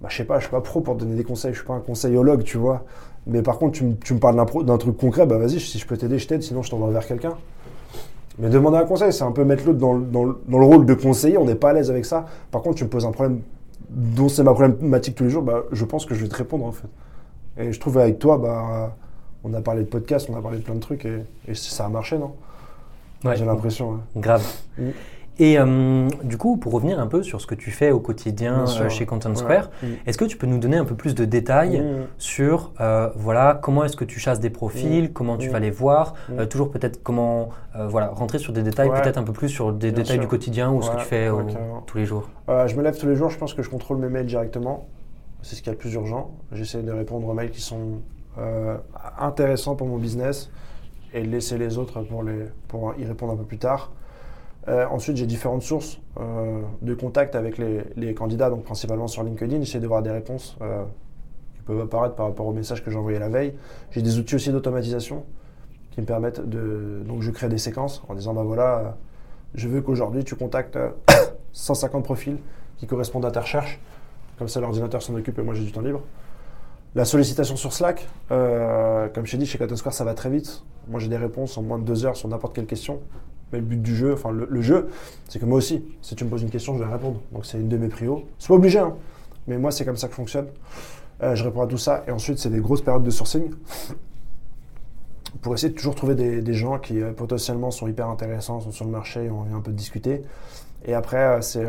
bah 0.00 0.08
je 0.10 0.16
sais 0.16 0.24
pas, 0.24 0.38
je 0.38 0.44
suis 0.44 0.50
pas 0.50 0.60
pro 0.60 0.80
pour 0.80 0.96
te 0.96 1.00
donner 1.00 1.16
des 1.16 1.24
conseils, 1.24 1.52
je 1.52 1.58
suis 1.58 1.66
pas 1.66 1.74
un 1.74 1.80
conseillologue, 1.80 2.42
tu 2.44 2.56
vois. 2.58 2.84
Mais 3.26 3.42
par 3.42 3.58
contre, 3.58 3.78
tu, 3.78 3.84
me- 4.14 4.18
parles 4.18 4.36
d'un 4.64 4.78
truc 4.78 4.96
concret, 4.96 5.26
bah 5.26 5.36
vas-y, 5.38 5.60
si 5.60 5.78
je 5.78 5.86
peux 5.86 5.96
t'aider, 5.96 6.18
je 6.18 6.26
t'aide, 6.26 6.42
sinon 6.42 6.62
je 6.62 6.70
t'envoie 6.70 6.90
vers 6.90 7.06
quelqu'un. 7.06 7.34
Mais 8.38 8.48
demander 8.48 8.76
un 8.78 8.84
conseil, 8.84 9.12
c'est 9.12 9.24
un 9.24 9.32
peu 9.32 9.44
mettre 9.44 9.64
l'autre 9.66 9.78
dans, 9.78 9.94
le- 9.94 10.04
dans, 10.04 10.24
le- 10.24 10.38
dans 10.48 10.58
le 10.58 10.64
rôle 10.66 10.86
de 10.86 10.94
conseiller, 10.94 11.38
on 11.38 11.44
n'est 11.44 11.54
pas 11.56 11.70
à 11.70 11.72
l'aise 11.72 11.90
avec 11.90 12.04
ça. 12.04 12.26
Par 12.50 12.62
contre, 12.62 12.76
tu 12.76 12.84
me 12.84 12.88
poses 12.88 13.04
un 13.06 13.10
problème 13.12 13.40
dont 13.90 14.28
c'est 14.28 14.42
ma 14.42 14.52
problématique 14.52 15.14
tous 15.16 15.24
les 15.24 15.30
jours, 15.30 15.42
bah, 15.42 15.62
je 15.72 15.84
pense 15.84 16.04
que 16.06 16.14
je 16.14 16.22
vais 16.22 16.28
te 16.28 16.36
répondre 16.36 16.64
en 16.66 16.72
fait. 16.72 16.88
Et 17.58 17.72
je 17.72 17.80
trouve 17.80 17.98
avec 17.98 18.18
toi, 18.18 18.38
bah, 18.38 18.94
on 19.44 19.52
a 19.54 19.60
parlé 19.60 19.82
de 19.82 19.88
podcast, 19.88 20.28
on 20.32 20.36
a 20.36 20.42
parlé 20.42 20.58
de 20.58 20.62
plein 20.62 20.74
de 20.74 20.80
trucs 20.80 21.04
et, 21.04 21.22
et 21.48 21.54
ça 21.54 21.86
a 21.86 21.88
marché, 21.88 22.18
non? 22.18 22.32
Ouais. 23.24 23.36
J'ai 23.36 23.44
l'impression. 23.44 23.90
ouais. 23.92 23.96
Grave. 24.22 24.46
Mm. 24.78 24.82
Et 25.40 25.56
euh, 25.58 26.08
du 26.24 26.36
coup, 26.36 26.56
pour 26.56 26.72
revenir 26.72 26.98
un 26.98 27.06
peu 27.06 27.22
sur 27.22 27.40
ce 27.40 27.46
que 27.46 27.54
tu 27.54 27.70
fais 27.70 27.92
au 27.92 28.00
quotidien 28.00 28.64
euh, 28.80 28.88
chez 28.88 29.06
Content. 29.06 29.34
Square, 29.36 29.70
Mm. 29.82 29.86
est-ce 30.06 30.18
que 30.18 30.24
tu 30.24 30.36
peux 30.36 30.48
nous 30.48 30.58
donner 30.58 30.76
un 30.78 30.84
peu 30.84 30.96
plus 30.96 31.14
de 31.14 31.24
détails 31.24 31.80
Mm. 31.80 32.06
sur 32.18 32.72
euh, 32.80 33.08
voilà 33.14 33.58
comment 33.62 33.84
est-ce 33.84 33.96
que 33.96 34.04
tu 34.04 34.18
chasses 34.18 34.40
des 34.40 34.50
profils, 34.50 35.12
comment 35.12 35.36
tu 35.36 35.48
Mm. 35.48 35.52
vas 35.52 35.60
les 35.60 35.70
voir, 35.70 36.14
Mm. 36.28 36.46
toujours 36.46 36.70
peut-être 36.70 37.02
comment 37.04 37.50
voilà 37.88 38.08
rentrer 38.08 38.38
sur 38.40 38.52
des 38.52 38.62
détails 38.64 38.88
Ouais. 38.88 39.00
peut-être 39.00 39.18
un 39.18 39.22
peu 39.22 39.32
plus 39.32 39.48
sur 39.48 39.72
des 39.72 39.92
Bien 39.92 40.02
détails 40.02 40.14
sûr. 40.16 40.22
du 40.22 40.26
quotidien 40.28 40.72
ou 40.72 40.82
ce 40.82 40.90
que 40.90 40.96
tu 40.96 41.04
fais 41.04 41.30
ouais, 41.30 41.42
au- 41.42 41.46
carrément. 41.46 41.82
tous 41.86 41.96
les 41.98 42.04
jours. 42.06 42.28
Je 42.48 42.74
me 42.74 42.82
lève 42.82 42.98
tous 42.98 43.06
les 43.06 43.14
jours, 43.14 43.30
je 43.30 43.38
pense 43.38 43.54
que 43.54 43.62
je 43.62 43.70
contrôle 43.70 43.98
mes 43.98 44.08
mails 44.08 44.26
directement. 44.26 44.88
C'est 45.42 45.54
ce 45.54 45.62
qu'il 45.62 45.68
y 45.68 45.70
a 45.70 45.74
de 45.74 45.78
plus 45.80 45.94
urgent. 45.94 46.32
J'essaie 46.50 46.82
de 46.82 46.90
répondre 46.90 47.28
aux 47.28 47.32
mails 47.34 47.50
qui 47.52 47.60
sont 47.60 48.00
intéressants 49.20 49.76
pour 49.76 49.86
mon 49.86 49.98
business 49.98 50.50
et 51.14 51.22
de 51.22 51.28
laisser 51.28 51.56
les 51.58 51.78
autres 51.78 52.00
pour, 52.02 52.24
les, 52.24 52.46
pour 52.66 52.94
y 52.98 53.04
répondre 53.04 53.32
un 53.34 53.36
peu 53.36 53.44
plus 53.44 53.58
tard. 53.58 53.92
Euh, 54.68 54.86
ensuite, 54.90 55.16
j'ai 55.16 55.26
différentes 55.26 55.62
sources 55.62 55.98
euh, 56.20 56.60
de 56.82 56.94
contact 56.94 57.34
avec 57.34 57.56
les, 57.58 58.14
candidats, 58.14 58.50
donc 58.50 58.64
principalement 58.64 59.06
sur 59.06 59.22
LinkedIn. 59.22 59.62
J'essaie 59.62 59.80
de 59.80 59.86
voir 59.86 60.02
des 60.02 60.10
réponses 60.10 60.56
euh, 60.60 60.84
qui 61.54 61.62
peuvent 61.62 61.80
apparaître 61.80 62.14
par 62.14 62.26
rapport 62.26 62.46
aux 62.46 62.52
messages 62.52 62.84
que 62.84 62.90
j'ai 62.90 62.98
envoyés 62.98 63.18
la 63.18 63.30
veille. 63.30 63.54
J'ai 63.92 64.02
des 64.02 64.18
outils 64.18 64.34
aussi 64.34 64.50
d'automatisation 64.50 65.24
qui 65.90 66.02
me 66.02 66.06
permettent 66.06 66.46
de. 66.46 67.02
Donc, 67.06 67.22
je 67.22 67.30
crée 67.30 67.48
des 67.48 67.58
séquences 67.58 68.02
en 68.08 68.14
disant 68.14 68.34
bah 68.34 68.42
voilà, 68.42 68.98
je 69.54 69.68
veux 69.68 69.80
qu'aujourd'hui 69.80 70.22
tu 70.22 70.36
contactes 70.36 70.76
euh, 70.76 70.90
150 71.52 72.04
profils 72.04 72.36
qui 72.76 72.86
correspondent 72.86 73.24
à 73.24 73.30
ta 73.30 73.40
recherche. 73.40 73.80
Comme 74.38 74.48
ça, 74.48 74.60
l'ordinateur 74.60 75.02
s'en 75.02 75.14
occupe 75.14 75.38
et 75.38 75.42
moi 75.42 75.54
j'ai 75.54 75.64
du 75.64 75.72
temps 75.72 75.80
libre. 75.80 76.02
La 76.94 77.04
sollicitation 77.04 77.56
sur 77.56 77.72
Slack, 77.72 78.08
comme 78.28 79.26
je 79.26 79.30
t'ai 79.30 79.36
dit, 79.36 79.46
chez 79.46 79.58
Cotton 79.58 79.76
Square, 79.76 79.92
ça 79.92 80.04
va 80.04 80.14
très 80.14 80.30
vite. 80.30 80.64
Moi, 80.88 81.00
j'ai 81.00 81.08
des 81.08 81.18
réponses 81.18 81.58
en 81.58 81.62
moins 81.62 81.78
de 81.78 81.84
deux 81.84 82.06
heures 82.06 82.16
sur 82.16 82.28
n'importe 82.28 82.54
quelle 82.54 82.66
question. 82.66 83.00
Mais 83.52 83.58
le 83.58 83.64
but 83.64 83.80
du 83.80 83.96
jeu, 83.96 84.12
enfin 84.12 84.30
le, 84.30 84.60
jeu, 84.60 84.88
c'est 85.28 85.38
que 85.38 85.46
moi 85.46 85.58
aussi, 85.58 85.84
si 86.02 86.14
tu 86.14 86.24
me 86.24 86.30
poses 86.30 86.42
une 86.42 86.50
question, 86.50 86.76
je 86.76 86.82
vais 86.82 86.90
répondre. 86.90 87.20
Donc 87.32 87.46
c'est 87.46 87.58
une 87.58 87.68
de 87.68 87.76
mes 87.76 87.88
prios. 87.88 88.26
C'est 88.38 88.48
pas 88.48 88.54
obligé, 88.54 88.78
hein, 88.78 88.94
mais 89.46 89.58
moi 89.58 89.70
c'est 89.70 89.84
comme 89.84 89.96
ça 89.96 90.08
que 90.08 90.14
fonctionne. 90.14 90.46
Euh, 91.22 91.34
je 91.34 91.44
réponds 91.44 91.62
à 91.62 91.66
tout 91.66 91.78
ça 91.78 92.04
et 92.06 92.12
ensuite 92.12 92.38
c'est 92.38 92.50
des 92.50 92.60
grosses 92.60 92.82
périodes 92.82 93.02
de 93.02 93.10
sourcing 93.10 93.50
pour 95.42 95.52
essayer 95.52 95.70
de 95.72 95.76
toujours 95.76 95.96
trouver 95.96 96.14
des, 96.14 96.54
gens 96.54 96.78
qui 96.78 97.00
euh, 97.00 97.12
potentiellement 97.12 97.70
sont 97.70 97.88
hyper 97.88 98.08
intéressants, 98.08 98.60
sont 98.60 98.70
sur 98.70 98.84
le 98.84 98.90
marché 98.90 99.28
ont 99.28 99.40
envie 99.40 99.52
un 99.52 99.60
peu 99.60 99.72
de 99.72 99.76
discuter. 99.76 100.22
Et 100.84 100.94
après, 100.94 101.16
euh, 101.16 101.40
c'est 101.40 101.66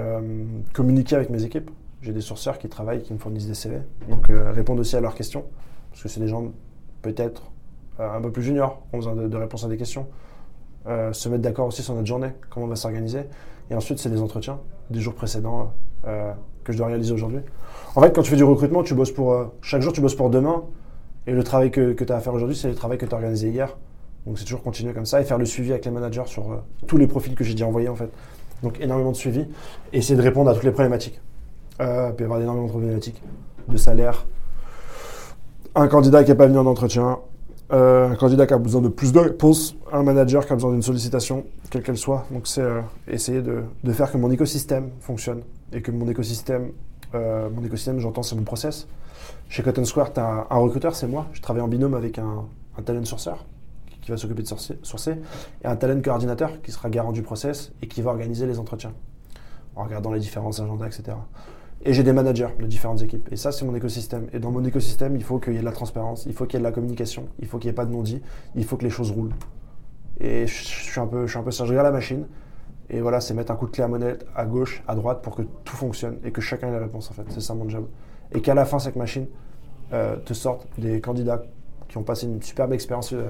communiquer 0.73 1.15
avec 1.15 1.29
mes 1.29 1.43
équipes. 1.43 1.71
J'ai 2.01 2.13
des 2.13 2.21
sourceurs 2.21 2.59
qui 2.59 2.69
travaillent, 2.69 3.01
qui 3.01 3.13
me 3.13 3.17
fournissent 3.17 3.47
des 3.47 3.55
CV. 3.55 3.79
Donc 4.07 4.27
répondre 4.29 4.79
aussi 4.79 4.95
à 4.95 5.01
leurs 5.01 5.15
questions. 5.15 5.43
Parce 5.91 6.03
que 6.03 6.09
c'est 6.09 6.19
des 6.19 6.27
gens 6.27 6.51
peut-être 7.01 7.51
un 7.97 8.21
peu 8.21 8.31
plus 8.31 8.43
juniors, 8.43 8.81
ont 8.93 8.97
besoin 8.97 9.15
de 9.15 9.37
réponses 9.37 9.65
à 9.65 9.67
des 9.67 9.75
questions. 9.75 10.07
Euh, 10.87 11.11
se 11.11 11.27
mettre 11.27 11.43
d'accord 11.43 11.67
aussi 11.67 11.83
sur 11.83 11.93
notre 11.93 12.07
journée, 12.07 12.29
comment 12.49 12.65
on 12.65 12.69
va 12.69 12.75
s'organiser. 12.75 13.21
Et 13.69 13.75
ensuite, 13.75 13.99
c'est 13.99 14.09
des 14.09 14.21
entretiens 14.21 14.59
des 14.89 15.01
jours 15.01 15.13
précédents 15.13 15.73
euh, 16.07 16.31
que 16.63 16.71
je 16.71 16.77
dois 16.77 16.87
réaliser 16.87 17.13
aujourd'hui. 17.13 17.41
En 17.95 18.01
fait, 18.01 18.11
quand 18.15 18.21
tu 18.21 18.31
fais 18.31 18.37
du 18.37 18.43
recrutement, 18.43 18.81
tu 18.81 18.95
bosses 18.95 19.11
pour. 19.11 19.33
euh, 19.33 19.45
chaque 19.61 19.81
jour, 19.81 19.93
tu 19.93 20.01
bosses 20.01 20.15
pour 20.15 20.29
demain. 20.29 20.63
Et 21.27 21.33
le 21.33 21.43
travail 21.43 21.69
que, 21.69 21.91
tu 21.91 22.11
as 22.11 22.15
à 22.15 22.19
faire 22.21 22.33
aujourd'hui, 22.33 22.55
c'est 22.55 22.69
le 22.69 22.75
travail 22.75 22.97
que 22.97 23.05
tu 23.05 23.13
as 23.13 23.15
organisé 23.17 23.49
hier. 23.49 23.77
Donc, 24.25 24.39
c'est 24.39 24.45
toujours 24.45 24.63
continuer 24.63 24.93
comme 24.93 25.05
ça 25.05 25.21
et 25.21 25.25
faire 25.25 25.37
le 25.37 25.45
suivi 25.45 25.71
avec 25.71 25.85
les 25.85 25.91
managers 25.91 26.23
sur 26.25 26.63
tous 26.87 26.97
les 26.97 27.07
profils 27.07 27.35
que 27.35 27.43
j'ai 27.43 27.53
déjà 27.53 27.67
envoyés, 27.67 27.89
en 27.89 27.95
fait. 27.95 28.09
Donc, 28.63 28.79
énormément 28.79 29.11
de 29.11 29.17
suivi. 29.17 29.45
Et 29.93 29.97
essayer 29.97 30.15
de 30.15 30.21
répondre 30.21 30.49
à 30.49 30.53
toutes 30.53 30.63
les 30.63 30.71
problématiques. 30.71 31.21
Puis 31.77 32.23
avoir 32.25 32.41
énormément 32.41 32.65
de 32.65 32.71
problématiques 32.71 33.21
de 33.67 33.77
salaire. 33.77 34.25
Un 35.75 35.87
candidat 35.87 36.23
qui 36.23 36.31
n'est 36.31 36.37
pas 36.37 36.47
venu 36.47 36.57
en 36.57 36.65
entretien. 36.65 37.19
Euh, 37.71 38.09
un 38.09 38.15
candidat 38.15 38.47
qui 38.47 38.53
a 38.53 38.57
besoin 38.57 38.81
de 38.81 38.87
plus 38.87 39.11
de 39.11 39.19
réponses. 39.19 39.75
Un 39.91 40.03
manager 40.03 40.45
qui 40.45 40.53
a 40.53 40.55
besoin 40.55 40.71
d'une 40.71 40.81
sollicitation, 40.81 41.45
quelle 41.69 41.83
qu'elle 41.83 41.97
soit. 41.97 42.25
Donc, 42.31 42.47
c'est 42.47 42.61
euh, 42.61 42.81
essayer 43.07 43.41
de, 43.41 43.63
faire 43.91 44.11
que 44.11 44.17
mon 44.17 44.31
écosystème 44.31 44.89
fonctionne. 45.01 45.41
Et 45.71 45.81
que 45.81 45.91
mon 45.91 46.07
écosystème, 46.07 46.71
euh, 47.13 47.49
mon 47.49 47.63
écosystème, 47.63 47.99
j'entends, 47.99 48.23
c'est 48.23 48.35
mon 48.35 48.43
process. 48.43 48.87
Chez 49.49 49.61
Cotton 49.61 49.85
Square, 49.85 50.13
tu 50.13 50.19
as 50.19 50.47
un, 50.49 50.57
recruteur, 50.57 50.95
c'est 50.95 51.07
moi. 51.07 51.27
Je 51.33 51.41
travaille 51.41 51.61
en 51.61 51.67
binôme 51.67 51.93
avec 51.93 52.17
un, 52.17 52.45
talent 52.85 53.03
sourceur 53.03 53.45
qui, 54.01 54.09
va 54.09 54.17
s'occuper 54.17 54.41
de 54.41 54.47
sourcer, 54.47 55.17
et 55.63 55.67
un 55.67 55.75
talent 55.75 56.01
coordinateur 56.01 56.61
qui 56.63 56.71
sera 56.71 56.89
garant 56.89 57.11
du 57.11 57.21
process 57.21 57.71
et 57.81 57.87
qui 57.87 58.01
va 58.01 58.09
organiser 58.09 58.47
les 58.47 58.57
entretiens 58.57 58.93
en 59.75 59.83
regardant 59.83 60.11
les 60.11 60.19
différents 60.19 60.57
agendas, 60.59 60.87
etc. 60.87 61.17
Et 61.85 61.93
j'ai 61.93 62.03
des 62.03 62.13
managers 62.13 62.49
de 62.59 62.65
différentes 62.65 63.01
équipes. 63.01 63.27
Et 63.31 63.37
ça, 63.37 63.51
c'est 63.51 63.65
mon 63.65 63.73
écosystème. 63.73 64.27
Et 64.33 64.39
dans 64.39 64.51
mon 64.51 64.63
écosystème, 64.65 65.15
il 65.15 65.23
faut 65.23 65.39
qu'il 65.39 65.53
y 65.53 65.55
ait 65.55 65.61
de 65.61 65.65
la 65.65 65.71
transparence, 65.71 66.25
il 66.25 66.33
faut 66.33 66.45
qu'il 66.45 66.55
y 66.55 66.57
ait 66.57 66.59
de 66.59 66.67
la 66.67 66.73
communication, 66.73 67.27
il 67.39 67.47
faut 67.47 67.57
qu'il 67.57 67.69
n'y 67.69 67.73
ait 67.73 67.75
pas 67.75 67.85
de 67.85 67.91
non-dit, 67.91 68.21
il 68.55 68.65
faut 68.65 68.75
que 68.75 68.83
les 68.83 68.89
choses 68.89 69.11
roulent. 69.11 69.33
Et 70.19 70.45
je 70.45 70.53
suis 70.53 70.99
un 70.99 71.07
peu, 71.07 71.25
je 71.25 71.31
suis 71.31 71.39
un 71.39 71.43
peu 71.43 71.51
ça. 71.51 71.63
Je 71.65 71.69
regarde 71.69 71.85
la 71.85 71.91
machine. 71.91 72.25
Et 72.89 73.01
voilà, 73.01 73.21
c'est 73.21 73.33
mettre 73.33 73.51
un 73.51 73.55
coup 73.55 73.67
de 73.67 73.71
clé 73.71 73.83
à 73.83 73.87
monnaie 73.87 74.17
à 74.35 74.45
gauche, 74.45 74.83
à 74.87 74.95
droite 74.95 75.21
pour 75.21 75.35
que 75.35 75.43
tout 75.63 75.75
fonctionne 75.75 76.17
et 76.23 76.31
que 76.31 76.41
chacun 76.41 76.69
ait 76.69 76.71
la 76.71 76.79
réponse 76.79 77.09
en 77.11 77.13
fait. 77.13 77.23
C'est 77.29 77.41
ça 77.41 77.53
mon 77.53 77.69
job. 77.69 77.87
Et 78.33 78.41
qu'à 78.41 78.55
la 78.55 78.65
fin, 78.65 78.79
cette 78.79 78.95
machine 78.95 79.27
euh, 79.93 80.17
te 80.17 80.33
sorte 80.33 80.67
des 80.77 80.99
candidats 80.99 81.43
qui 81.87 81.97
ont 81.97 82.03
passé 82.03 82.25
une 82.25 82.41
superbe 82.41 82.73
expérience 82.73 83.13
euh, 83.13 83.29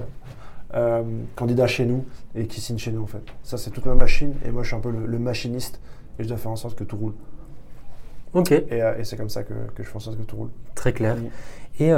euh, 0.75 1.03
candidat 1.35 1.67
chez 1.67 1.85
nous 1.85 2.05
et 2.35 2.45
qui 2.47 2.62
signent 2.62 2.77
chez 2.77 2.91
nous 2.91 3.03
en 3.03 3.07
fait. 3.07 3.23
Ça, 3.43 3.57
c'est 3.57 3.71
toute 3.71 3.85
ma 3.85 3.95
machine 3.95 4.33
et 4.45 4.51
moi, 4.51 4.63
je 4.63 4.67
suis 4.67 4.75
un 4.77 4.81
peu 4.81 4.91
le, 4.91 5.19
machiniste 5.19 5.81
et 6.19 6.23
je 6.23 6.27
dois 6.27 6.38
faire 6.38 6.51
en 6.51 6.55
sorte 6.55 6.77
que 6.77 6.83
tout 6.83 6.97
roule. 6.97 7.13
Ok. 8.33 8.51
Et, 8.51 8.81
et 8.99 9.03
c'est 9.03 9.17
comme 9.17 9.29
ça 9.29 9.43
que, 9.43 9.53
que, 9.75 9.83
je 9.83 9.89
fais 9.89 9.95
en 9.95 9.99
sorte 9.99 10.17
que 10.17 10.23
tout 10.23 10.35
roule. 10.35 10.49
Très 10.75 10.93
clair. 10.93 11.17
Et 11.79 11.91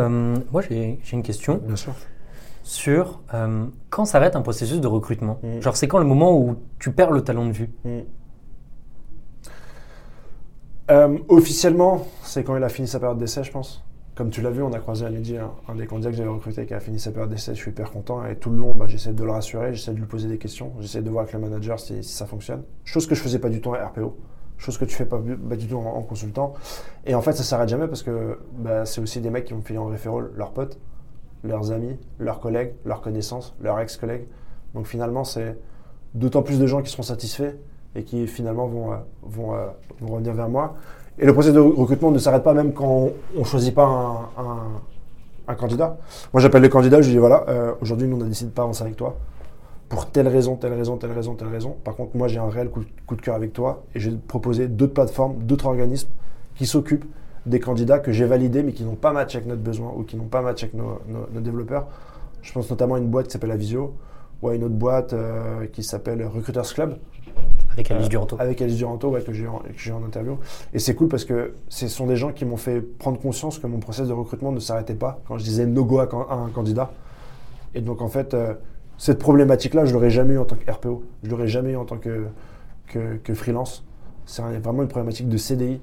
moi, 0.52 0.62
j'ai 0.62 1.00
une 1.12 1.24
question. 1.24 1.62
Bien 1.66 1.76
sûr 1.76 1.94
sur 2.64 3.22
euh, 3.34 3.66
quand 3.90 4.06
s'arrête 4.06 4.36
un 4.36 4.42
processus 4.42 4.80
de 4.80 4.88
recrutement? 4.88 5.40
Mm. 5.44 5.62
Genre, 5.62 5.76
c'est 5.76 5.88
quand 5.88 6.00
le 6.00 6.06
moment 6.06 6.38
où 6.38 6.56
tu 6.80 6.92
perds 6.92 7.12
le 7.12 7.22
talent 7.22 7.46
de 7.46 7.52
vue? 7.52 7.70
Mm. 7.84 8.00
euh, 10.92 11.18
Officiellement, 11.30 12.08
c'est 12.24 12.44
quand 12.44 12.56
il 12.56 12.64
a 12.64 12.70
fini 12.70 12.88
sa 12.88 13.00
période 13.00 13.18
d'essai, 13.18 13.44
je 13.44 13.52
pense. 13.52 13.84
Comme 14.16 14.30
tu 14.30 14.42
l'as 14.42 14.52
vu, 14.52 14.62
on 14.62 14.74
a 14.74 14.80
croisé 14.80 15.06
à 15.06 15.10
midi 15.10 15.38
un, 15.38 15.76
des 15.76 15.88
candidats 15.88 16.12
que 16.12 16.18
j'avais 16.18 16.30
recruté 16.30 16.66
qui 16.66 16.74
a 16.74 16.80
fini 16.80 17.00
sa 17.00 17.12
période 17.12 17.30
d'essai. 17.30 17.56
Je 17.56 17.62
suis 17.62 17.72
hyper 17.72 17.92
content. 17.92 18.26
Et 18.26 18.36
tout 18.36 18.50
le 18.50 18.58
long, 18.58 18.74
bah, 18.76 18.86
j'essaie 18.88 19.14
de 19.14 19.24
le 19.24 19.32
rassurer, 19.32 19.74
j'essaie 19.74 19.94
de 19.94 19.98
lui 19.98 20.06
poser 20.06 20.28
des 20.28 20.38
questions, 20.38 20.74
j'essaie 20.80 21.02
de 21.02 21.10
voir 21.10 21.24
avec 21.24 21.34
le 21.34 21.40
manager 21.40 21.80
si, 21.80 22.04
ça 22.04 22.26
fonctionne. 22.26 22.64
Chose 22.84 23.08
que 23.08 23.16
je 23.16 23.22
faisais 23.22 23.40
pas 23.40 23.50
du 23.50 23.62
tout 23.62 23.70
en 23.70 23.74
RPO 23.74 24.18
chose 24.62 24.78
que 24.78 24.86
tu 24.86 24.96
fais 24.96 25.06
pas, 25.06 25.20
du 25.20 25.68
tout 25.68 25.78
en, 25.78 26.02
consultant. 26.02 26.54
Et 27.06 27.16
en 27.16 27.22
fait, 27.22 27.34
ça 27.34 27.44
s'arrête 27.44 27.70
jamais 27.70 27.88
parce 27.88 28.04
que 28.04 28.38
bah, 28.58 28.86
c'est 28.86 29.02
aussi 29.02 29.20
des 29.20 29.30
mecs 29.30 29.46
qui 29.46 29.54
vont 29.54 29.62
filer 29.62 29.80
en 29.80 29.88
référent 29.88 30.20
leurs 30.20 30.52
potes 30.52 30.78
leurs 31.44 31.72
amis, 31.72 31.98
leurs 32.20 32.40
collègues, 32.40 32.74
leurs 32.86 33.02
connaissances, 33.02 33.54
leurs 33.62 33.80
ex-collègues. 33.80 34.26
Donc 34.74 34.86
finalement, 34.86 35.24
c'est 35.24 35.58
d'autant 36.14 36.42
plus 36.42 36.60
de 36.60 36.68
gens 36.68 36.82
qui 36.82 36.92
seront 36.92 37.04
satisfaits 37.04 37.56
et 37.96 38.04
qui 38.04 38.28
finalement 38.28 38.68
vont, 38.68 38.92
euh, 38.92 38.96
euh, 38.96 39.68
vont, 40.00 40.14
revenir 40.14 40.34
vers 40.34 40.50
moi. 40.50 40.76
Et 41.20 41.26
le 41.26 41.34
processus 41.34 41.56
de 41.56 41.60
recrutement 41.60 42.12
ne 42.12 42.20
s'arrête 42.20 42.44
pas 42.44 42.54
même 42.54 42.74
quand 42.74 43.10
on 43.36 43.40
ne 43.40 43.44
choisit 43.44 43.74
pas 43.74 44.32
un, 44.38 45.56
candidat. 45.56 45.98
Moi, 46.32 46.42
j'appelle 46.42 46.62
les 46.62 46.70
candidats, 46.70 47.02
je 47.02 47.10
dis 47.10 47.18
voilà, 47.18 47.44
euh, 47.50 47.74
aujourd'hui, 47.82 48.08
nous, 48.08 48.16
on 48.16 48.22
a 48.22 48.24
décidé 48.24 48.52
de 48.52 48.56
pas 48.56 48.62
avancer 48.62 48.84
avec 48.84 48.96
toi 48.96 49.18
pour 49.92 50.10
telle 50.10 50.30
raison, 50.30 50.56
telle 50.56 50.72
raison, 50.72 50.96
telle 50.96 51.12
raison, 51.12 51.36
telle 51.36 51.50
raison. 51.50 51.76
Par 51.84 51.98
contre, 51.98 52.16
moi, 52.16 52.30
j'ai 52.30 52.40
un 52.40 52.48
réel 52.48 52.70
coup, 52.70 52.80
coup 53.06 53.18
de 53.18 53.22
cœur 53.22 53.36
avec 53.36 53.52
toi 53.52 53.84
et 53.94 54.00
je 54.00 54.10
vais 54.10 54.16
te 54.16 54.26
proposer 54.26 54.70
d'autres 54.70 54.94
plateformes, 54.94 55.44
d'autres 55.44 55.66
organismes 55.66 56.08
qui 56.56 56.66
s'occupent 56.66 57.04
des 57.46 57.60
candidats 57.60 58.00
que 58.00 58.14
j'ai 58.14 58.24
validés 58.24 58.64
mais 58.64 58.72
qui 58.72 58.86
n'ont 58.86 58.96
pas 58.96 59.12
matché 59.12 59.40
avec 59.40 59.50
notre 59.50 59.62
besoin 59.62 59.92
ou 59.94 60.04
qui 60.04 60.16
n'ont 60.16 60.30
pas 60.30 60.42
matché 60.42 60.68
avec 60.68 60.82
nos, 60.82 61.42
développeurs. 61.42 61.88
Je 62.42 62.54
pense 62.54 62.70
notamment 62.70 62.96
à 62.96 63.00
une 63.00 63.10
boîte 63.10 63.26
qui 63.26 63.34
s'appelle 63.34 63.52
Avisio 63.52 63.94
ou 64.42 64.48
à 64.48 64.56
une 64.56 64.64
autre 64.64 64.76
boîte 64.76 65.12
euh, 65.12 65.68
qui 65.68 65.84
s'appelle 65.84 66.26
Recruiters 66.26 66.74
Club. 66.74 66.98
Avec 67.74 67.92
Alice 67.92 68.08
Duranto. 68.08 68.38
avec 68.40 68.62
Alice 68.62 68.78
Duranto, 68.78 69.10
ouais, 69.10 69.22
que 69.22 69.34
j'ai 69.34 69.48
en, 69.48 69.62
en, 69.96 70.06
interview. 70.06 70.38
Et 70.74 70.80
c'est 70.80 70.96
cool 70.96 71.10
parce 71.10 71.26
que 71.26 71.54
ce 71.68 71.90
sont 71.90 72.08
des 72.08 72.16
gens 72.16 72.32
qui 72.32 72.46
m'ont 72.46 72.58
fait 72.58 72.80
prendre 72.80 73.20
conscience 73.20 73.60
que 73.60 73.68
mon 73.68 73.80
process 73.80 74.08
de 74.08 74.14
recrutement 74.14 74.54
ne 74.54 74.60
s'arrêtait 74.60 74.96
pas 74.96 75.20
quand 75.28 75.38
je 75.38 75.44
disais 75.44 75.66
no 75.66 75.84
go 75.84 76.00
à, 76.00 76.08
un 76.34 76.50
candidat. 76.50 76.94
Et 77.74 77.82
donc 77.82 78.02
en 78.02 78.08
fait, 78.08 78.34
euh, 78.34 78.54
cette 79.02 79.18
problématique-là, 79.18 79.86
je 79.86 79.94
l'aurais 79.94 80.12
jamais 80.12 80.36
eu 80.36 80.38
en 80.38 80.46
tant 80.46 80.56
que 80.56 80.72
RPO, 80.72 81.04
je 81.24 81.30
l'aurais 81.32 81.48
jamais 81.48 81.72
eu 81.72 81.76
en 81.76 81.86
tant 81.86 81.98
que, 81.98 82.28
que, 82.86 83.34
freelance. 83.34 83.84
C'est 84.28 84.44
vraiment 84.44 84.84
une 84.84 84.90
problématique 84.90 85.28
de 85.28 85.38
CDI 85.38 85.82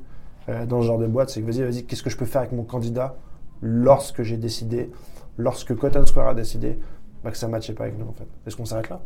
euh, 0.49 0.67
dans 0.67 0.83
ce 0.83 0.87
genre 0.87 0.99
de 0.99 1.09
boîte, 1.09 1.29
c'est 1.29 1.43
que 1.43 1.47
vas-y, 1.51 1.65
vas-y, 1.65 1.85
qu'est-ce 1.85 2.05
que 2.05 2.11
je 2.11 2.17
peux 2.17 2.27
faire 2.27 2.43
avec 2.43 2.53
mon 2.53 2.63
candidat 2.63 3.17
lorsque 3.61 4.23
j'ai 4.23 4.37
décidé, 4.37 4.93
lorsque 5.37 5.75
Cotton 5.75 6.07
Square 6.07 6.29
a 6.29 6.35
décidé 6.35 6.79
bah, 7.25 7.33
que 7.33 7.37
ça 7.37 7.49
ne 7.49 7.51
matchait 7.51 7.73
pas 7.73 7.87
avec 7.87 7.99
nous 7.99 8.07
en 8.07 8.13
fait. 8.13 8.29
Est-ce 8.47 8.55
qu'on 8.55 8.67
s'arrête 8.67 8.89
là? 8.89 9.01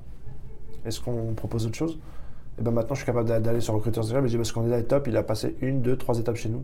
Est-ce 0.84 1.00
qu'on 1.00 1.32
propose 1.34 1.64
autre 1.64 1.76
chose? 1.76 1.98
Et 2.58 2.62
ben 2.62 2.70
maintenant, 2.70 2.94
je 2.94 3.00
suis 3.00 3.06
capable 3.06 3.40
d'aller 3.40 3.62
sur 3.62 3.72
Recruiter 3.72 4.00
Instagram 4.00 4.26
et 4.26 4.28
je 4.28 4.32
dis 4.32 4.36
bah, 4.36 4.44
ce 4.44 4.52
candidat 4.52 4.78
est 4.78 4.82
top, 4.82 5.06
il 5.06 5.16
a 5.16 5.22
passé 5.22 5.56
une, 5.62 5.80
deux, 5.80 5.96
trois 5.96 6.18
étapes 6.18 6.36
chez 6.36 6.50
nous. 6.50 6.62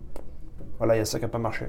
Voilà, 0.76 0.96
il 0.96 0.98
y 0.98 1.00
a 1.00 1.06
ça 1.06 1.18
qui 1.18 1.24
n'a 1.24 1.30
pas 1.30 1.38
marché. 1.38 1.68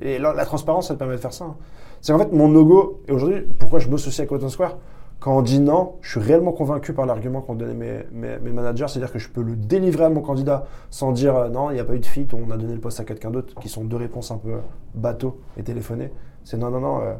Et 0.00 0.18
là, 0.18 0.32
la 0.32 0.46
transparence, 0.46 0.88
ça 0.88 0.94
te 0.94 0.98
permet 0.98 1.16
de 1.16 1.20
faire 1.20 1.34
ça. 1.34 1.44
Hein. 1.44 1.56
C'est 2.00 2.14
en 2.14 2.18
fait 2.18 2.32
mon 2.32 2.50
logo, 2.50 3.02
et 3.06 3.12
aujourd'hui, 3.12 3.42
pourquoi 3.58 3.80
je 3.80 3.90
aussi 3.90 4.22
à 4.22 4.24
Cotton 4.24 4.48
Square? 4.48 4.78
Quand 5.20 5.36
on 5.36 5.42
dit 5.42 5.60
non, 5.60 5.96
je 6.00 6.12
suis 6.12 6.20
réellement 6.20 6.52
convaincu 6.52 6.94
par 6.94 7.04
l'argument 7.04 7.42
qu'ont 7.42 7.54
donné 7.54 7.74
mes, 7.74 8.38
mes, 8.38 8.52
managers, 8.52 8.86
c'est-à-dire 8.88 9.12
que 9.12 9.18
je 9.18 9.28
peux 9.28 9.42
le 9.42 9.54
délivrer 9.54 10.04
à 10.04 10.08
mon 10.08 10.22
candidat 10.22 10.64
sans 10.88 11.12
dire 11.12 11.36
euh, 11.36 11.48
non, 11.50 11.70
il 11.70 11.74
n'y 11.74 11.80
a 11.80 11.84
pas 11.84 11.94
eu 11.94 11.98
de 11.98 12.06
fit, 12.06 12.26
on 12.32 12.50
a 12.50 12.56
donné 12.56 12.72
le 12.72 12.80
poste 12.80 13.00
à 13.00 13.04
quelqu'un 13.04 13.30
d'autre, 13.30 13.54
qui 13.60 13.68
sont 13.68 13.84
deux 13.84 13.98
réponses 13.98 14.30
un 14.30 14.38
peu 14.38 14.54
bateau 14.94 15.38
et 15.58 15.62
téléphonées. 15.62 16.10
C'est 16.42 16.56
non, 16.56 16.70
non, 16.70 16.80
non, 16.80 17.00
euh, 17.02 17.12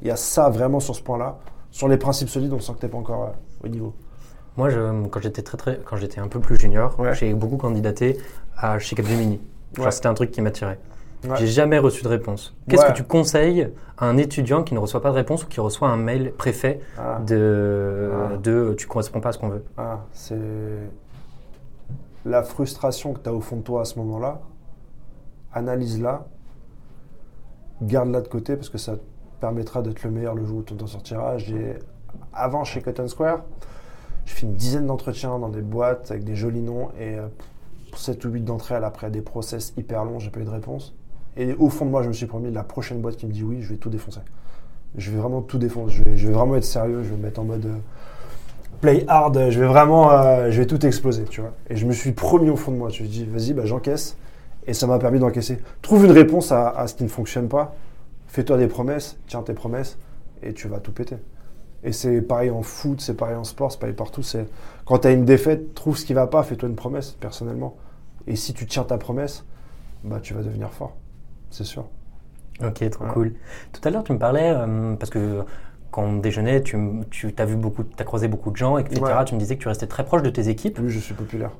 il 0.00 0.06
y 0.06 0.12
a 0.12 0.16
ça 0.16 0.48
vraiment 0.48 0.78
sur 0.78 0.94
ce 0.94 1.02
point-là. 1.02 1.38
Sur 1.72 1.88
les 1.88 1.96
principes 1.96 2.28
solides, 2.28 2.52
on 2.52 2.60
sent 2.60 2.72
que 2.74 2.78
tu 2.78 2.86
n'es 2.86 2.92
pas 2.92 2.98
encore 2.98 3.24
euh, 3.24 3.66
au 3.66 3.68
niveau. 3.68 3.94
Moi, 4.56 4.70
je, 4.70 5.06
quand 5.08 5.20
j'étais 5.20 5.42
très, 5.42 5.56
très, 5.56 5.80
quand 5.84 5.96
j'étais 5.96 6.20
un 6.20 6.28
peu 6.28 6.38
plus 6.38 6.56
junior, 6.56 6.96
j'ai 7.12 7.34
beaucoup 7.34 7.56
candidaté 7.56 8.18
à, 8.56 8.78
chez 8.78 8.94
Capgemini. 8.94 9.40
C'était 9.90 10.08
un 10.08 10.14
truc 10.14 10.30
qui 10.30 10.40
m'attirait. 10.40 10.78
J'ai 11.36 11.46
jamais 11.46 11.78
reçu 11.78 12.02
de 12.02 12.08
réponse. 12.08 12.54
Qu'est-ce 12.68 12.86
que 12.86 12.92
tu 12.92 13.04
conseilles 13.04 13.68
à 13.98 14.06
un 14.06 14.16
étudiant 14.16 14.62
qui 14.62 14.74
ne 14.74 14.78
reçoit 14.78 15.02
pas 15.02 15.10
de 15.10 15.16
réponse 15.16 15.44
ou 15.44 15.46
qui 15.46 15.60
reçoit 15.60 15.88
un 15.88 15.96
mail 15.96 16.32
préfet 16.32 16.80
ah. 16.98 17.20
de, 17.26 18.10
ah. 18.12 18.36
de 18.38 18.74
tu 18.76 18.86
corresponds 18.86 19.20
pas 19.20 19.30
à 19.30 19.32
ce 19.32 19.38
qu'on 19.38 19.48
veut? 19.48 19.64
Ah, 19.76 20.00
C'est 20.12 20.38
la 22.24 22.42
frustration 22.42 23.12
que 23.12 23.20
tu 23.20 23.28
as 23.28 23.34
au 23.34 23.40
fond 23.40 23.56
de 23.56 23.62
toi 23.62 23.82
à 23.82 23.84
ce 23.84 23.98
moment-là. 23.98 24.40
Analyse-la, 25.52 26.26
garde-la 27.82 28.20
de 28.20 28.28
côté 28.28 28.56
parce 28.56 28.68
que 28.68 28.78
ça 28.78 28.96
te 28.96 29.02
permettra 29.40 29.82
d'être 29.82 30.02
le 30.04 30.10
meilleur 30.10 30.34
le 30.34 30.44
jour 30.44 30.58
où 30.58 30.62
tu 30.62 30.74
t'en 30.74 30.86
sortiras. 30.86 31.36
Avant, 32.32 32.64
chez 32.64 32.80
Cotton 32.82 33.08
Square, 33.08 33.42
j'ai 34.24 34.34
fait 34.34 34.46
une 34.46 34.54
dizaine 34.54 34.86
d'entretiens 34.86 35.38
dans 35.38 35.48
des 35.48 35.62
boîtes 35.62 36.10
avec 36.10 36.24
des 36.24 36.36
jolis 36.36 36.62
noms 36.62 36.90
et 36.98 37.18
euh, 37.18 37.26
pour 37.90 37.98
7 37.98 38.24
ou 38.24 38.30
8 38.30 38.42
d'entre 38.42 38.72
elles, 38.72 38.84
après 38.84 39.10
des 39.10 39.22
process 39.22 39.72
hyper 39.76 40.04
longs, 40.04 40.18
j'ai 40.18 40.30
pas 40.30 40.40
eu 40.40 40.44
de 40.44 40.50
réponse. 40.50 40.94
Et 41.40 41.54
au 41.58 41.70
fond 41.70 41.86
de 41.86 41.90
moi, 41.90 42.02
je 42.02 42.08
me 42.08 42.12
suis 42.12 42.26
promis, 42.26 42.52
la 42.52 42.62
prochaine 42.62 43.00
boîte 43.00 43.16
qui 43.16 43.26
me 43.26 43.32
dit 43.32 43.42
oui, 43.42 43.62
je 43.62 43.70
vais 43.70 43.76
tout 43.76 43.88
défoncer. 43.88 44.20
Je 44.98 45.10
vais 45.10 45.16
vraiment 45.16 45.40
tout 45.40 45.56
défoncer. 45.56 46.02
Je 46.14 46.26
vais, 46.26 46.34
vraiment 46.34 46.54
être 46.56 46.64
sérieux. 46.64 47.02
Je 47.02 47.08
vais 47.08 47.16
me 47.16 47.22
mettre 47.22 47.40
en 47.40 47.44
mode 47.44 47.64
euh, 47.64 47.76
play 48.82 49.06
hard. 49.08 49.48
Je 49.48 49.58
vais 49.58 49.66
vraiment, 49.66 50.12
euh, 50.12 50.50
je 50.50 50.60
vais 50.60 50.66
tout 50.66 50.84
exploser, 50.84 51.24
tu 51.24 51.40
vois. 51.40 51.54
Et 51.70 51.76
je 51.76 51.86
me 51.86 51.92
suis 51.92 52.12
promis 52.12 52.50
au 52.50 52.56
fond 52.56 52.72
de 52.72 52.76
moi. 52.76 52.90
Je 52.90 53.02
me 53.02 53.08
suis 53.08 53.24
dit, 53.24 53.24
vas-y, 53.24 53.54
bah, 53.54 53.64
j'encaisse. 53.64 54.18
Et 54.66 54.74
ça 54.74 54.86
m'a 54.86 54.98
permis 54.98 55.18
d'encaisser. 55.18 55.60
Trouve 55.80 56.04
une 56.04 56.10
réponse 56.10 56.52
à, 56.52 56.86
ce 56.86 56.92
qui 56.92 57.04
ne 57.04 57.08
fonctionne 57.08 57.48
pas. 57.48 57.74
Fais-toi 58.26 58.58
des 58.58 58.66
promesses. 58.66 59.16
Tiens 59.26 59.40
tes 59.40 59.54
promesses. 59.54 59.96
Et 60.42 60.52
tu 60.52 60.68
vas 60.68 60.78
tout 60.78 60.92
péter. 60.92 61.16
Et 61.84 61.92
c'est 61.92 62.20
pareil 62.20 62.50
en 62.50 62.60
foot, 62.60 63.00
c'est 63.00 63.14
pareil 63.14 63.36
en 63.36 63.44
sport, 63.44 63.72
c'est 63.72 63.80
pareil 63.80 63.94
partout. 63.94 64.22
C'est 64.22 64.46
quand 64.84 64.98
tu 64.98 65.08
as 65.08 65.12
une 65.12 65.24
défaite, 65.24 65.72
trouve 65.72 65.96
ce 65.96 66.04
qui 66.04 66.12
va 66.12 66.26
pas. 66.26 66.42
Fais-toi 66.42 66.68
une 66.68 66.76
promesse 66.76 67.12
personnellement. 67.12 67.76
Et 68.26 68.36
si 68.36 68.52
tu 68.52 68.66
tiens 68.66 68.84
ta 68.84 68.98
promesse, 68.98 69.46
bah 70.04 70.18
tu 70.20 70.34
vas 70.34 70.42
devenir 70.42 70.70
fort 70.70 70.99
c'est 71.50 71.64
sûr. 71.64 71.86
Ok, 72.64 72.88
trop 72.90 73.04
cool. 73.06 73.34
Tout 73.72 73.80
à 73.84 73.90
l'heure, 73.90 74.04
tu 74.04 74.12
me 74.12 74.18
parlais, 74.18 74.50
euh, 74.50 74.94
parce 74.94 75.10
que 75.10 75.42
quand 75.90 76.02
on 76.02 76.16
déjeunait, 76.16 76.62
tu, 76.62 76.76
tu 77.10 77.34
as 77.36 77.44
vu 77.44 77.56
beaucoup, 77.56 77.84
as 77.98 78.04
croisé 78.04 78.28
beaucoup 78.28 78.50
de 78.50 78.56
gens, 78.56 78.78
etc. 78.78 79.00
Tu 79.26 79.34
me 79.34 79.40
disais 79.40 79.56
que 79.56 79.62
tu 79.62 79.68
restais 79.68 79.86
très 79.86 80.04
proche 80.04 80.22
de 80.22 80.30
tes 80.30 80.48
équipes. 80.48 80.78
Oui, 80.80 80.90
je 80.90 80.98
suis 80.98 81.14
populaire. 81.14 81.50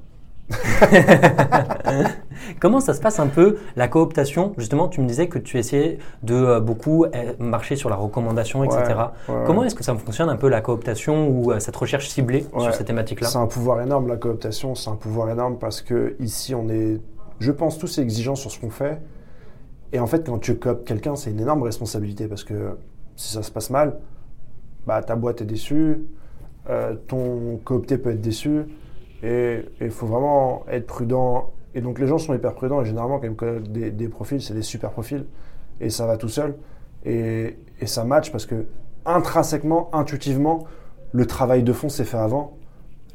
Comment 2.60 2.80
ça 2.80 2.94
se 2.94 3.00
passe 3.00 3.20
un 3.20 3.28
peu 3.28 3.58
la 3.76 3.88
cooptation? 3.88 4.52
Justement, 4.58 4.88
tu 4.88 5.00
me 5.00 5.06
disais 5.06 5.28
que 5.28 5.38
tu 5.38 5.58
essayais 5.58 5.98
de 6.22 6.34
euh, 6.34 6.60
beaucoup 6.60 7.06
eh, 7.06 7.42
marcher 7.42 7.76
sur 7.76 7.88
la 7.88 7.96
recommandation, 7.96 8.64
etc. 8.64 9.00
Comment 9.46 9.64
est-ce 9.64 9.74
que 9.74 9.84
ça 9.84 9.94
fonctionne 9.94 10.28
un 10.28 10.36
peu 10.36 10.48
la 10.48 10.60
cooptation 10.60 11.28
ou 11.28 11.52
euh, 11.52 11.60
cette 11.60 11.76
recherche 11.76 12.08
ciblée 12.08 12.46
sur 12.58 12.74
ces 12.74 12.84
thématiques-là? 12.84 13.28
C'est 13.28 13.38
un 13.38 13.46
pouvoir 13.46 13.80
énorme 13.80 14.08
la 14.08 14.16
cooptation, 14.16 14.74
c'est 14.74 14.90
un 14.90 14.96
pouvoir 14.96 15.30
énorme 15.30 15.58
parce 15.58 15.82
que 15.82 16.16
ici 16.20 16.54
on 16.54 16.68
est, 16.68 17.00
je 17.38 17.52
pense, 17.52 17.78
tous 17.78 17.98
exigeants 17.98 18.36
sur 18.36 18.50
ce 18.50 18.58
qu'on 18.58 18.70
fait. 18.70 19.00
Et 19.92 19.98
en 19.98 20.06
fait, 20.06 20.26
quand 20.26 20.38
tu 20.38 20.56
cooptes 20.56 20.86
quelqu'un, 20.86 21.16
c'est 21.16 21.30
une 21.30 21.40
énorme 21.40 21.62
responsabilité 21.62 22.28
parce 22.28 22.44
que 22.44 22.76
si 23.16 23.32
ça 23.32 23.42
se 23.42 23.50
passe 23.50 23.70
mal, 23.70 23.98
bah, 24.86 25.02
ta 25.02 25.16
boîte 25.16 25.42
est 25.42 25.46
déçue, 25.46 25.98
euh, 26.68 26.94
ton 27.06 27.58
coopté 27.64 27.98
peut 27.98 28.10
être 28.10 28.20
déçu, 28.20 28.64
et 29.22 29.64
il 29.80 29.90
faut 29.90 30.06
vraiment 30.06 30.64
être 30.70 30.86
prudent. 30.86 31.52
Et 31.74 31.80
donc 31.80 31.98
les 31.98 32.06
gens 32.06 32.18
sont 32.18 32.34
hyper 32.34 32.54
prudents, 32.54 32.82
et 32.82 32.84
généralement, 32.84 33.18
quand 33.18 33.26
ils 33.26 33.60
me 33.60 33.90
des, 33.90 34.08
profils, 34.08 34.40
c'est 34.40 34.54
des 34.54 34.62
super 34.62 34.90
profils, 34.90 35.26
et 35.80 35.90
ça 35.90 36.06
va 36.06 36.16
tout 36.16 36.28
seul, 36.28 36.56
et, 37.04 37.56
ça 37.86 38.04
match 38.04 38.30
parce 38.30 38.44
que 38.44 38.66
intrinsèquement, 39.06 39.88
intuitivement, 39.94 40.66
le 41.12 41.26
travail 41.26 41.62
de 41.62 41.72
fond 41.72 41.88
s'est 41.88 42.04
fait 42.04 42.18
avant, 42.18 42.58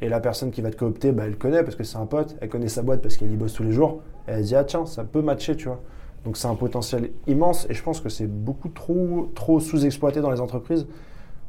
et 0.02 0.10
la 0.10 0.20
personne 0.20 0.52
qui 0.52 0.62
va 0.62 0.72
te 0.72 0.76
coopter, 0.76 1.12
bah, 1.12 1.24
elle 1.26 1.38
connaît 1.38 1.64
parce 1.64 1.76
que 1.76 1.84
c'est 1.84 1.98
un 1.98 2.06
pote, 2.06 2.36
elle 2.42 2.50
connaît 2.50 2.68
sa 2.68 2.82
boîte 2.82 3.02
parce 3.02 3.16
qu'elle 3.18 3.32
y 3.32 3.38
bosse 3.38 3.54
tous 3.54 3.64
les 3.64 3.72
jours, 3.72 4.02
et 4.28 4.32
elle 4.32 4.44
dit, 4.44 4.56
ah 4.56 4.64
tiens, 4.64 4.86
ça 4.86 5.04
peut 5.04 5.22
matcher, 5.22 5.56
tu 5.56 5.68
vois. 5.68 5.82
Donc 6.26 6.38
c'est 6.38 6.48
un 6.48 6.56
potentiel 6.56 7.12
immense 7.28 7.68
et 7.70 7.74
je 7.74 7.84
pense 7.84 8.02
que 8.02 8.10
c'est 8.10 8.28
beaucoup 8.28 8.70
trop, 8.70 9.60
sous-exploité 9.60 10.22
dans 10.22 10.32
les 10.32 10.42
entreprises. 10.42 10.88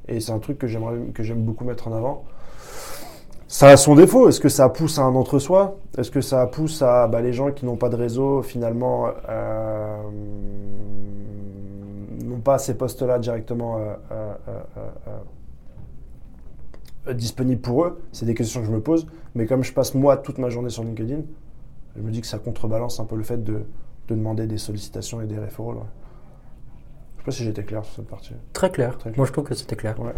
Et 0.06 0.20
c'est 0.20 0.32
un 0.32 0.38
truc 0.38 0.58
que 0.58 0.66
j'aime 0.66 1.42
beaucoup 1.42 1.64
mettre 1.64 1.88
en 1.88 1.92
avant. 1.92 2.24
Ça 3.48 3.68
a 3.68 3.76
son 3.76 3.94
défaut. 3.94 4.28
Est-ce 4.28 4.40
que 4.40 4.48
ça 4.48 4.68
pousse 4.68 4.98
à 4.98 5.02
un 5.02 5.14
entre-soi? 5.14 5.78
Est-ce 5.96 6.10
que 6.10 6.20
ça 6.20 6.46
pousse 6.46 6.82
à 6.82 7.06
bah, 7.06 7.20
les 7.20 7.32
gens 7.32 7.52
qui 7.52 7.64
n'ont 7.64 7.76
pas 7.76 7.88
de 7.88 7.96
réseau, 7.96 8.42
finalement, 8.42 9.08
euh, 9.28 9.96
n'ont 12.24 12.40
pas 12.40 12.58
ces 12.58 12.74
postes-là 12.74 13.20
directement 13.20 13.78
euh, 13.78 13.94
euh, 17.06 17.14
disponibles 17.14 17.60
pour 17.60 17.84
eux? 17.84 18.00
C'est 18.10 18.26
des 18.26 18.34
questions 18.34 18.60
que 18.60 18.66
je 18.66 18.72
me 18.72 18.80
pose. 18.80 19.06
Mais 19.36 19.46
comme 19.46 19.62
je 19.62 19.72
passe 19.72 19.94
moi 19.94 20.16
toute 20.16 20.38
ma 20.38 20.48
journée 20.48 20.70
sur 20.70 20.82
LinkedIn, 20.82 21.20
je 21.96 22.02
me 22.02 22.10
dis 22.10 22.20
que 22.20 22.26
ça 22.26 22.38
contrebalance 22.38 22.98
un 22.98 23.04
peu 23.04 23.14
le 23.16 23.22
fait 23.22 23.42
de, 23.42 23.62
de 24.08 24.14
demander 24.14 24.46
des 24.46 24.58
sollicitations 24.58 25.20
et 25.20 25.26
des 25.26 25.38
référents. 25.38 25.72
Je 27.16 27.20
sais 27.20 27.24
pas 27.24 27.30
si 27.32 27.44
j'étais 27.44 27.64
clair 27.64 27.84
sur 27.84 27.96
cette 27.96 28.08
partie. 28.08 28.34
Très 28.52 28.70
clair. 28.70 28.92
Très 28.98 29.10
clair. 29.10 29.14
Moi, 29.18 29.26
je 29.26 29.32
trouve 29.32 29.44
que 29.44 29.54
c'était 29.54 29.76
clair. 29.76 29.98
Ouais. 30.00 30.12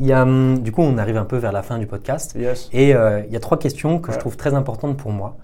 Il 0.00 0.06
y 0.06 0.12
a, 0.12 0.22
hum, 0.22 0.58
du 0.58 0.72
coup, 0.72 0.82
on 0.82 0.98
arrive 0.98 1.16
un 1.16 1.24
peu 1.24 1.36
vers 1.36 1.52
la 1.52 1.62
fin 1.62 1.78
du 1.78 1.86
podcast. 1.86 2.34
Yes. 2.36 2.68
Et 2.72 2.94
euh, 2.94 3.22
il 3.26 3.32
y 3.32 3.36
a 3.36 3.40
trois 3.40 3.58
questions 3.58 3.98
que 4.00 4.08
je 4.10 4.16
Ouais. 4.16 4.20
trouve 4.20 4.36
très 4.36 4.54
importantes 4.54 4.96
pour 4.96 5.12
moi. 5.12 5.36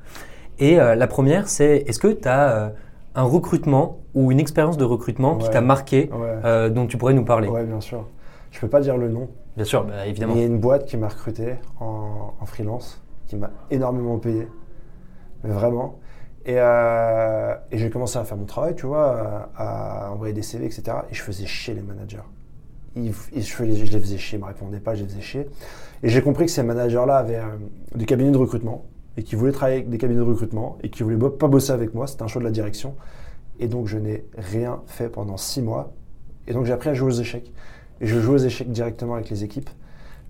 Et 0.58 0.80
euh, 0.80 0.94
la 0.96 1.06
première, 1.06 1.48
c'est 1.48 1.84
est-ce 1.86 1.98
que 2.00 2.08
tu 2.08 2.26
as 2.28 2.72
un 3.14 3.22
recrutement 3.22 3.98
ou 4.14 4.32
une 4.32 4.40
expérience 4.40 4.76
de 4.76 4.84
recrutement 4.84 5.36
qui 5.36 5.46
Ouais. 5.46 5.52
t'a 5.52 5.60
marqué, 5.60 6.10
Ouais. 6.12 6.38
euh, 6.44 6.68
dont 6.68 6.86
tu 6.86 6.96
pourrais 6.98 7.14
nous 7.14 7.24
parler? 7.24 7.48
Ouais, 7.48 7.64
bien 7.64 7.80
sûr. 7.80 8.06
Je 8.50 8.58
peux 8.60 8.68
pas 8.68 8.80
dire 8.80 8.96
le 8.96 9.08
nom. 9.08 9.28
Bien 9.56 9.64
sûr, 9.64 9.84
bah, 9.84 10.06
évidemment. 10.06 10.34
Il 10.34 10.40
y 10.40 10.42
a 10.42 10.46
une 10.46 10.58
boîte 10.58 10.86
qui 10.86 10.96
m'a 10.96 11.08
recruté 11.08 11.54
en, 11.78 12.34
en 12.40 12.46
freelance, 12.46 13.00
qui 13.28 13.36
m'a 13.36 13.50
énormément 13.70 14.18
payé. 14.18 14.48
Mais 15.44 15.50
vraiment. 15.50 15.94
Et, 16.46 16.54
euh, 16.56 17.54
et 17.70 17.78
j'ai 17.78 17.90
commencé 17.90 18.18
à 18.18 18.24
faire 18.24 18.36
mon 18.36 18.46
travail, 18.46 18.74
tu 18.74 18.86
vois, 18.86 19.50
à, 19.56 20.10
envoyer 20.12 20.32
des 20.32 20.42
CV, 20.42 20.66
etc. 20.66 20.82
Et 21.10 21.14
je 21.14 21.22
faisais 21.22 21.46
chier 21.46 21.74
les 21.74 21.82
managers. 21.82 22.18
Je, 22.96 23.00
les, 23.62 23.76
faisais 23.76 24.18
chier, 24.18 24.38
ils 24.38 24.40
me 24.40 24.46
répondaient 24.46 24.80
pas, 24.80 24.94
je 24.94 25.02
les 25.02 25.08
faisais 25.08 25.20
chier. 25.20 25.48
Et 26.02 26.08
j'ai 26.08 26.22
compris 26.22 26.46
que 26.46 26.50
ces 26.50 26.62
managers-là 26.62 27.16
avaient 27.16 27.36
euh, 27.36 27.56
des 27.94 28.06
cabinets 28.06 28.32
de 28.32 28.38
recrutement 28.38 28.86
et 29.16 29.22
qui 29.22 29.36
voulaient 29.36 29.52
travailler 29.52 29.78
avec 29.78 29.90
des 29.90 29.98
cabinets 29.98 30.20
de 30.20 30.24
recrutement 30.24 30.78
et 30.82 30.88
qui 30.88 31.02
voulaient 31.02 31.18
pas 31.30 31.48
bosser 31.48 31.72
avec 31.72 31.94
moi. 31.94 32.06
C'était 32.06 32.22
un 32.22 32.26
choix 32.26 32.40
de 32.40 32.46
la 32.46 32.52
direction. 32.52 32.96
Et 33.58 33.68
donc 33.68 33.86
je 33.86 33.98
n'ai 33.98 34.24
rien 34.36 34.80
fait 34.86 35.10
pendant 35.10 35.36
six 35.36 35.60
mois. 35.60 35.92
Et 36.48 36.52
donc 36.52 36.64
j'ai 36.64 36.72
appris 36.72 36.88
à 36.88 36.94
jouer 36.94 37.08
aux 37.08 37.20
échecs. 37.20 37.52
Et 38.00 38.06
je 38.06 38.18
joue 38.18 38.32
aux 38.32 38.38
échecs 38.38 38.72
directement 38.72 39.14
avec 39.14 39.28
les 39.28 39.44
équipes. 39.44 39.68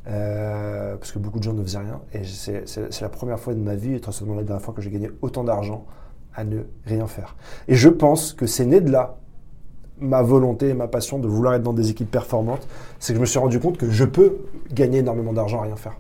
Euh, 0.07 0.97
parce 0.97 1.13
que 1.13 1.19
beaucoup 1.19 1.39
de 1.39 1.45
gens 1.45 1.53
ne 1.53 1.63
faisaient 1.63 1.79
rien. 1.79 2.01
Et 2.13 2.23
c'est 2.25 3.01
la 3.01 3.09
première 3.09 3.39
fois 3.39 3.55
de 3.55 3.61
ma 3.61 3.75
vie, 3.75 3.95
et 3.95 4.01
très 4.01 4.13
certainement 4.13 4.37
la 4.37 4.45
dernière 4.45 4.63
fois, 4.63 4.75
que 4.75 4.83
j'ai 4.83 4.91
gagné 4.91 5.11
autant 5.23 5.45
d'argent 5.45 5.87
à 6.35 6.45
ne 6.45 6.61
rien 6.87 7.07
faire. 7.07 7.37
Et 7.69 7.75
je 7.75 7.89
pense 7.89 8.33
que 8.33 8.47
c'est 8.47 8.67
né 8.67 8.81
de 8.81 8.91
là, 8.91 9.19
ma 9.99 10.23
volonté 10.23 10.69
et 10.69 10.75
ma 10.75 10.89
passion 10.89 11.19
de 11.19 11.29
vouloir 11.29 11.55
être 11.55 11.63
dans 11.63 11.73
des 11.73 11.91
équipes 11.91 12.11
performantes. 12.11 12.67
C'est 12.99 13.13
que 13.13 13.17
je 13.17 13.21
me 13.21 13.27
suis 13.27 13.39
rendu 13.39 13.61
compte 13.61 13.77
que 13.77 13.91
je 13.91 14.05
peux 14.05 14.39
gagner 14.73 14.99
énormément 14.99 15.33
d'argent 15.33 15.61
à 15.61 15.65
rien 15.65 15.77
faire. 15.77 15.97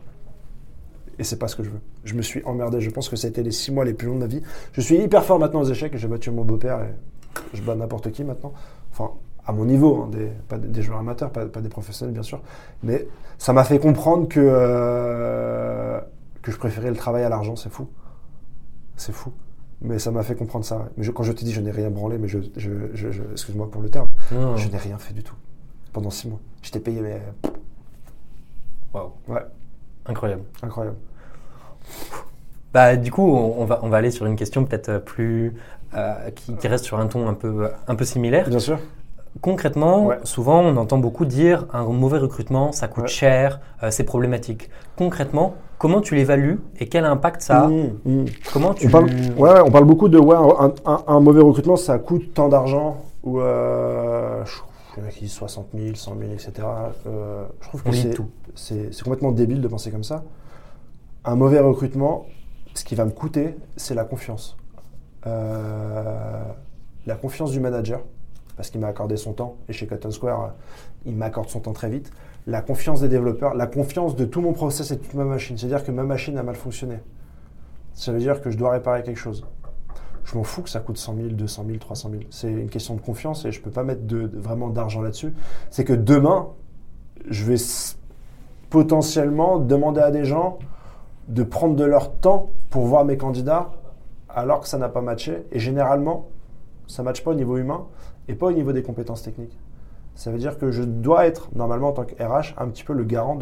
Et 1.18 1.24
c'est 1.24 1.38
pas 1.38 1.48
ce 1.48 1.56
que 1.56 1.62
je 1.62 1.68
veux. 1.68 1.80
Je 2.04 2.14
me 2.14 2.22
suis 2.22 2.42
emmerdé. 2.44 2.80
Je 2.80 2.88
pense 2.88 3.10
que 3.10 3.16
c'était 3.16 3.42
les 3.42 3.50
six 3.50 3.70
mois 3.70 3.84
les 3.84 3.92
plus 3.92 4.08
longs 4.08 4.14
de 4.14 4.20
ma 4.20 4.26
vie. 4.26 4.40
Je 4.72 4.80
suis 4.80 4.96
hyper 4.96 5.22
fort 5.22 5.38
maintenant 5.38 5.60
aux 5.60 5.70
échecs. 5.70 5.94
J'ai 5.94 6.08
battu 6.08 6.30
mon 6.30 6.44
beau-père 6.44 6.80
et 6.80 6.94
je 7.52 7.60
bats 7.60 7.74
n'importe 7.74 8.10
qui 8.10 8.24
maintenant. 8.24 8.54
Enfin, 8.90 9.10
à 9.50 9.52
mon 9.52 9.64
niveau, 9.66 10.02
hein, 10.04 10.08
des, 10.10 10.28
pas 10.48 10.56
des, 10.58 10.82
joueurs 10.82 10.98
amateurs, 11.00 11.30
pas, 11.30 11.44
pas 11.46 11.60
des 11.60 11.68
professionnels 11.68 12.14
bien 12.14 12.22
sûr. 12.22 12.40
Mais 12.82 13.06
ça 13.38 13.52
m'a 13.52 13.64
fait 13.64 13.78
comprendre 13.78 14.26
que, 14.28 14.40
euh, 14.42 16.00
que 16.42 16.50
je 16.52 16.56
préférais 16.56 16.90
le 16.90 16.96
travail 16.96 17.22
à 17.24 17.28
l'argent. 17.28 17.56
C'est 17.56 17.68
fou. 17.70 17.88
C'est 18.96 19.12
fou. 19.12 19.32
Mais 19.82 19.98
ça 19.98 20.10
m'a 20.10 20.22
fait 20.22 20.34
comprendre 20.34 20.64
ça. 20.64 20.76
ouais. 20.78 20.84
Mais 20.96 21.04
je- 21.04 21.10
quand 21.10 21.22
je 21.22 21.32
te 21.32 21.44
dis 21.44 21.52
je 21.52 21.60
n'ai 21.60 21.70
rien 21.70 21.90
branlé, 21.90 22.18
mais 22.18 22.28
je, 22.28 22.38
je, 22.56 22.70
je- 22.94 23.10
je- 23.10 23.22
excuse-moi 23.32 23.70
pour 23.70 23.82
le 23.82 23.88
terme, 23.88 24.06
Non, 24.32 24.56
je 24.56 24.68
n'ai 24.68 24.76
rien 24.78 24.98
fait 24.98 25.14
du 25.14 25.22
tout 25.22 25.34
pendant 25.92 26.10
six 26.10 26.28
mois. 26.28 26.38
J'étais 26.62 26.80
payé, 26.80 27.00
mais 27.00 27.20
Waouh, 28.92 29.10
ouais, 29.28 29.44
incroyable. 30.06 30.42
incroyable. 30.62 30.96
Bah, 32.72 32.96
du 32.96 33.10
coup, 33.10 33.22
on, 33.26 33.62
on 33.62 33.64
va, 33.64 33.80
on 33.82 33.88
va 33.88 33.96
aller 33.96 34.10
sur 34.10 34.26
une 34.26 34.36
question 34.36 34.64
peut-être 34.64 34.98
plus. 34.98 35.54
euh, 35.94 36.30
qui, 36.30 36.54
qui 36.56 36.68
reste 36.68 36.84
sur 36.84 36.98
un 37.00 37.06
ton 37.08 37.28
un 37.28 37.34
peu, 37.34 37.68
un 37.88 37.94
peu 37.96 38.04
similaire. 38.04 38.48
Bien 38.48 38.58
sûr. 38.60 38.78
Concrètement, 39.40 40.06
Ouais. 40.06 40.18
souvent 40.24 40.60
on 40.60 40.76
entend 40.76 40.98
beaucoup 40.98 41.24
dire 41.24 41.66
un 41.72 41.84
mauvais 41.84 42.18
recrutement, 42.18 42.72
ça 42.72 42.88
coûte 42.88 43.04
Ouais. 43.04 43.08
cher, 43.08 43.60
euh, 43.82 43.90
c'est 43.90 44.04
problématique. 44.04 44.68
Concrètement, 44.96 45.54
comment 45.78 46.00
tu 46.00 46.14
l'évalues 46.16 46.60
et 46.78 46.88
quel 46.88 47.04
impact 47.04 47.40
ça 47.42 47.62
a 47.64 47.68
Mmh, 47.68 47.90
mmh. 48.04 48.24
Comment 48.52 48.74
tu. 48.74 48.88
On 48.88 48.90
parle, 48.90 49.06
ouais, 49.38 49.60
on 49.64 49.70
parle 49.70 49.84
beaucoup 49.84 50.08
de 50.08 50.18
ouais, 50.18 50.36
un, 50.36 50.74
un- 50.84 51.04
un 51.06 51.20
mauvais 51.20 51.40
recrutement, 51.42 51.76
ça 51.76 51.98
coûte 51.98 52.34
tant 52.34 52.48
d'argent, 52.48 52.98
ou 53.22 53.40
euh, 53.40 54.44
je 55.14 55.20
disent 55.20 55.32
60 55.32 55.68
000, 55.74 55.94
100 55.94 56.16
000, 56.18 56.32
etc. 56.32 56.52
Euh, 57.06 57.44
je 57.60 57.68
trouve 57.68 57.82
que 57.84 57.88
On 57.88 57.92
lit 57.92 58.02
c'est, 58.02 58.10
tout. 58.10 58.26
c'est, 58.54 58.92
c'est 58.92 59.02
complètement 59.04 59.32
débile 59.32 59.60
de 59.62 59.68
penser 59.68 59.90
comme 59.90 60.04
ça. 60.04 60.24
Un 61.24 61.36
mauvais 61.36 61.60
recrutement, 61.60 62.26
ce 62.74 62.84
qui 62.84 62.94
va 62.96 63.04
me 63.04 63.10
coûter, 63.10 63.56
c'est 63.76 63.94
la 63.94 64.04
confiance. 64.04 64.56
Euh, 65.26 66.42
la 67.06 67.14
confiance 67.14 67.52
du 67.52 67.60
manager, 67.60 68.00
parce 68.60 68.68
qu'il 68.68 68.82
m'a 68.82 68.88
accordé 68.88 69.16
son 69.16 69.32
temps, 69.32 69.56
et 69.70 69.72
chez 69.72 69.86
Cotton 69.86 70.10
Square, 70.10 70.42
euh, 70.44 70.48
il 71.06 71.16
m'accorde 71.16 71.48
son 71.48 71.60
temps 71.60 71.72
très 71.72 71.88
vite. 71.88 72.10
La 72.46 72.60
confiance 72.60 73.00
des 73.00 73.08
développeurs, 73.08 73.54
la 73.54 73.66
confiance 73.66 74.16
de 74.16 74.26
tout 74.26 74.42
mon 74.42 74.52
process 74.52 74.90
et 74.90 74.98
toute 74.98 75.14
ma 75.14 75.24
machine. 75.24 75.56
C'est-à-dire 75.56 75.82
que 75.82 75.90
ma 75.90 76.02
machine 76.02 76.36
a 76.36 76.42
mal 76.42 76.56
fonctionné. 76.56 76.98
Ça 77.94 78.12
veut 78.12 78.18
dire 78.18 78.42
que 78.42 78.50
je 78.50 78.58
dois 78.58 78.72
réparer 78.72 79.02
quelque 79.02 79.16
chose. 79.16 79.46
Je 80.24 80.36
m'en 80.36 80.44
fous 80.44 80.60
que 80.60 80.68
ça 80.68 80.80
coûte 80.80 80.98
100 80.98 81.16
000, 81.16 81.28
200 81.28 81.64
000, 81.68 81.78
300 81.78 82.10
000. 82.10 82.22
C'est 82.28 82.50
une 82.52 82.68
question 82.68 82.96
de 82.96 83.00
confiance 83.00 83.46
et 83.46 83.50
je 83.50 83.60
ne 83.60 83.64
peux 83.64 83.70
pas 83.70 83.82
mettre 83.82 84.02
de, 84.06 84.26
de- 84.26 84.38
vraiment 84.38 84.68
d'argent 84.68 85.00
là-dessus. 85.00 85.32
C'est 85.70 85.84
que 85.84 85.94
demain, 85.94 86.48
je 87.30 87.46
vais 87.46 87.56
potentiellement 88.68 89.58
demander 89.58 90.02
à 90.02 90.10
des 90.10 90.26
gens 90.26 90.58
de 91.28 91.42
prendre 91.44 91.76
de 91.76 91.84
leur 91.84 92.12
temps 92.12 92.50
pour 92.68 92.84
voir 92.84 93.06
mes 93.06 93.16
candidats 93.16 93.70
alors 94.28 94.60
que 94.60 94.68
ça 94.68 94.76
n'a 94.76 94.90
pas 94.90 95.00
matché. 95.00 95.46
Et 95.50 95.58
généralement, 95.60 96.28
ça 96.86 97.02
ne 97.02 97.06
matche 97.06 97.22
pas 97.24 97.30
au 97.30 97.34
niveau 97.34 97.56
humain 97.56 97.86
et 98.30 98.34
pas 98.34 98.46
au 98.46 98.52
niveau 98.52 98.72
des 98.72 98.82
compétences 98.82 99.22
techniques. 99.22 99.58
Ça 100.14 100.30
veut 100.30 100.38
dire 100.38 100.56
que 100.56 100.70
je 100.70 100.82
dois 100.82 101.26
être, 101.26 101.48
normalement 101.54 101.88
en 101.88 101.92
tant 101.92 102.04
que 102.04 102.14
RH, 102.14 102.54
un 102.58 102.68
petit 102.68 102.84
peu 102.84 102.92
le 102.92 103.02
garant 103.02 103.36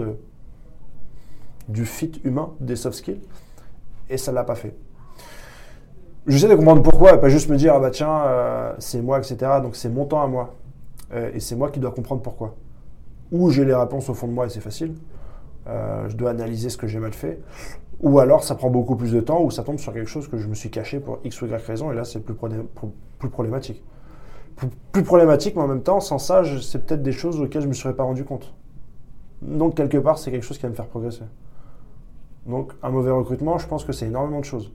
du 1.68 1.85
fit 1.85 2.12
humain, 2.24 2.55
des 2.61 2.74
soft 2.74 2.96
skills. 2.96 3.20
Et 4.09 4.16
ça 4.16 4.31
ne 4.31 4.37
l'a 4.37 4.44
pas 4.44 4.55
fait. 4.55 4.74
J'essaie 6.27 6.48
de 6.48 6.55
comprendre 6.55 6.83
pourquoi 6.83 7.14
et 7.14 7.20
pas 7.20 7.29
juste 7.29 7.51
me 7.51 7.57
dire, 7.57 7.74
ah 7.74 7.81
bah 7.81 7.90
tiens, 7.90 8.22
euh, 8.27 8.74
c'est 8.79 9.03
moi, 9.03 9.18
etc. 9.18 9.37
Donc 9.62 9.77
c'est 9.77 9.90
mon 9.90 10.07
temps 10.07 10.22
à 10.22 10.27
moi. 10.27 10.55
Euh, 11.12 11.31
et 11.35 11.40
c'est 11.40 11.57
moi 11.57 11.70
qui 11.70 11.81
dois 11.81 11.90
comprendre 11.90 12.22
pourquoi. 12.22 12.55
Ou 13.31 13.51
j'ai 13.51 13.66
les 13.66 13.74
réponses 13.74 14.09
au 14.09 14.14
fond 14.14 14.27
de 14.27 14.33
moi 14.33 14.46
et 14.46 14.48
c'est 14.48 14.61
facile. 14.61 14.94
Euh, 15.66 16.09
je 16.09 16.16
dois 16.16 16.31
analyser 16.31 16.70
ce 16.70 16.79
que 16.79 16.87
j'ai 16.87 16.98
mal 16.98 17.12
fait. 17.12 17.40
Ou 18.01 18.20
alors 18.20 18.42
ça 18.42 18.55
prend 18.55 18.70
beaucoup 18.70 18.96
plus 18.96 19.12
de 19.12 19.20
temps 19.20 19.42
ou 19.42 19.51
ça 19.51 19.64
tombe 19.64 19.79
sur 19.79 19.92
quelque 19.92 20.09
chose 20.09 20.29
que 20.29 20.38
je 20.38 20.46
me 20.46 20.55
suis 20.55 20.70
caché 20.70 21.01
pour 21.01 21.18
X 21.24 21.42
ou 21.42 21.46
Y 21.46 21.66
raison 21.66 21.92
et 21.92 21.94
là 21.94 22.05
c'est 22.05 22.20
plus, 22.20 22.35
plus 23.18 23.29
problématique. 23.29 23.83
Plus, 24.92 25.03
problématique, 25.03 25.55
mais 25.55 25.62
en 25.62 25.68
même 25.68 25.83
temps, 25.83 26.01
sans 26.01 26.18
ça, 26.18 26.42
c'est 26.61 26.85
peut-être 26.85 27.03
des 27.03 27.12
choses 27.12 27.40
auxquelles 27.40 27.62
je 27.62 27.66
ne 27.66 27.73
me 27.73 27.75
serais 27.75 27.94
pas 27.94 28.03
rendu 28.03 28.25
compte. 28.25 28.53
Donc 29.42 29.77
quelque 29.77 29.99
part, 29.99 30.18
c'est 30.18 30.31
quelque 30.31 30.42
chose 30.42 30.59
qui 30.59 30.64
va 30.64 30.71
me 30.71 30.75
faire 30.75 30.87
progresser. 30.87 31.23
Donc 32.47 32.73
un 32.83 32.90
mauvais 32.90 33.12
recrutement, 33.12 33.59
je 33.59 33.68
pense 33.68 33.85
que 33.85 33.92
c'est 33.92 34.07
énormément 34.07 34.40
de 34.40 34.44
choses. 34.44 34.73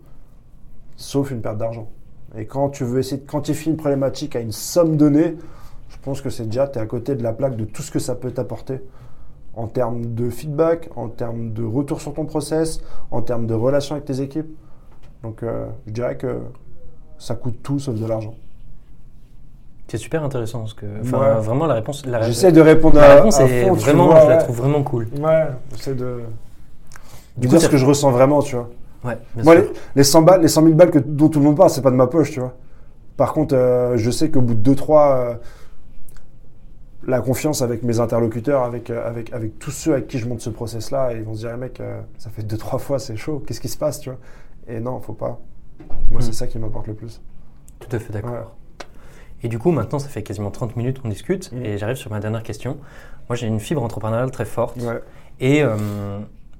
Sauf 0.95 1.31
une 1.31 1.41
perte 1.41 1.57
d'argent. 1.57 1.89
Et 2.37 2.45
quand 2.45 2.69
tu 2.69 2.83
veux 2.83 2.99
essayer 2.99 3.21
de 3.21 3.29
quantifier 3.29 3.71
une 3.71 3.77
problématique 3.77 4.35
à 4.35 4.39
une 4.39 4.51
somme 4.51 4.95
donnée, 4.95 5.35
je 5.89 5.97
pense 6.01 6.21
que 6.21 6.29
c'est 6.29 6.45
déjà, 6.45 6.67
tu 6.67 6.79
es 6.79 6.81
à 6.81 6.85
côté 6.85 7.15
de 7.15 7.23
la 7.23 7.33
plaque 7.33 7.57
de 7.57 7.65
tout 7.65 7.81
ce 7.81 7.91
que 7.91 7.99
ça 7.99 8.15
peut 8.15 8.31
t'apporter 8.31 8.81
en 9.55 9.67
termes 9.67 10.15
de 10.15 10.29
feedback, 10.29 10.89
en 10.95 11.09
termes 11.09 11.53
de 11.53 11.63
retour 11.63 12.01
sur 12.01 12.13
ton 12.13 12.25
process, 12.25 12.81
en 13.11 13.21
termes 13.21 13.45
de 13.45 13.53
relation 13.53 13.95
avec 13.95 14.05
tes 14.05 14.21
équipes. 14.21 14.49
Donc 15.21 15.43
euh, 15.43 15.67
je 15.85 15.91
dirais 15.91 16.17
que 16.17 16.39
ça 17.17 17.35
coûte 17.35 17.61
tout 17.61 17.79
sauf 17.79 17.99
de 17.99 18.05
l'argent. 18.05 18.35
C'est 19.93 19.99
super 19.99 20.23
intéressant 20.23 20.61
parce 20.61 20.73
que. 20.73 20.87
Enfin, 21.03 21.19
Ouais. 21.19 21.41
vraiment, 21.41 21.67
la 21.67 21.75
réponse. 21.75 22.03
La, 22.07 22.23
J'essaie 22.23 22.51
de 22.51 22.61
répondre 22.61 22.95
la 22.95 23.11
à, 23.11 23.15
réponse 23.17 23.39
à 23.39 23.45
est 23.45 23.63
fond, 23.63 23.73
vraiment. 23.75 24.07
vois, 24.07 24.21
je 24.23 24.27
la 24.29 24.37
trouve 24.37 24.55
vraiment 24.57 24.81
cool. 24.81 25.07
Ouais, 25.21 25.45
j'essaie 25.75 25.93
de, 25.93 26.21
Du 27.37 27.45
de 27.45 27.51
coup, 27.53 27.57
dire 27.59 27.61
ce 27.61 27.71
que 27.71 27.77
je 27.77 27.85
ressens 27.85 28.09
vraiment, 28.09 28.41
tu 28.41 28.55
vois. 28.55 28.69
Ouais, 29.05 29.19
bien 29.35 29.43
Moi, 29.43 29.53
sûr. 29.53 29.63
les, 29.65 29.69
les 29.97 30.03
100 30.03 30.21
balles, 30.23 30.41
les 30.41 30.47
100 30.47 30.63
000 30.63 30.73
balles 30.73 30.89
que, 30.89 30.97
dont 30.97 31.29
tout 31.29 31.37
le 31.37 31.45
monde 31.45 31.57
parle, 31.57 31.69
c'est 31.69 31.83
pas 31.83 31.91
de 31.91 31.95
ma 31.95 32.07
poche, 32.07 32.31
tu 32.31 32.39
vois. 32.39 32.55
Par 33.17 33.33
contre, 33.33 33.53
euh, 33.55 33.95
je 33.97 34.09
sais 34.09 34.31
qu'au 34.31 34.41
bout 34.41 34.55
de 34.55 34.73
2-3, 34.73 35.37
la 37.05 37.21
confiance 37.21 37.61
avec 37.61 37.83
mes 37.83 37.99
interlocuteurs, 37.99 38.63
avec, 38.63 38.89
euh, 38.89 39.07
avec, 39.07 39.31
avec 39.31 39.59
tous 39.59 39.69
ceux 39.69 39.93
avec 39.93 40.07
qui 40.07 40.17
je 40.17 40.27
monte 40.27 40.41
ce 40.41 40.49
process-là, 40.49 41.13
ils 41.13 41.21
vont 41.23 41.35
se 41.35 41.41
dire, 41.41 41.51
Eh, 41.53 41.57
mec, 41.59 41.79
euh, 41.81 42.01
ça 42.17 42.31
fait 42.31 42.41
2-3 42.41 42.79
fois, 42.79 42.97
c'est 42.97 43.15
chaud, 43.15 43.43
qu'est-ce 43.45 43.61
qui 43.61 43.67
se 43.67 43.77
passe, 43.77 43.99
tu 43.99 44.09
vois. 44.09 44.17
Et 44.67 44.79
non, 44.79 44.99
faut 45.01 45.13
pas. 45.13 45.39
Moi, 46.09 46.19
Mm. 46.19 46.21
c'est 46.21 46.33
ça 46.33 46.47
qui 46.47 46.57
m'importe 46.57 46.87
le 46.87 46.95
plus. 46.95 47.21
Tout 47.79 47.95
à 47.95 47.99
fait 47.99 48.11
d'accord. 48.11 48.31
Ouais. 48.31 48.39
Et 49.43 49.47
du 49.49 49.59
coup, 49.59 49.71
maintenant, 49.71 49.99
ça 49.99 50.07
fait 50.09 50.23
quasiment 50.23 50.51
30 50.51 50.75
minutes 50.77 51.01
qu'on 51.01 51.09
discute 51.09 51.51
Mm. 51.51 51.65
et 51.65 51.77
j'arrive 51.77 51.97
sur 51.97 52.11
ma 52.11 52.19
dernière 52.19 52.43
question. 52.43 52.77
Moi, 53.29 53.35
j'ai 53.35 53.47
une 53.47 53.59
fibre 53.59 53.83
entrepreneuriale 53.83 54.31
très 54.31 54.45
forte 54.45 54.77
Ouais. 54.81 55.01
et 55.39 55.63
euh, 55.63 55.75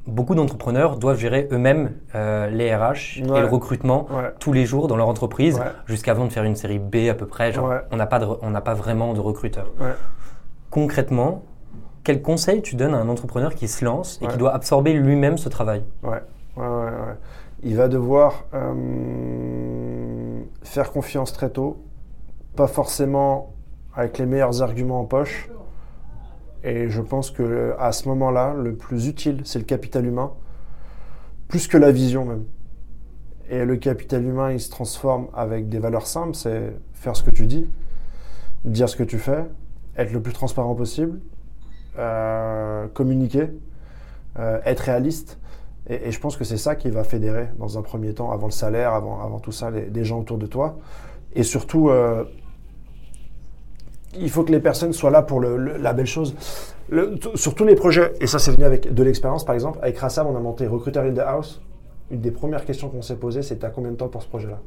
beaucoup 0.05 0.35
d'entrepreneurs 0.35 0.97
doivent 0.97 1.17
gérer 1.17 1.47
eux-mêmes 1.51 1.91
euh, 2.15 2.49
les 2.49 2.75
RH 2.75 3.19
et 3.19 3.21
le 3.21 3.45
recrutement 3.45 4.07
Ouais. 4.11 4.31
tous 4.39 4.51
les 4.53 4.65
jours 4.65 4.87
dans 4.87 4.97
leur 4.97 5.07
entreprise 5.07 5.61
jusqu'avant 5.87 6.25
de 6.25 6.31
faire 6.31 6.43
une 6.43 6.55
série 6.55 6.79
B 6.79 7.07
à 7.09 7.13
peu 7.13 7.25
près. 7.25 7.51
Genre, 7.53 7.71
on 7.91 7.95
n'a 7.95 8.05
pas, 8.05 8.19
de 8.19 8.25
on 8.41 8.51
pas 8.53 8.73
vraiment 8.73 9.13
de 9.13 9.19
recruteurs. 9.21 9.71
Ouais. 9.79 9.93
Concrètement, 10.69 11.43
quel 12.03 12.21
conseil 12.21 12.61
tu 12.61 12.75
donnes 12.75 12.93
à 12.93 12.97
un 12.97 13.07
entrepreneur 13.07 13.55
qui 13.55 13.69
se 13.69 13.85
lance 13.85 14.19
et 14.21 14.27
qui 14.27 14.37
doit 14.37 14.53
absorber 14.53 14.91
lui-même 14.93 15.37
ce 15.37 15.47
travail? 15.47 15.83
Il 17.65 17.77
va 17.77 17.87
devoir 17.87 18.43
euh, 18.53 20.41
faire 20.63 20.91
confiance 20.91 21.31
très 21.31 21.49
tôt, 21.49 21.77
pas 22.55 22.67
forcément 22.67 23.53
avec 23.95 24.17
les 24.17 24.25
meilleurs 24.25 24.61
arguments 24.61 24.99
en 24.99 25.05
poche. 25.05 25.49
Et 26.63 26.89
je 26.89 27.01
pense 27.01 27.29
que 27.29 27.75
à 27.77 27.91
ce 27.91 28.07
moment-là, 28.09 28.53
le 28.53 28.75
plus 28.75 29.07
utile, 29.07 29.41
c'est 29.43 29.59
le 29.59 29.65
capital 29.65 30.05
humain, 30.05 30.31
plus 31.47 31.67
que 31.67 31.77
la 31.77 31.91
vision 31.91 32.25
même. 32.25 32.45
Et 33.49 33.65
le 33.65 33.75
capital 33.75 34.23
humain, 34.23 34.51
il 34.51 34.61
se 34.61 34.69
transforme 34.69 35.27
avec 35.35 35.67
des 35.67 35.79
valeurs 35.79 36.07
simples, 36.07 36.35
c'est 36.35 36.73
faire 36.93 37.15
ce 37.15 37.23
que 37.23 37.31
tu 37.31 37.45
dis, 37.45 37.69
dire 38.63 38.87
ce 38.87 38.95
que 38.95 39.03
tu 39.03 39.19
fais, 39.19 39.43
être 39.97 40.13
le 40.13 40.21
plus 40.21 40.31
transparent 40.31 40.73
possible, 40.73 41.19
euh, 41.99 42.87
communiquer, 42.87 43.49
euh, 44.39 44.59
être 44.63 44.79
réaliste. 44.79 45.39
Et, 45.87 46.11
je 46.11 46.19
pense 46.19 46.37
que 46.37 46.45
c'est 46.45 46.57
ça 46.57 46.77
qui 46.77 46.89
va 46.89 47.03
fédérer 47.03 47.49
dans 47.59 47.77
un 47.77 47.81
premier 47.81 48.13
temps, 48.13 48.31
avant 48.31 48.47
le 48.47 48.53
salaire, 48.53 48.93
avant, 48.93 49.21
avant 49.21 49.39
tout 49.39 49.51
ça, 49.51 49.69
les, 49.69 49.89
les 49.89 50.05
gens 50.05 50.21
autour 50.21 50.37
de 50.37 50.45
toi. 50.47 50.77
Et 51.35 51.43
surtout, 51.43 51.89
euh, 51.89 52.23
il 54.19 54.29
faut 54.29 54.43
que 54.43 54.51
les 54.51 54.59
personnes 54.59 54.93
soient 54.93 55.11
là 55.11 55.21
pour 55.21 55.41
la 55.41 55.93
belle 55.93 56.05
chose. 56.05 56.35
Sur 57.35 57.55
tous 57.55 57.65
les 57.65 57.75
projets, 57.75 58.13
et 58.19 58.27
ça 58.27 58.39
c'est 58.39 58.51
venu 58.51 58.65
avec 58.65 58.93
de 58.93 59.03
l'expérience 59.03 59.45
par 59.45 59.55
exemple, 59.55 59.79
avec 59.81 59.97
Rassam 59.97 60.27
on 60.27 60.35
a 60.35 60.39
monté 60.39 60.67
Recruiter 60.67 60.99
in 60.99 61.13
the 61.13 61.19
House. 61.19 61.61
Une 62.11 62.21
des 62.21 62.31
premières 62.31 62.65
questions 62.65 62.89
qu'on 62.89 63.01
s'est 63.01 63.15
posées, 63.15 63.41
c'est 63.41 63.55
t'as 63.55 63.69
combien 63.69 63.91
de 63.91 63.95
temps 63.95 64.09
pour 64.09 64.21
ce 64.21 64.27
projet-là? 64.27 64.59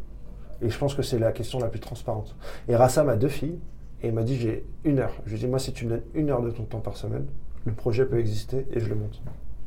Et 0.62 0.70
je 0.70 0.78
pense 0.78 0.94
que 0.94 1.02
c'est 1.02 1.18
la 1.18 1.32
question 1.32 1.58
la 1.58 1.68
plus 1.68 1.80
transparente. 1.80 2.34
Et 2.68 2.74
Rassam 2.74 3.08
a 3.08 3.16
deux 3.16 3.28
filles, 3.28 3.58
et 4.02 4.08
il 4.08 4.14
m'a 4.14 4.22
dit 4.22 4.36
j'ai 4.36 4.64
une 4.84 4.98
heure. 4.98 5.12
Je 5.26 5.30
lui 5.30 5.36
ai 5.36 5.40
dit 5.40 5.46
moi 5.46 5.58
si 5.58 5.72
tu 5.72 5.84
me 5.84 5.90
donnes 5.90 6.02
une 6.14 6.30
heure 6.30 6.42
de 6.42 6.50
ton 6.50 6.64
temps 6.64 6.80
par 6.80 6.96
semaine, 6.96 7.26
le 7.64 7.72
projet 7.72 8.06
peut 8.06 8.18
exister 8.18 8.66
et 8.72 8.80
je 8.80 8.88
le 8.88 8.94
monte. 8.94 9.20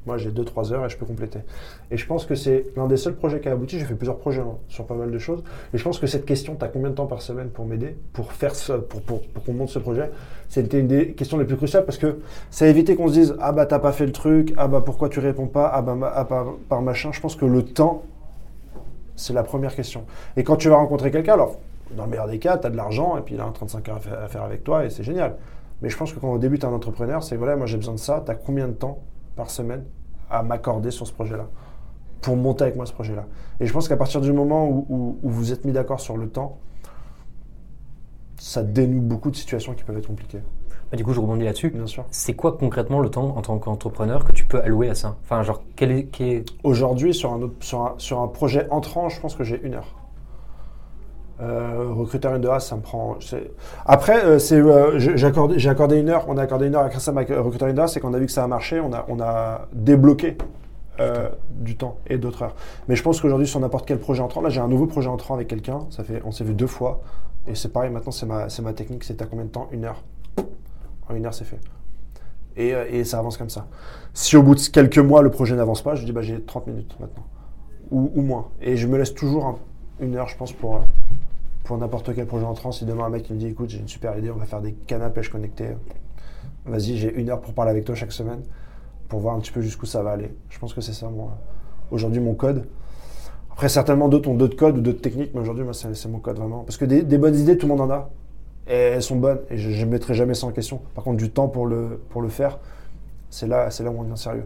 Moi 0.10 0.18
j'ai 0.18 0.32
deux, 0.32 0.44
trois 0.44 0.74
heures 0.74 0.84
et 0.84 0.90
je 0.90 0.98
peux 0.98 1.06
compléter. 1.06 1.38
Et 1.92 1.98
je 1.98 2.08
pense 2.08 2.26
que 2.26 2.34
c'est 2.34 2.66
l'un 2.76 2.88
des 2.88 2.98
seuls 2.98 3.14
projets 3.14 3.40
qui 3.40 3.48
a 3.48 3.52
abouti. 3.52 3.78
J'ai 3.78 3.86
fait 3.86 3.94
plusieurs 3.94 4.18
projets 4.18 4.42
hein, 4.42 4.58
sur 4.68 4.88
pas 4.88 4.96
mal 4.96 5.12
de 5.12 5.20
choses. 5.20 5.44
Et 5.72 5.78
je 5.78 5.84
pense 5.84 6.00
que 6.00 6.08
cette 6.08 6.26
question, 6.26 6.56
tu 6.56 6.66
as 6.66 6.68
combien 6.68 6.90
de 6.90 6.96
temps 6.96 7.06
par 7.06 7.22
semaine 7.22 7.50
pour 7.50 7.66
m'aider, 7.68 7.96
pour 8.12 8.34
faire 8.34 8.54
pour, 8.90 9.02
pour, 9.04 9.22
pour 9.22 9.44
qu'on 9.44 9.54
monte 9.54 9.70
ce 9.70 9.78
projet, 9.78 10.10
c'était 10.48 10.80
une 10.80 10.88
des 10.88 11.12
questions 11.14 11.38
les 11.38 11.46
plus 11.46 11.58
cruciales 11.58 11.86
parce 11.86 12.00
que 12.00 12.22
ça 12.50 12.66
évité 12.66 12.96
qu'on 12.96 13.08
se 13.08 13.14
dise 13.14 13.36
ah 13.40 13.52
bah 13.52 13.68
t'as 13.68 13.78
pas 13.78 13.92
fait 13.92 14.08
le 14.08 14.12
truc, 14.12 14.52
ah 14.58 14.68
bah 14.68 14.82
pourquoi 14.84 15.08
tu 15.10 15.20
réponds 15.20 15.46
pas, 15.46 15.70
ah 15.72 15.84
bah 15.84 16.12
ah, 16.16 16.26
par, 16.26 16.82
machin. 16.82 17.12
Je 17.12 17.22
pense 17.22 17.36
que 17.36 17.46
le 17.46 17.64
temps, 17.64 18.02
c'est 19.16 19.34
la 19.34 19.44
première 19.44 19.76
question. 19.76 20.06
Et 20.38 20.44
quand 20.44 20.56
tu 20.56 20.70
vas 20.70 20.78
rencontrer 20.78 21.12
quelqu'un, 21.12 21.34
alors 21.34 21.60
dans 21.96 22.06
le 22.06 22.10
meilleur 22.10 22.28
des 22.28 22.40
cas, 22.40 22.58
tu 22.58 22.66
as 22.66 22.72
de 22.72 22.78
l'argent 22.78 23.16
et 23.16 23.22
puis 23.22 23.36
il 23.36 23.42
a 23.42 23.46
un 23.46 23.52
35 23.52 23.90
heures 23.90 23.98
à 24.24 24.28
faire, 24.28 24.42
avec 24.42 24.64
toi 24.64 24.86
et 24.86 24.90
c'est 24.90 25.04
génial. 25.04 25.36
Mais 25.84 25.90
je 25.90 25.98
pense 25.98 26.12
que 26.12 26.20
quand 26.20 26.32
au 26.32 26.40
début 26.40 26.58
tu 26.58 26.66
es 26.66 26.70
un 26.70 26.74
entrepreneur, 26.74 27.22
c'est 27.22 27.36
voilà, 27.36 27.56
moi 27.56 27.68
j'ai 27.68 27.78
besoin 27.78 27.94
de 27.94 28.00
ça, 28.00 28.24
tu 28.26 28.32
as 28.32 28.36
combien 28.36 28.68
de 28.68 28.74
temps 28.74 29.04
par 29.36 29.52
semaine 29.52 29.84
à 30.30 30.44
m'accorder 30.44 30.92
sur 30.92 31.06
ce 31.08 31.14
projet-là 31.14 31.48
pour 32.22 32.36
monter 32.36 32.64
avec 32.66 32.76
moi 32.76 32.86
ce 32.86 32.94
projet-là. 32.94 33.26
Et 33.60 33.66
je 33.66 33.74
pense 33.74 33.88
qu'à 33.88 33.98
partir 33.98 34.20
du 34.22 34.32
moment 34.34 34.68
où, 34.68 34.86
où- 34.90 35.20
où 35.24 35.30
vous 35.30 35.52
êtes 35.52 35.64
mis 35.66 35.72
d'accord 35.72 36.00
sur 36.00 36.18
le 36.18 36.28
temps, 36.30 36.58
ça 38.38 38.64
dénoue 38.64 39.02
beaucoup 39.02 39.32
de 39.32 39.36
situations 39.36 39.74
qui 39.74 39.84
peuvent 39.84 39.98
être 39.98 40.08
compliquées, 40.08 40.40
Bah, 40.92 40.98
Du 40.98 41.04
coup, 41.04 41.14
je 41.14 41.20
rebondis 41.20 41.44
là-dessus. 41.46 41.70
bien 41.70 41.86
sûr. 41.88 42.06
C'est 42.10 42.34
quoi 42.34 42.54
concrètement 42.58 43.00
le 43.00 43.10
temps 43.10 43.36
en 43.38 43.42
tant 43.42 43.58
qu'entrepreneur 43.60 44.24
que 44.26 44.32
tu 44.32 44.46
peux 44.46 44.62
allouer 44.62 44.90
à 44.90 44.96
ça? 44.96 45.18
Enfin, 45.24 45.44
genre, 45.44 45.62
quel 45.76 45.92
est, 45.92 46.46
Aujourd'hui, 46.64 47.14
sur 47.14 47.32
un, 47.34 47.42
autre, 47.42 47.56
sur, 47.60 47.82
un, 47.82 47.94
sur 47.98 48.20
un 48.22 48.28
projet 48.28 48.68
entrant, 48.72 49.08
je 49.10 49.20
pense 49.20 49.36
que 49.36 49.44
j'ai 49.44 49.62
une 49.62 49.76
heure. 49.76 49.96
Euh, 51.42 51.94
recruteur 51.94 52.36
une 52.36 52.42
de 52.42 52.50
A, 52.50 52.60
ça 52.60 52.76
me 52.76 52.82
prend. 52.82 53.18
Après, 53.86 54.26
euh, 54.26 54.40
c'est, 54.40 54.58
euh, 54.60 55.00
j'ai 55.00 55.26
accordé, 55.70 55.98
une 56.00 56.10
heure. 56.10 56.26
On 56.28 56.38
a 56.38 56.42
accordé 56.42 56.68
une 56.68 56.76
heure 56.76 56.84
à 56.84 56.90
Christian 56.90 57.16
avec 57.16 57.32
euh, 57.32 57.42
recruteur 57.42 57.70
une 57.70 57.76
de 57.76 57.82
A, 57.82 57.88
c'est 57.88 58.02
qu'on 58.02 58.14
a 58.14 58.20
vu 58.20 58.26
que 58.26 58.32
ça 58.32 58.44
a 58.44 58.48
marché, 58.48 58.80
on 58.82 58.92
a, 58.94 59.06
on 59.08 59.22
a 59.22 59.68
débloqué 59.72 60.38
euh, 61.00 61.30
du 61.50 61.78
temps 61.78 61.98
et 62.08 62.18
d'autres 62.18 62.42
heures. 62.44 62.56
Mais 62.90 62.96
je 62.98 63.04
pense 63.04 63.22
qu'aujourd'hui, 63.22 63.48
sur 63.48 63.60
n'importe 63.62 63.88
quel 63.88 64.00
projet 64.00 64.22
entrant, 64.22 64.42
là, 64.42 64.50
j'ai 64.50 64.60
un 64.60 64.68
nouveau 64.68 64.86
projet 64.86 65.08
entrant 65.08 65.34
avec 65.36 65.48
quelqu'un. 65.48 65.86
Ça 65.92 66.04
fait, 66.04 66.22
on 66.26 66.32
s'est 66.32 66.44
vu 66.44 66.54
deux 66.54 66.68
fois, 66.68 67.00
et 67.48 67.56
c'est 67.56 67.70
pareil. 67.72 67.90
Maintenant, 67.90 68.12
c'est 68.12 68.26
ma, 68.26 68.50
c'est 68.50 68.62
ma 68.62 68.74
technique. 68.74 69.06
C'est 69.06 69.22
à 69.22 69.26
combien 69.26 69.46
de 69.46 69.50
temps? 69.50 69.70
Une 69.72 69.86
heure. 69.86 70.04
En 71.10 71.16
une 71.16 71.26
heure, 71.26 71.34
c'est 71.34 71.46
fait. 71.46 71.60
Et, 72.58 72.72
et 72.92 73.06
ça 73.06 73.20
avance 73.20 73.38
comme 73.38 73.50
ça. 73.50 73.68
Si 74.14 74.36
au 74.36 74.44
bout 74.44 74.56
de 74.56 74.60
quelques 74.60 75.00
mois, 75.00 75.22
le 75.22 75.32
projet 75.32 75.56
n'avance 75.56 75.82
pas, 75.82 75.96
je 75.96 76.04
dis 76.04 76.12
bah, 76.12 76.22
j'ai 76.22 76.42
30 76.42 76.68
minutes 76.68 76.98
maintenant. 77.00 77.24
Ou, 77.92 78.12
ou 78.14 78.22
moins. 78.22 78.48
Et 78.62 78.76
je 78.76 78.86
me 78.88 78.98
laisse 78.98 79.14
toujours 79.14 79.46
un- 79.46 79.56
une 80.02 80.16
heure, 80.18 80.28
je 80.28 80.36
pense, 80.38 80.52
pour, 80.52 80.82
pour 81.70 81.78
n'importe 81.78 82.16
quel 82.16 82.26
projet 82.26 82.46
entrant. 82.46 82.72
Si 82.72 82.84
demain 82.84 83.06
un 83.06 83.10
mec 83.10 83.30
il 83.30 83.36
me 83.36 83.40
dit 83.40 83.46
écoute, 83.46 83.70
j'ai 83.70 83.78
une 83.78 83.88
super 83.88 84.18
idée, 84.18 84.32
on 84.32 84.38
va 84.38 84.48
faire 84.48 84.60
des 84.60 84.74
cannes 84.74 85.04
à 85.04 85.12
pêche 85.12 85.30
connectées. 85.30 85.76
Vas-y, 86.66 86.98
j'ai 86.98 87.14
une 87.14 87.30
heure 87.30 87.42
pour 87.42 87.54
parler 87.54 87.70
avec 87.70 87.86
toi 87.86 87.94
chaque 87.94 88.12
semaine, 88.12 88.42
pour 89.08 89.20
voir 89.20 89.36
un 89.36 89.40
petit 89.40 89.52
peu 89.52 89.62
jusqu'où 89.62 89.86
ça 89.86 90.02
va 90.02 90.10
aller. 90.10 90.36
Je 90.50 90.58
pense 90.58 90.74
que 90.74 90.82
c'est 90.82 90.94
ça, 90.94 91.08
aujourd'hui, 91.92 92.22
mon 92.22 92.34
code. 92.34 92.66
Après, 93.52 93.70
certainement, 93.70 94.10
d'autres 94.10 94.32
ont 94.32 94.34
d'autres 94.34 94.56
codes 94.56 94.80
ou 94.80 94.82
d'autres 94.82 95.02
techniques, 95.02 95.30
mais 95.36 95.42
aujourd'hui, 95.42 95.64
moi, 95.64 95.76
c'est 95.76 96.08
mon 96.08 96.18
code 96.18 96.38
vraiment. 96.38 96.64
Parce 96.64 96.78
que 96.78 96.86
des, 96.86 97.18
bonnes 97.20 97.36
idées, 97.36 97.56
tout 97.56 97.68
le 97.68 97.76
monde 97.76 97.82
en 97.82 97.94
a. 97.94 98.10
Et 98.68 98.74
elles 98.74 99.04
sont 99.04 99.18
bonnes. 99.18 99.42
Et 99.52 99.58
je 99.58 99.86
ne 99.86 99.92
mettrai 99.92 100.16
jamais 100.16 100.34
ça 100.34 100.48
en 100.48 100.52
question. 100.52 100.82
Par 100.96 101.04
contre, 101.04 101.18
du 101.18 101.30
temps 101.30 101.50
pour 101.50 101.68
le 101.68 102.30
faire, 102.30 102.58
c'est 103.30 103.48
là, 103.48 103.70
c'est 103.70 103.84
là 103.84 103.92
où 103.92 104.00
on 104.00 104.04
devient 104.04 104.18
sérieux. 104.18 104.46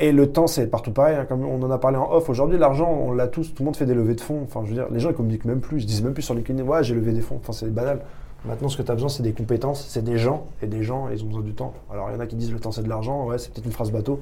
Et 0.00 0.10
le 0.12 0.32
temps, 0.32 0.46
c'est 0.46 0.66
partout 0.66 0.90
pareil. 0.90 1.16
hein. 1.16 1.24
Comme 1.28 1.44
on 1.44 1.62
en 1.62 1.70
a 1.70 1.78
parlé 1.78 1.96
en 1.96 2.10
off, 2.12 2.28
aujourd'hui, 2.28 2.58
l'argent, 2.58 2.90
on 2.90 3.12
l'a 3.12 3.28
tous. 3.28 3.54
Tout 3.54 3.62
le 3.62 3.66
monde 3.66 3.76
fait 3.76 3.86
des 3.86 3.94
levées 3.94 4.14
de 4.14 4.20
fonds. 4.20 4.40
Enfin, 4.42 4.62
je 4.64 4.70
veux 4.70 4.74
dire, 4.74 4.86
les 4.90 4.98
gens, 5.00 5.10
ils 5.10 5.14
communiquent 5.14 5.44
même 5.44 5.60
plus. 5.60 5.82
Ils 5.82 5.86
disent 5.86 6.02
même 6.02 6.14
plus 6.14 6.22
sur 6.22 6.34
LinkedIn, 6.34 6.62
ouais, 6.64 6.82
j'ai 6.82 6.94
levé 6.94 7.12
des 7.12 7.20
fonds. 7.20 7.36
Enfin, 7.40 7.52
c'est 7.52 7.72
banal. 7.72 8.00
Maintenant, 8.44 8.68
ce 8.68 8.76
que 8.76 8.82
tu 8.82 8.90
as 8.90 8.94
besoin, 8.94 9.08
c'est 9.08 9.22
des 9.22 9.32
compétences, 9.32 9.86
c'est 9.88 10.02
des 10.04 10.18
gens. 10.18 10.46
Et 10.62 10.66
des 10.66 10.82
gens, 10.82 11.08
ils 11.10 11.22
ont 11.22 11.28
besoin 11.28 11.42
du 11.42 11.54
temps. 11.54 11.72
Alors, 11.92 12.10
il 12.10 12.14
y 12.14 12.16
en 12.16 12.20
a 12.20 12.26
qui 12.26 12.36
disent 12.36 12.52
le 12.52 12.60
temps, 12.60 12.72
c'est 12.72 12.82
de 12.82 12.88
l'argent. 12.88 13.26
Ouais, 13.26 13.38
c'est 13.38 13.52
peut-être 13.52 13.66
une 13.66 13.72
phrase 13.72 13.90
bateau. 13.90 14.20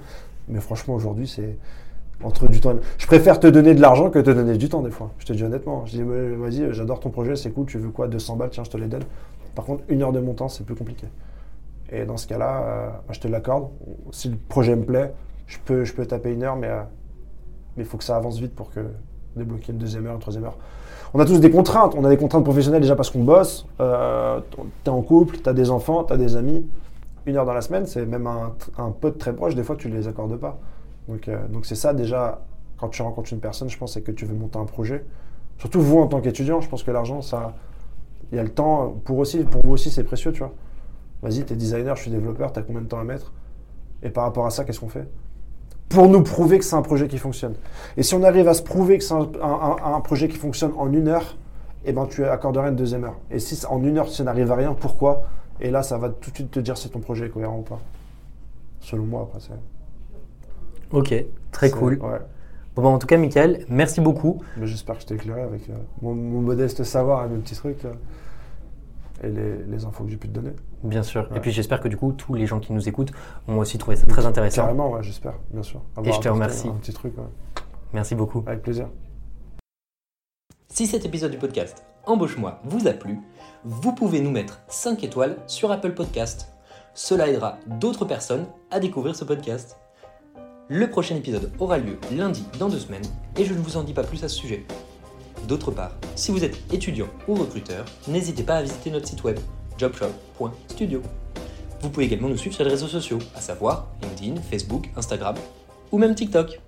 Mais 0.49 0.61
franchement, 0.61 0.95
aujourd'hui, 0.95 1.27
c'est 1.27 1.57
entre 2.23 2.47
du 2.47 2.61
temps. 2.61 2.75
Je 2.99 3.07
préfère 3.07 3.41
te 3.41 3.47
donner 3.49 3.75
de 3.75 3.81
l'argent 3.81 4.11
que 4.11 4.19
te 4.19 4.31
donner 4.31 4.57
du 4.59 4.69
temps, 4.69 4.83
des 4.83 4.91
fois. 4.91 5.11
Je 5.19 5.27
te 5.27 5.33
dis 5.33 5.43
honnêtement. 5.43 5.87
Je 5.87 5.97
dis, 5.97 6.03
vas-y, 6.03 6.73
j'adore 6.73 7.01
ton 7.01 7.11
projet, 7.11 7.35
c'est 7.35 7.51
cool. 7.51 7.67
Tu 7.67 7.79
veux 7.79 7.89
quoi? 7.89 8.07
200 8.09 8.37
balles, 8.37 8.51
tiens, 8.51 8.63
je 8.65 8.71
te 8.71 8.77
les 8.77 8.87
donne. 8.87 9.03
Par 9.55 9.65
contre, 9.65 9.83
une 9.89 10.03
heure 10.03 10.13
de 10.13 10.21
mon 10.21 10.35
temps, 10.35 10.49
c'est 10.49 10.65
plus 10.65 10.77
compliqué. 10.77 11.07
Et 11.93 12.05
dans 12.07 12.17
ce 12.17 12.27
cas-là, 12.27 12.63
euh, 12.63 12.89
je 13.11 13.21
te 13.21 13.29
l'accorde. 13.29 13.69
Si 14.11 14.29
le 14.29 14.37
projet 14.37 14.75
me 14.75 14.85
plaît, 14.85 15.13
je 15.47 15.59
peux, 15.65 15.85
je 15.85 15.93
peux 15.93 16.07
taper 16.07 16.33
une 16.33 16.43
heure, 16.43 16.57
mais 16.57 16.69
euh, 16.69 16.83
il 17.77 17.85
faut 17.85 17.99
que 17.99 18.05
ça 18.05 18.17
avance 18.17 18.39
vite 18.39 18.55
pour 18.55 18.71
que 18.71 18.81
débloquer 19.37 19.73
une 19.73 19.79
deuxième 19.79 20.07
heure, 20.07 20.15
une 20.15 20.21
troisième 20.21 20.45
heure. 20.45 20.57
On 21.15 21.21
a 21.21 21.27
tous 21.27 21.39
des 21.39 21.51
contraintes. 21.51 21.95
On 21.95 22.05
a 22.05 22.09
des 22.09 22.17
contraintes 22.17 22.45
professionnelles 22.45 22.81
déjà 22.81 22.97
parce 22.97 23.11
qu'on 23.11 23.23
bosse. 23.23 23.67
Euh, 23.81 24.41
tu 24.51 24.61
es 24.87 24.89
en 24.89 25.03
couple, 25.03 25.39
tu 25.39 25.49
as 25.49 25.53
des 25.53 25.71
enfants, 25.71 26.05
tu 26.05 26.15
as 26.15 26.17
des 26.17 26.37
amis. 26.37 26.67
Une 27.27 27.37
heure 27.37 27.45
dans 27.45 27.53
la 27.53 27.61
semaine, 27.61 27.87
c'est 27.87 28.07
même 28.07 28.27
un, 28.27 28.55
un 28.79 28.91
pote 28.91 29.19
très 29.19 29.35
proche. 29.35 29.55
Des 29.55 29.63
fois, 29.63 29.77
tu 29.77 29.91
ne 29.91 29.95
les 29.95 30.09
accordes 30.09 30.37
pas. 30.39 30.59
Donc, 31.09 31.29
euh, 31.29 31.47
donc 31.49 31.67
c'est 31.67 31.75
ça 31.75 31.93
déjà, 31.93 32.41
quand 32.79 32.89
tu 32.89 33.03
rencontres 33.03 33.33
une 33.33 33.41
personne, 33.41 33.69
je 33.69 33.77
pense, 33.77 33.93
c'est 33.95 34.03
que 34.03 34.13
tu 34.13 34.25
veux 34.25 34.35
monter 34.35 34.59
un 34.59 34.65
projet. 34.65 35.05
Surtout 35.59 35.81
vous 35.81 35.99
en 35.99 36.07
tant 36.07 36.21
qu'étudiant, 36.21 36.61
je 36.61 36.69
pense 36.69 36.83
que 36.83 36.91
l'argent, 36.91 37.21
ça, 37.21 37.55
il 38.31 38.37
y 38.37 38.39
a 38.39 38.43
le 38.43 38.49
temps. 38.49 38.97
Pour, 39.05 39.19
aussi, 39.19 39.45
pour 39.45 39.61
vous 39.65 39.73
aussi, 39.73 39.91
c'est 39.91 40.05
précieux, 40.05 40.33
tu 40.33 40.39
vois. 40.39 40.53
Vas-y, 41.23 41.45
tu 41.45 41.53
es 41.53 41.57
designer, 41.57 41.95
je 41.97 42.03
suis 42.03 42.11
développeur, 42.11 42.53
tu 42.53 42.59
as 42.59 42.63
combien 42.63 42.83
de 42.83 42.87
temps 42.89 42.99
à 42.99 43.05
mettre? 43.05 43.33
Et 44.03 44.11
par 44.11 44.25
rapport 44.25 44.47
à 44.47 44.51
ça, 44.51 44.65
qu'est-ce 44.65 44.81
qu'on 44.81 44.89
fait? 44.89 45.07
Pour 45.89 46.09
nous 46.09 46.23
prouver 46.23 46.59
que 46.59 46.65
c'est 46.65 46.75
un 46.75 46.83
projet 46.83 47.07
qui 47.07 47.19
fonctionne. 47.19 47.55
Et 47.97 48.03
si 48.03 48.15
on 48.15 48.23
arrive 48.23 48.49
à 48.49 48.55
se 48.55 48.63
prouver 48.63 48.99
que 48.99 49.05
c'est 49.05 49.15
un, 49.15 49.29
un- 49.41 49.77
un- 49.85 49.95
un 49.95 50.01
projet 50.01 50.27
qui 50.29 50.37
fonctionne 50.37 50.73
en 50.77 50.93
une 50.93 51.09
heure, 51.09 51.37
eh 51.85 51.93
ben, 51.93 52.07
tu 52.07 52.25
accorderais 52.25 52.71
une 52.71 52.77
deuxième 52.77 53.05
heure. 53.05 53.17
Et 53.31 53.39
si 53.39 53.65
en 53.67 53.83
une 53.85 53.99
heure, 53.99 54.09
ça 54.09 54.25
n'arrive 54.25 54.51
à 54.51 54.57
rien, 54.57 54.75
pourquoi? 54.75 55.25
Et 55.61 55.71
là, 55.71 55.83
ça 55.83 55.99
va 55.99 56.09
tout 56.09 56.31
de 56.31 56.35
suite 56.37 56.51
te 56.51 56.61
dire 56.61 56.77
si 56.77 56.89
ton 56.91 57.01
projet 57.01 57.27
est 57.27 57.31
cohérent 57.31 57.59
ou 57.59 57.63
pas. 57.63 57.79
Selon 58.81 59.05
moi, 59.05 59.23
après, 59.23 59.39
c'est. 59.41 60.97
Ok, 60.97 61.15
très 61.53 61.71
cool. 61.71 61.99
Ouais. 62.03 62.19
Bon, 62.75 62.83
bah, 62.83 62.89
en 62.89 62.99
tout 62.99 63.07
cas, 63.07 63.17
Michael, 63.19 63.65
merci 63.69 64.01
beaucoup. 64.01 64.43
J'espère 64.63 64.97
que 64.97 65.03
je 65.03 65.07
t'ai 65.07 65.15
éclairé 65.15 65.43
avec 65.43 65.69
euh, 65.69 65.75
mon, 66.01 66.15
mon 66.15 66.41
modeste 66.41 66.85
savoir 66.85 67.25
et 67.27 67.29
mes 67.29 67.39
petits 67.39 67.55
trucs. 67.55 67.85
euh, 67.85 67.93
et 69.23 69.29
les, 69.29 69.65
les 69.65 69.85
infos 69.85 70.05
que 70.05 70.11
j'ai 70.11 70.17
pu 70.17 70.29
te 70.29 70.33
donner. 70.35 70.53
Bien 70.83 71.03
sûr. 71.03 71.29
Et 71.35 71.41
puis 71.41 71.51
j'espère 71.53 71.81
que 71.81 71.89
du 71.89 71.97
coup, 71.97 72.13
tous 72.13 72.35
les 72.35 72.47
gens 72.47 72.61
qui 72.61 72.73
nous 72.73 72.89
écoutent 72.89 73.13
ont 73.49 73.59
aussi 73.59 73.79
trouvé 73.79 73.97
ça 73.97 74.07
très 74.07 74.27
intéressant. 74.27 74.63
Carrément, 74.63 74.91
ouais, 74.91 75.03
j'espère, 75.03 75.35
bien 75.51 75.63
sûr. 75.63 75.81
Avoir 75.97 76.15
je 76.15 76.21
te 76.21 76.29
remercie. 76.29 76.69
Un 76.69 76.73
petit 76.73 76.93
truc, 76.93 77.17
ouais. 77.19 77.25
Merci 77.93 78.15
beaucoup. 78.15 78.43
avec 78.47 78.63
plaisir. 78.63 78.89
Si 80.69 80.87
cet 80.87 81.05
épisode 81.05 81.31
du 81.31 81.39
podcast 81.39 81.85
Embauche-moi 82.05 82.61
vous 82.65 82.89
a 82.89 82.93
plu, 82.93 83.19
vous 83.65 83.93
pouvez 83.93 84.21
nous 84.21 84.31
mettre 84.31 84.61
5 84.69 85.05
étoiles 85.05 85.37
sur 85.47 85.71
Apple 85.71 85.93
Podcast. 85.93 86.49
Cela 86.95 87.29
aidera 87.29 87.59
d'autres 87.67 88.05
personnes 88.05 88.47
à 88.71 88.81
découvrir 88.81 89.15
ce 89.15 89.25
podcast. 89.25 89.79
Le 90.69 90.91
prochain 90.91 91.15
épisode 91.15 91.53
aura 91.61 91.79
lieu 91.79 91.99
lundi 92.11 92.45
dans 92.59 92.69
deux 92.69 92.79
semaines 92.79 93.05
et 93.37 93.45
je 93.45 93.55
ne 93.55 93.59
vous 93.61 93.77
en 93.77 93.85
dis 93.85 93.93
pas 93.93 94.03
plus 94.03 94.25
à 94.25 94.29
ce 94.29 94.37
sujet. 94.37 94.67
D'autre 95.49 95.71
part, 95.71 95.93
si 96.15 96.31
vous 96.31 96.45
êtes 96.45 96.57
étudiant 96.73 97.09
ou 97.27 97.35
recruteur, 97.35 97.85
n'hésitez 98.09 98.43
pas 98.43 98.57
à 98.57 98.63
visiter 98.63 98.91
notre 98.91 99.09
site 99.09 99.25
web 99.25 99.39
jobshop.studio. 99.77 101.03
Vous 101.81 101.91
pouvez 101.91 102.07
également 102.07 102.29
nous 102.29 102.37
suivre 102.37 102.55
sur 102.55 102.65
les 102.65 102.71
réseaux 102.71 102.87
sociaux, 102.87 103.19
à 103.35 103.41
savoir 103.41 103.89
LinkedIn, 104.03 104.41
Facebook, 104.41 104.89
Instagram 104.97 105.35
ou 105.91 105.99
même 105.99 106.15
TikTok. 106.15 106.61